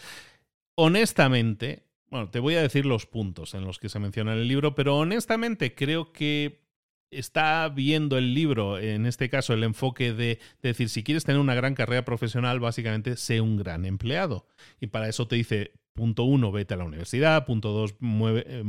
honestamente, 0.75 1.83
bueno, 2.09 2.29
te 2.29 2.39
voy 2.39 2.55
a 2.55 2.61
decir 2.61 2.85
los 2.85 3.05
puntos 3.05 3.53
en 3.53 3.65
los 3.65 3.79
que 3.79 3.89
se 3.89 3.99
menciona 3.99 4.33
en 4.33 4.39
el 4.39 4.47
libro, 4.47 4.75
pero 4.75 4.97
honestamente 4.97 5.73
creo 5.73 6.11
que 6.11 6.65
está 7.11 7.69
viendo 7.69 8.17
el 8.17 8.33
libro, 8.33 8.79
en 8.79 9.05
este 9.05 9.29
caso 9.29 9.53
el 9.53 9.63
enfoque 9.63 10.13
de, 10.13 10.39
decir, 10.61 10.89
si 10.89 11.03
quieres 11.03 11.23
tener 11.23 11.39
una 11.39 11.55
gran 11.55 11.75
carrera 11.75 12.05
profesional, 12.05 12.59
básicamente 12.59 13.15
sé 13.17 13.41
un 13.41 13.57
gran 13.57 13.85
empleado. 13.85 14.47
Y 14.79 14.87
para 14.87 15.07
eso 15.07 15.27
te 15.27 15.35
dice, 15.35 15.73
punto 15.93 16.23
uno, 16.23 16.51
vete 16.51 16.73
a 16.73 16.77
la 16.77 16.83
universidad, 16.83 17.45
punto 17.45 17.71
dos, 17.71 17.95
mueve, 17.99 18.45
eh, 18.47 18.63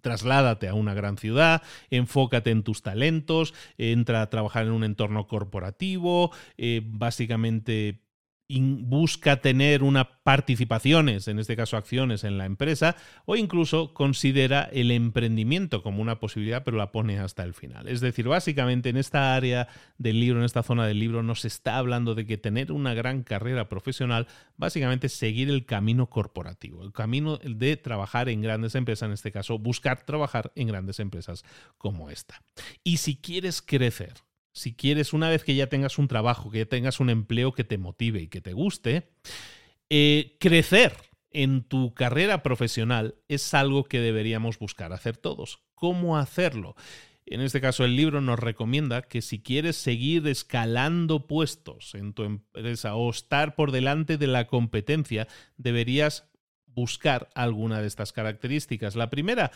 trasládate 0.00 0.68
a 0.68 0.74
una 0.74 0.94
gran 0.94 1.18
ciudad, 1.18 1.62
enfócate 1.90 2.50
en 2.50 2.62
tus 2.62 2.82
talentos, 2.82 3.54
entra 3.78 4.22
a 4.22 4.30
trabajar 4.30 4.66
en 4.66 4.72
un 4.72 4.84
entorno 4.84 5.26
corporativo, 5.26 6.32
eh, 6.56 6.82
básicamente 6.84 8.03
busca 8.48 9.40
tener 9.40 9.82
una 9.82 10.22
participaciones, 10.24 11.28
en 11.28 11.38
este 11.38 11.54
caso 11.54 11.76
acciones 11.76 12.24
en 12.24 12.38
la 12.38 12.46
empresa, 12.46 12.96
o 13.26 13.36
incluso 13.36 13.92
considera 13.92 14.64
el 14.72 14.90
emprendimiento 14.90 15.82
como 15.82 16.00
una 16.00 16.18
posibilidad, 16.18 16.64
pero 16.64 16.78
la 16.78 16.92
pone 16.92 17.18
hasta 17.18 17.42
el 17.42 17.54
final. 17.54 17.88
Es 17.88 18.00
decir, 18.00 18.26
básicamente 18.26 18.88
en 18.88 18.96
esta 18.96 19.34
área 19.34 19.68
del 19.98 20.20
libro, 20.20 20.38
en 20.38 20.46
esta 20.46 20.62
zona 20.62 20.86
del 20.86 20.98
libro, 20.98 21.22
nos 21.22 21.44
está 21.44 21.76
hablando 21.76 22.14
de 22.14 22.26
que 22.26 22.38
tener 22.38 22.72
una 22.72 22.94
gran 22.94 23.22
carrera 23.22 23.68
profesional, 23.68 24.26
básicamente 24.56 25.08
seguir 25.08 25.50
el 25.50 25.66
camino 25.66 26.08
corporativo, 26.08 26.82
el 26.82 26.92
camino 26.92 27.38
de 27.38 27.76
trabajar 27.76 28.28
en 28.30 28.40
grandes 28.40 28.74
empresas, 28.74 29.06
en 29.06 29.12
este 29.12 29.32
caso, 29.32 29.58
buscar 29.58 30.04
trabajar 30.06 30.52
en 30.54 30.68
grandes 30.68 31.00
empresas 31.00 31.44
como 31.76 32.08
esta. 32.08 32.42
Y 32.82 32.96
si 32.96 33.16
quieres 33.16 33.60
crecer, 33.60 34.14
si 34.54 34.72
quieres, 34.72 35.12
una 35.12 35.28
vez 35.28 35.42
que 35.42 35.56
ya 35.56 35.66
tengas 35.66 35.98
un 35.98 36.06
trabajo, 36.06 36.50
que 36.50 36.58
ya 36.58 36.66
tengas 36.66 37.00
un 37.00 37.10
empleo 37.10 37.52
que 37.52 37.64
te 37.64 37.76
motive 37.76 38.22
y 38.22 38.28
que 38.28 38.40
te 38.40 38.52
guste, 38.52 39.10
eh, 39.90 40.36
crecer 40.38 40.94
en 41.30 41.64
tu 41.64 41.92
carrera 41.92 42.44
profesional 42.44 43.16
es 43.26 43.52
algo 43.52 43.84
que 43.84 44.00
deberíamos 44.00 44.60
buscar 44.60 44.92
hacer 44.92 45.16
todos. 45.16 45.64
¿Cómo 45.74 46.16
hacerlo? 46.16 46.76
En 47.26 47.40
este 47.40 47.60
caso, 47.60 47.84
el 47.84 47.96
libro 47.96 48.20
nos 48.20 48.38
recomienda 48.38 49.02
que 49.02 49.22
si 49.22 49.42
quieres 49.42 49.76
seguir 49.76 50.26
escalando 50.28 51.26
puestos 51.26 51.96
en 51.96 52.12
tu 52.12 52.22
empresa 52.22 52.94
o 52.94 53.10
estar 53.10 53.56
por 53.56 53.72
delante 53.72 54.18
de 54.18 54.28
la 54.28 54.46
competencia, 54.46 55.26
deberías 55.56 56.30
buscar 56.66 57.28
alguna 57.34 57.80
de 57.80 57.88
estas 57.88 58.12
características. 58.12 58.94
La 58.94 59.10
primera, 59.10 59.50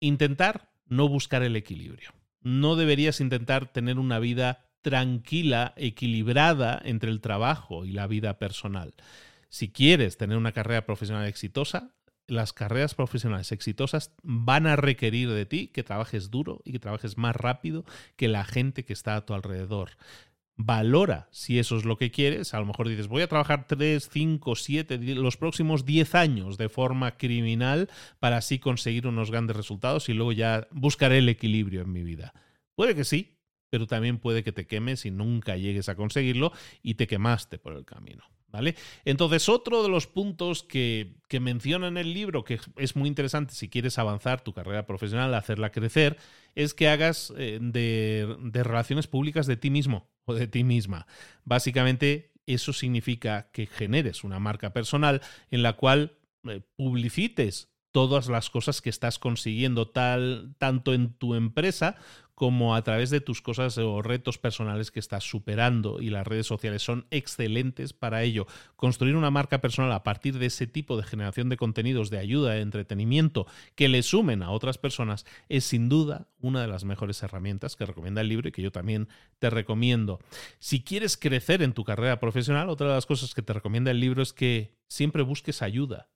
intentar 0.00 0.72
no 0.86 1.08
buscar 1.08 1.44
el 1.44 1.54
equilibrio 1.54 2.19
no 2.42 2.76
deberías 2.76 3.20
intentar 3.20 3.72
tener 3.72 3.98
una 3.98 4.18
vida 4.18 4.66
tranquila, 4.82 5.74
equilibrada 5.76 6.80
entre 6.84 7.10
el 7.10 7.20
trabajo 7.20 7.84
y 7.84 7.92
la 7.92 8.06
vida 8.06 8.38
personal. 8.38 8.94
Si 9.48 9.70
quieres 9.70 10.16
tener 10.16 10.36
una 10.36 10.52
carrera 10.52 10.86
profesional 10.86 11.26
exitosa, 11.26 11.90
las 12.26 12.52
carreras 12.52 12.94
profesionales 12.94 13.50
exitosas 13.52 14.14
van 14.22 14.66
a 14.66 14.76
requerir 14.76 15.30
de 15.30 15.46
ti 15.46 15.68
que 15.68 15.82
trabajes 15.82 16.30
duro 16.30 16.60
y 16.64 16.72
que 16.72 16.78
trabajes 16.78 17.18
más 17.18 17.34
rápido 17.34 17.84
que 18.16 18.28
la 18.28 18.44
gente 18.44 18.84
que 18.84 18.92
está 18.92 19.16
a 19.16 19.26
tu 19.26 19.34
alrededor. 19.34 19.90
Valora 20.62 21.26
si 21.30 21.58
eso 21.58 21.78
es 21.78 21.86
lo 21.86 21.96
que 21.96 22.10
quieres. 22.10 22.52
A 22.52 22.60
lo 22.60 22.66
mejor 22.66 22.86
dices, 22.86 23.08
voy 23.08 23.22
a 23.22 23.28
trabajar 23.28 23.66
3, 23.66 24.10
5, 24.12 24.54
7, 24.54 24.98
los 25.14 25.38
próximos 25.38 25.86
10 25.86 26.14
años 26.14 26.58
de 26.58 26.68
forma 26.68 27.16
criminal 27.16 27.88
para 28.18 28.36
así 28.36 28.58
conseguir 28.58 29.06
unos 29.06 29.30
grandes 29.30 29.56
resultados 29.56 30.10
y 30.10 30.12
luego 30.12 30.32
ya 30.32 30.68
buscaré 30.70 31.18
el 31.18 31.30
equilibrio 31.30 31.80
en 31.80 31.92
mi 31.92 32.02
vida. 32.02 32.34
Puede 32.74 32.94
que 32.94 33.04
sí, 33.04 33.38
pero 33.70 33.86
también 33.86 34.18
puede 34.18 34.44
que 34.44 34.52
te 34.52 34.66
quemes 34.66 35.06
y 35.06 35.10
nunca 35.10 35.56
llegues 35.56 35.88
a 35.88 35.94
conseguirlo 35.94 36.52
y 36.82 36.94
te 36.94 37.06
quemaste 37.06 37.58
por 37.58 37.72
el 37.72 37.86
camino. 37.86 38.24
¿Vale? 38.48 38.74
Entonces, 39.04 39.48
otro 39.48 39.80
de 39.84 39.88
los 39.88 40.08
puntos 40.08 40.64
que, 40.64 41.14
menciona 41.40 41.86
en 41.86 41.96
el 41.96 42.12
libro, 42.12 42.42
que 42.42 42.58
es 42.76 42.96
muy 42.96 43.08
interesante 43.08 43.54
si 43.54 43.68
quieres 43.68 43.96
avanzar 43.96 44.42
tu 44.42 44.52
carrera 44.52 44.86
profesional, 44.86 45.32
hacerla 45.34 45.70
crecer, 45.70 46.16
es 46.56 46.74
que 46.74 46.88
hagas 46.88 47.32
eh, 47.38 47.60
de 47.62 48.64
relaciones 48.64 49.06
públicas 49.06 49.46
de 49.46 49.56
ti 49.56 49.70
mismo 49.70 50.10
de 50.34 50.46
ti 50.46 50.64
misma. 50.64 51.06
Básicamente, 51.44 52.32
eso 52.46 52.72
significa 52.72 53.50
que 53.52 53.66
generes 53.66 54.24
una 54.24 54.38
marca 54.38 54.72
personal 54.72 55.20
en 55.50 55.62
la 55.62 55.74
cual 55.74 56.16
eh, 56.48 56.60
publicites 56.76 57.70
todas 57.92 58.28
las 58.28 58.50
cosas 58.50 58.80
que 58.80 58.90
estás 58.90 59.18
consiguiendo 59.18 59.88
tal 59.88 60.54
tanto 60.58 60.94
en 60.94 61.12
tu 61.14 61.34
empresa 61.34 61.96
como 62.40 62.74
a 62.74 62.80
través 62.80 63.10
de 63.10 63.20
tus 63.20 63.42
cosas 63.42 63.76
o 63.76 64.00
retos 64.00 64.38
personales 64.38 64.90
que 64.90 64.98
estás 64.98 65.24
superando 65.24 66.00
y 66.00 66.08
las 66.08 66.26
redes 66.26 66.46
sociales 66.46 66.80
son 66.80 67.04
excelentes 67.10 67.92
para 67.92 68.22
ello. 68.22 68.46
Construir 68.76 69.14
una 69.14 69.30
marca 69.30 69.60
personal 69.60 69.92
a 69.92 70.04
partir 70.04 70.38
de 70.38 70.46
ese 70.46 70.66
tipo 70.66 70.96
de 70.96 71.02
generación 71.02 71.50
de 71.50 71.58
contenidos 71.58 72.08
de 72.08 72.16
ayuda, 72.16 72.52
de 72.52 72.62
entretenimiento 72.62 73.46
que 73.74 73.90
le 73.90 74.02
sumen 74.02 74.42
a 74.42 74.52
otras 74.52 74.78
personas 74.78 75.26
es 75.50 75.64
sin 75.64 75.90
duda 75.90 76.28
una 76.40 76.62
de 76.62 76.68
las 76.68 76.84
mejores 76.84 77.22
herramientas 77.22 77.76
que 77.76 77.84
recomienda 77.84 78.22
el 78.22 78.30
libro 78.30 78.48
y 78.48 78.52
que 78.52 78.62
yo 78.62 78.72
también 78.72 79.10
te 79.38 79.50
recomiendo. 79.50 80.18
Si 80.60 80.82
quieres 80.82 81.18
crecer 81.18 81.60
en 81.60 81.74
tu 81.74 81.84
carrera 81.84 82.20
profesional, 82.20 82.70
otra 82.70 82.88
de 82.88 82.94
las 82.94 83.04
cosas 83.04 83.34
que 83.34 83.42
te 83.42 83.52
recomienda 83.52 83.90
el 83.90 84.00
libro 84.00 84.22
es 84.22 84.32
que 84.32 84.78
siempre 84.88 85.20
busques 85.24 85.60
ayuda 85.60 86.08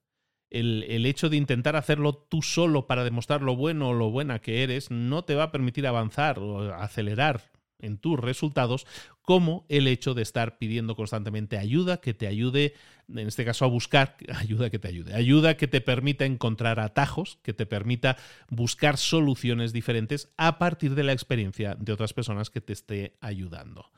el, 0.59 1.05
hecho 1.05 1.29
de 1.29 1.37
intentar 1.37 1.75
hacerlo 1.75 2.13
tú 2.13 2.41
solo 2.41 2.87
para 2.87 3.03
demostrar 3.03 3.41
lo 3.41 3.55
bueno 3.55 3.89
o 3.89 3.93
lo 3.93 4.09
buena 4.09 4.39
que 4.39 4.63
eres 4.63 4.89
no 4.89 5.23
te 5.23 5.35
va 5.35 5.43
a 5.43 5.51
permitir 5.51 5.85
avanzar 5.85 6.39
o 6.39 6.73
acelerar 6.73 7.51
en 7.79 7.97
tus 7.97 8.17
resultados, 8.19 8.87
como 9.21 9.65
el 9.69 9.87
hecho 9.87 10.13
de 10.13 10.21
estar 10.21 10.57
pidiendo 10.57 10.95
constantemente 10.95 11.57
ayuda 11.57 11.97
que 11.97 12.13
te 12.13 12.25
ayude, 12.25 12.73
en 13.09 13.27
este 13.27 13.43
caso 13.43 13.65
a 13.65 13.67
buscar 13.67 14.15
ayuda 14.33 14.69
que 14.69 14.79
te 14.79 14.87
ayude, 14.87 15.13
ayuda 15.13 15.57
que 15.57 15.67
te 15.67 15.81
permita 15.81 16.25
encontrar 16.25 16.79
atajos, 16.79 17.37
que 17.43 17.53
te 17.53 17.65
permita 17.65 18.17
buscar 18.49 18.97
soluciones 18.97 19.73
diferentes 19.73 20.29
a 20.37 20.57
partir 20.57 20.95
de 20.95 21.03
la 21.03 21.11
experiencia 21.11 21.75
de 21.75 21.91
otras 21.91 22.13
personas 22.13 22.49
que 22.49 22.61
te 22.61 22.73
esté 22.73 23.17
ayudando. 23.19 23.91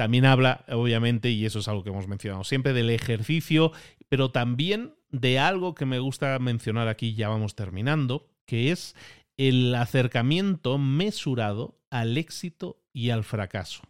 También 0.00 0.24
habla, 0.24 0.64
obviamente, 0.70 1.28
y 1.28 1.44
eso 1.44 1.58
es 1.58 1.68
algo 1.68 1.84
que 1.84 1.90
hemos 1.90 2.08
mencionado 2.08 2.42
siempre, 2.42 2.72
del 2.72 2.88
ejercicio, 2.88 3.70
pero 4.08 4.30
también 4.30 4.94
de 5.10 5.38
algo 5.38 5.74
que 5.74 5.84
me 5.84 5.98
gusta 5.98 6.38
mencionar 6.38 6.88
aquí, 6.88 7.12
ya 7.12 7.28
vamos 7.28 7.54
terminando, 7.54 8.26
que 8.46 8.72
es 8.72 8.96
el 9.36 9.74
acercamiento 9.74 10.78
mesurado 10.78 11.82
al 11.90 12.16
éxito 12.16 12.82
y 12.94 13.10
al 13.10 13.24
fracaso. 13.24 13.82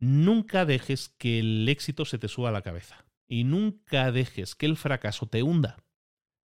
Nunca 0.00 0.64
dejes 0.64 1.10
que 1.10 1.38
el 1.38 1.68
éxito 1.68 2.04
se 2.04 2.18
te 2.18 2.26
suba 2.26 2.48
a 2.48 2.52
la 2.52 2.62
cabeza 2.62 3.04
y 3.28 3.44
nunca 3.44 4.10
dejes 4.10 4.56
que 4.56 4.66
el 4.66 4.76
fracaso 4.76 5.28
te 5.28 5.44
hunda. 5.44 5.76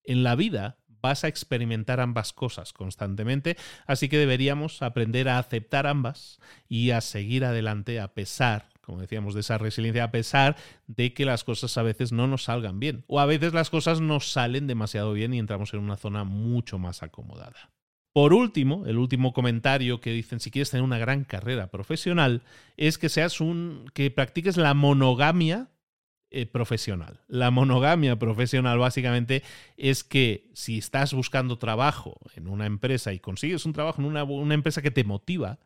En 0.04 0.22
la 0.22 0.36
vida 0.36 0.78
vas 1.02 1.24
a 1.24 1.28
experimentar 1.28 2.00
ambas 2.00 2.34
cosas 2.34 2.74
constantemente, 2.74 3.58
así 3.86 4.10
que 4.10 4.18
deberíamos 4.18 4.82
aprender 4.82 5.30
a 5.30 5.40
aceptar 5.40 5.88
ambas 5.88 6.40
y 6.68 6.92
a 6.92 7.02
seguir 7.02 7.46
adelante 7.46 8.00
a 8.00 8.14
pesar, 8.14 8.70
como 8.82 9.02
decíamos, 9.02 9.34
de 9.34 9.42
esa 9.42 9.58
resiliencia, 9.58 10.06
a 10.06 10.12
pesar 10.12 10.56
de 10.88 11.14
que 11.14 11.26
las 11.26 11.44
cosas 11.44 11.78
a 11.78 11.84
veces 11.84 12.12
no 12.12 12.28
nos 12.28 12.46
salgan 12.46 12.80
bien, 12.80 13.04
o 13.08 13.20
a 13.20 13.26
veces 13.26 13.54
las 13.54 13.70
cosas 13.70 14.02
nos 14.02 14.32
salen 14.32 14.68
demasiado 14.68 15.14
bien 15.14 15.34
y 15.34 15.40
entramos 15.40 15.74
en 15.74 15.82
una 15.82 15.98
zona 15.98 16.24
mucho 16.24 16.80
más 16.80 17.04
acomodada. 17.04 17.72
Por 18.18 18.34
último, 18.34 18.88
el 18.88 18.98
último 18.98 19.32
comentario 19.32 20.02
que 20.02 20.12
dicen 20.12 20.40
si 20.40 20.50
quieres 20.50 20.72
tener 20.72 20.84
una 20.84 20.98
gran 20.98 21.24
carrera 21.24 21.68
profesional 21.68 22.42
es 22.76 22.98
que 22.98 23.10
seas 23.10 23.40
un 23.42 23.86
que 23.94 24.10
practiques 24.10 24.58
la 24.58 24.74
monogamia 24.74 25.68
eh, 26.38 26.46
profesional. 26.46 27.20
La 27.28 27.50
monogamia 27.50 28.20
profesional 28.20 28.78
básicamente 28.78 29.42
es 29.76 30.04
que 30.04 30.52
si 30.54 30.78
estás 30.78 31.14
buscando 31.14 31.58
trabajo 31.58 32.20
en 32.36 32.48
una 32.48 32.68
empresa 32.68 33.12
y 33.12 33.20
consigues 33.20 33.66
un 33.66 33.74
trabajo 33.74 34.02
en 34.02 34.08
una, 34.08 34.24
una 34.24 34.54
empresa 34.54 34.84
que 34.84 34.92
te 34.92 35.04
motiva, 35.04 35.58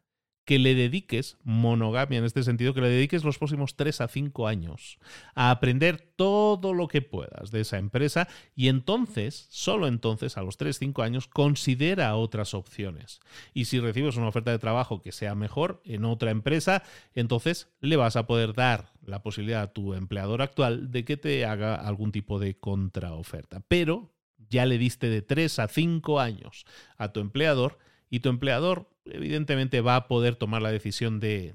que 0.46 0.60
le 0.60 0.76
dediques, 0.76 1.38
monogamia 1.44 2.20
en 2.20 2.26
este 2.26 2.44
sentido, 2.44 2.74
que 2.74 2.82
le 2.82 2.90
dediques 2.90 3.24
los 3.24 3.38
próximos 3.38 3.76
3 3.76 4.02
a 4.02 4.08
5 4.08 4.48
años 4.48 4.98
a 5.36 5.52
aprender 5.52 6.00
todo 6.16 6.74
lo 6.74 6.88
que 6.88 7.02
puedas 7.02 7.52
de 7.52 7.62
esa 7.62 7.78
empresa 7.78 8.28
y 8.56 8.68
entonces, 8.68 9.48
solo 9.50 9.88
entonces, 9.88 10.38
a 10.38 10.42
los 10.42 10.58
3, 10.58 10.78
5 10.78 11.04
años, 11.04 11.28
considera 11.28 12.16
otras 12.16 12.54
opciones. 12.54 13.20
Y 13.54 13.66
si 13.66 13.80
recibes 13.80 14.18
una 14.18 14.28
oferta 14.28 14.52
de 14.52 14.60
trabajo 14.60 15.02
que 15.02 15.12
sea 15.12 15.36
mejor 15.36 15.82
en 15.86 16.06
otra 16.06 16.32
empresa, 16.32 16.84
entonces 17.14 17.70
le 17.80 17.96
vas 17.96 18.16
a 18.16 18.26
poder 18.26 18.54
dar 18.54 18.94
la 19.06 19.22
posibilidad 19.24 19.62
a 19.62 19.74
tu 19.74 19.94
empleador 19.94 20.42
actual 20.42 20.92
de 20.92 21.06
que 21.06 21.18
te 21.18 21.46
haga 21.46 21.76
algún 21.76 22.12
tipo 22.12 22.40
de 22.40 22.58
contraoferta. 22.58 23.64
Pero 23.68 24.12
ya 24.50 24.66
le 24.66 24.78
diste 24.78 25.10
de 25.10 25.22
3 25.22 25.60
a 25.60 25.68
5 25.68 26.20
años 26.20 26.66
a 26.98 27.14
tu 27.14 27.20
empleador 27.20 27.78
y 28.10 28.20
tu 28.20 28.30
empleador 28.30 28.91
evidentemente 29.12 29.82
va 29.82 29.96
a 29.96 30.08
poder 30.08 30.36
tomar 30.36 30.62
la 30.62 30.72
decisión 30.72 31.20
de, 31.20 31.54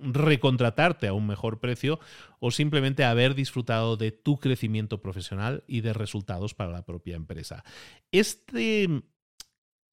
recontratarte 0.00 1.06
a 1.06 1.12
un 1.12 1.28
mejor 1.28 1.60
precio 1.60 2.00
o 2.40 2.50
simplemente 2.50 3.04
haber 3.04 3.36
disfrutado 3.36 3.96
de 3.96 4.10
tu 4.10 4.36
crecimiento 4.38 5.00
profesional 5.00 5.62
y 5.68 5.80
de 5.80 5.92
resultados 5.92 6.54
para 6.54 6.72
la 6.72 6.84
propia 6.84 7.14
empresa. 7.14 7.62
Este, 8.10 8.88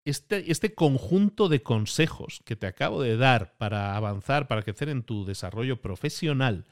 este, 0.03 0.51
este, 0.51 0.73
conjunto 0.73 1.47
de 1.47 1.61
consejos 1.61 2.41
que 2.43 2.55
te 2.55 2.65
acabo 2.65 3.03
de 3.03 3.17
dar 3.17 3.55
para 3.59 3.95
avanzar, 3.95 4.47
para 4.47 4.63
crecer 4.63 4.89
en 4.89 5.03
tu 5.03 5.25
desarrollo 5.25 5.79
profesional, 5.79 6.65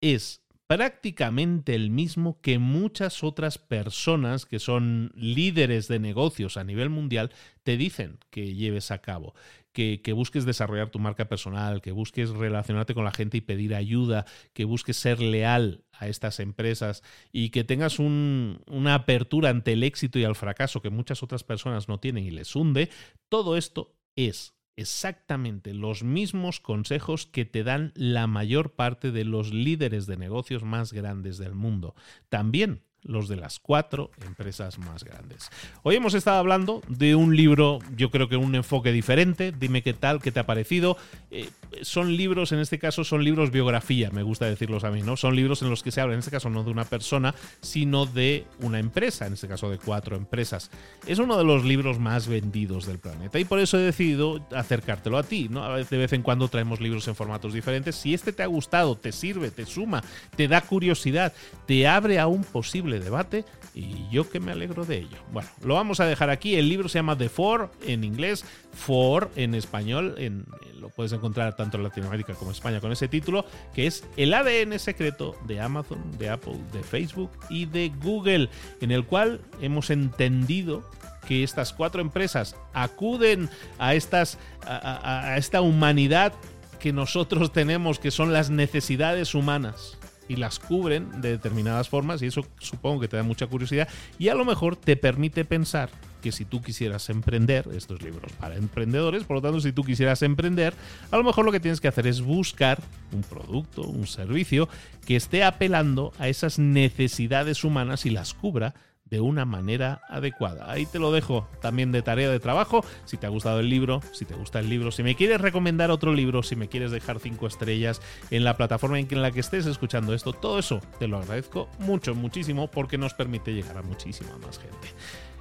es 0.00 0.47
prácticamente 0.68 1.74
el 1.74 1.90
mismo 1.90 2.40
que 2.42 2.58
muchas 2.58 3.24
otras 3.24 3.56
personas 3.56 4.44
que 4.44 4.58
son 4.58 5.10
líderes 5.16 5.88
de 5.88 5.98
negocios 5.98 6.58
a 6.58 6.62
nivel 6.62 6.90
mundial 6.90 7.32
te 7.62 7.78
dicen 7.78 8.18
que 8.30 8.54
lleves 8.54 8.90
a 8.90 8.98
cabo. 8.98 9.34
Que, 9.72 10.00
busques 10.12 10.44
desarrollar 10.44 10.90
tu 10.90 10.98
marca 10.98 11.28
personal, 11.28 11.80
que 11.80 11.92
busques 11.92 12.30
relacionarte 12.30 12.94
con 12.94 13.04
la 13.04 13.12
gente 13.12 13.36
y 13.36 13.40
pedir 13.40 13.76
ayuda, 13.76 14.26
que 14.52 14.64
busques 14.64 14.96
ser 14.96 15.20
leal 15.20 15.84
a 15.92 16.08
estas 16.08 16.40
empresas 16.40 17.04
y 17.30 17.50
que 17.50 17.62
tengas 17.62 18.00
una 18.00 18.94
apertura 18.94 19.50
ante 19.50 19.74
el 19.74 19.84
éxito 19.84 20.18
y 20.18 20.24
al 20.24 20.34
fracaso 20.34 20.82
que 20.82 20.90
muchas 20.90 21.22
otras 21.22 21.44
personas 21.44 21.88
no 21.88 22.00
tienen 22.00 22.24
y 22.24 22.32
les 22.32 22.56
hunde, 22.56 22.90
todo 23.28 23.56
esto 23.56 23.94
es 24.16 24.57
exactamente 24.78 25.74
los 25.74 26.04
mismos 26.04 26.60
consejos 26.60 27.26
que 27.26 27.44
te 27.44 27.64
dan 27.64 27.92
la 27.96 28.28
mayor 28.28 28.76
parte 28.76 29.10
de 29.10 29.24
los 29.24 29.52
líderes 29.52 30.06
de 30.06 30.16
negocios 30.16 30.62
más 30.62 30.92
grandes 30.92 31.36
del 31.36 31.54
mundo. 31.54 31.96
También 32.28 32.84
los 33.02 33.28
de 33.28 33.36
las 33.36 33.58
cuatro 33.58 34.10
empresas 34.26 34.78
más 34.78 35.04
grandes. 35.04 35.50
Hoy 35.82 35.96
hemos 35.96 36.14
estado 36.14 36.38
hablando 36.38 36.82
de 36.88 37.14
un 37.14 37.36
libro, 37.36 37.78
yo 37.96 38.10
creo 38.10 38.28
que 38.28 38.36
un 38.36 38.54
enfoque 38.54 38.92
diferente. 38.92 39.52
Dime 39.52 39.82
qué 39.82 39.94
tal, 39.94 40.20
qué 40.20 40.32
te 40.32 40.40
ha 40.40 40.46
parecido. 40.46 40.96
Eh, 41.30 41.48
son 41.82 42.16
libros, 42.16 42.52
en 42.52 42.58
este 42.58 42.78
caso, 42.78 43.04
son 43.04 43.24
libros 43.24 43.50
biografía, 43.50 44.10
me 44.10 44.22
gusta 44.22 44.46
decirlos 44.46 44.84
a 44.84 44.90
mí, 44.90 45.02
¿no? 45.02 45.16
Son 45.16 45.36
libros 45.36 45.62
en 45.62 45.70
los 45.70 45.82
que 45.82 45.90
se 45.90 46.00
habla, 46.00 46.14
en 46.14 46.20
este 46.20 46.30
caso, 46.30 46.50
no 46.50 46.64
de 46.64 46.70
una 46.70 46.84
persona, 46.84 47.34
sino 47.60 48.06
de 48.06 48.46
una 48.60 48.78
empresa, 48.78 49.26
en 49.26 49.34
este 49.34 49.48
caso 49.48 49.70
de 49.70 49.78
cuatro 49.78 50.16
empresas. 50.16 50.70
Es 51.06 51.18
uno 51.18 51.36
de 51.36 51.44
los 51.44 51.64
libros 51.64 51.98
más 51.98 52.26
vendidos 52.26 52.86
del 52.86 52.98
planeta 52.98 53.38
y 53.38 53.44
por 53.44 53.58
eso 53.58 53.78
he 53.78 53.82
decidido 53.82 54.46
acercártelo 54.54 55.18
a 55.18 55.22
ti, 55.22 55.48
¿no? 55.48 55.76
De 55.76 55.98
vez 55.98 56.12
en 56.12 56.22
cuando 56.22 56.48
traemos 56.48 56.80
libros 56.80 57.06
en 57.08 57.14
formatos 57.14 57.52
diferentes. 57.52 57.96
Si 57.96 58.14
este 58.14 58.32
te 58.32 58.42
ha 58.42 58.46
gustado, 58.46 58.96
te 58.96 59.12
sirve, 59.12 59.50
te 59.50 59.66
suma, 59.66 60.02
te 60.36 60.48
da 60.48 60.60
curiosidad, 60.60 61.32
te 61.66 61.86
abre 61.86 62.18
a 62.18 62.26
un 62.26 62.44
posible 62.44 62.87
debate 63.00 63.44
y 63.74 64.08
yo 64.10 64.28
que 64.28 64.40
me 64.40 64.52
alegro 64.52 64.84
de 64.84 64.98
ello. 64.98 65.18
Bueno, 65.32 65.48
lo 65.64 65.74
vamos 65.74 66.00
a 66.00 66.06
dejar 66.06 66.30
aquí. 66.30 66.56
El 66.56 66.68
libro 66.68 66.88
se 66.88 66.98
llama 66.98 67.16
The 67.16 67.28
Four 67.28 67.70
en 67.86 68.04
inglés, 68.04 68.44
Four 68.72 69.30
en 69.36 69.54
español. 69.54 70.14
En, 70.18 70.46
lo 70.80 70.88
puedes 70.88 71.12
encontrar 71.12 71.56
tanto 71.56 71.76
en 71.76 71.82
Latinoamérica 71.84 72.34
como 72.34 72.50
en 72.50 72.56
España 72.56 72.80
con 72.80 72.92
ese 72.92 73.08
título, 73.08 73.44
que 73.74 73.86
es 73.86 74.04
el 74.16 74.34
ADN 74.34 74.78
secreto 74.78 75.36
de 75.46 75.60
Amazon, 75.60 75.98
de 76.18 76.30
Apple, 76.30 76.58
de 76.72 76.82
Facebook 76.82 77.30
y 77.50 77.66
de 77.66 77.92
Google, 78.02 78.48
en 78.80 78.90
el 78.90 79.04
cual 79.04 79.40
hemos 79.60 79.90
entendido 79.90 80.88
que 81.26 81.42
estas 81.42 81.72
cuatro 81.72 82.00
empresas 82.00 82.56
acuden 82.72 83.50
a, 83.78 83.94
estas, 83.94 84.38
a 84.62 85.36
esta 85.36 85.60
humanidad 85.60 86.32
que 86.78 86.92
nosotros 86.92 87.52
tenemos, 87.52 87.98
que 87.98 88.10
son 88.10 88.32
las 88.32 88.50
necesidades 88.50 89.34
humanas 89.34 89.97
y 90.28 90.36
las 90.36 90.58
cubren 90.58 91.20
de 91.20 91.30
determinadas 91.30 91.88
formas 91.88 92.22
y 92.22 92.26
eso 92.26 92.46
supongo 92.58 93.00
que 93.00 93.08
te 93.08 93.16
da 93.16 93.22
mucha 93.22 93.46
curiosidad 93.46 93.88
y 94.18 94.28
a 94.28 94.34
lo 94.34 94.44
mejor 94.44 94.76
te 94.76 94.96
permite 94.96 95.44
pensar 95.44 95.90
que 96.22 96.32
si 96.32 96.44
tú 96.44 96.60
quisieras 96.60 97.10
emprender, 97.10 97.68
estos 97.72 98.02
libros 98.02 98.32
para 98.32 98.56
emprendedores, 98.56 99.24
por 99.24 99.36
lo 99.36 99.42
tanto 99.42 99.60
si 99.60 99.72
tú 99.72 99.84
quisieras 99.84 100.22
emprender, 100.22 100.74
a 101.10 101.16
lo 101.16 101.24
mejor 101.24 101.44
lo 101.44 101.52
que 101.52 101.60
tienes 101.60 101.80
que 101.80 101.88
hacer 101.88 102.06
es 102.06 102.20
buscar 102.20 102.80
un 103.12 103.22
producto, 103.22 103.82
un 103.82 104.06
servicio 104.06 104.68
que 105.06 105.16
esté 105.16 105.44
apelando 105.44 106.12
a 106.18 106.28
esas 106.28 106.58
necesidades 106.58 107.64
humanas 107.64 108.04
y 108.04 108.10
las 108.10 108.34
cubra 108.34 108.74
de 109.10 109.20
una 109.20 109.44
manera 109.44 110.02
adecuada. 110.08 110.70
Ahí 110.70 110.86
te 110.86 110.98
lo 110.98 111.12
dejo 111.12 111.48
también 111.60 111.92
de 111.92 112.02
tarea 112.02 112.30
de 112.30 112.40
trabajo. 112.40 112.84
Si 113.04 113.16
te 113.16 113.26
ha 113.26 113.30
gustado 113.30 113.60
el 113.60 113.68
libro, 113.68 114.00
si 114.12 114.24
te 114.24 114.34
gusta 114.34 114.60
el 114.60 114.68
libro, 114.68 114.90
si 114.90 115.02
me 115.02 115.14
quieres 115.14 115.40
recomendar 115.40 115.90
otro 115.90 116.12
libro, 116.12 116.42
si 116.42 116.56
me 116.56 116.68
quieres 116.68 116.90
dejar 116.90 117.18
cinco 117.20 117.46
estrellas 117.46 118.00
en 118.30 118.44
la 118.44 118.56
plataforma 118.56 118.98
en 118.98 119.22
la 119.22 119.30
que 119.30 119.40
estés 119.40 119.66
escuchando 119.66 120.14
esto, 120.14 120.32
todo 120.32 120.58
eso 120.58 120.80
te 120.98 121.08
lo 121.08 121.18
agradezco 121.18 121.68
mucho, 121.78 122.14
muchísimo, 122.14 122.68
porque 122.68 122.98
nos 122.98 123.14
permite 123.14 123.52
llegar 123.52 123.78
a 123.78 123.82
muchísima 123.82 124.36
más 124.38 124.58
gente. 124.58 124.88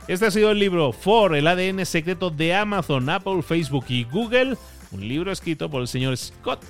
Este 0.07 0.25
ha 0.25 0.31
sido 0.31 0.51
el 0.51 0.59
libro 0.59 0.93
For, 0.93 1.35
el 1.35 1.47
ADN 1.47 1.85
secreto 1.85 2.29
de 2.29 2.55
Amazon, 2.55 3.09
Apple, 3.09 3.41
Facebook 3.41 3.85
y 3.89 4.05
Google, 4.05 4.55
un 4.91 5.05
libro 5.05 5.31
escrito 5.31 5.69
por 5.69 5.81
el 5.81 5.87
señor 5.87 6.15
Scott 6.15 6.63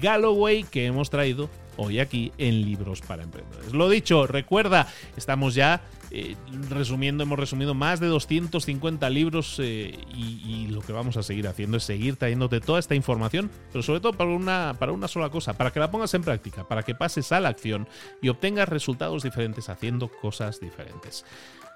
Galloway 0.00 0.64
que 0.64 0.86
hemos 0.86 1.10
traído 1.10 1.50
hoy 1.76 2.00
aquí 2.00 2.32
en 2.38 2.62
Libros 2.62 3.00
para 3.00 3.22
Emprendedores. 3.22 3.72
Lo 3.72 3.88
dicho, 3.88 4.26
recuerda, 4.26 4.88
estamos 5.16 5.54
ya 5.54 5.82
eh, 6.10 6.36
resumiendo, 6.70 7.22
hemos 7.22 7.38
resumido 7.38 7.74
más 7.74 8.00
de 8.00 8.06
250 8.06 9.10
libros 9.10 9.58
eh, 9.62 9.98
y, 10.14 10.66
lo 10.68 10.80
que 10.80 10.92
vamos 10.92 11.16
a 11.16 11.22
seguir 11.22 11.48
haciendo 11.48 11.78
es 11.78 11.84
seguir 11.84 12.16
trayéndote 12.16 12.60
toda 12.60 12.78
esta 12.78 12.94
información, 12.94 13.50
pero 13.72 13.82
sobre 13.82 14.00
todo 14.00 14.12
para 14.12 14.30
una, 14.30 14.76
para 14.78 14.92
una 14.92 15.08
sola 15.08 15.30
cosa, 15.30 15.54
para 15.54 15.72
que 15.72 15.80
la 15.80 15.90
pongas 15.90 16.12
en 16.14 16.22
práctica, 16.22 16.68
para 16.68 16.82
que 16.82 16.94
pases 16.94 17.32
a 17.32 17.40
la 17.40 17.48
acción 17.48 17.88
y 18.20 18.28
obtengas 18.28 18.68
resultados 18.68 19.22
diferentes 19.22 19.68
haciendo 19.68 20.08
cosas 20.08 20.60
diferentes. 20.60 21.24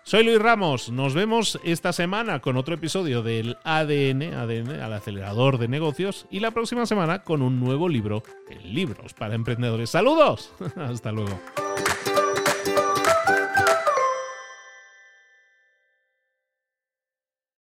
Soy 0.05 0.25
Luis 0.25 0.41
Ramos, 0.41 0.91
nos 0.91 1.15
vemos 1.15 1.61
esta 1.63 1.93
semana 1.93 2.41
con 2.41 2.57
otro 2.57 2.75
episodio 2.75 3.23
del 3.23 3.57
ADN, 3.63 4.35
ADN 4.35 4.81
al 4.81 4.93
acelerador 4.95 5.59
de 5.59 5.69
negocios, 5.69 6.27
y 6.29 6.41
la 6.41 6.51
próxima 6.51 6.87
semana 6.87 7.23
con 7.23 7.41
un 7.41 7.61
nuevo 7.61 7.89
libro 7.89 8.25
en 8.51 8.75
libros 8.75 9.15
para 9.15 9.37
emprendedores. 9.37 9.91
Saludos, 9.91 10.53
hasta 10.77 11.13
luego. 11.13 11.41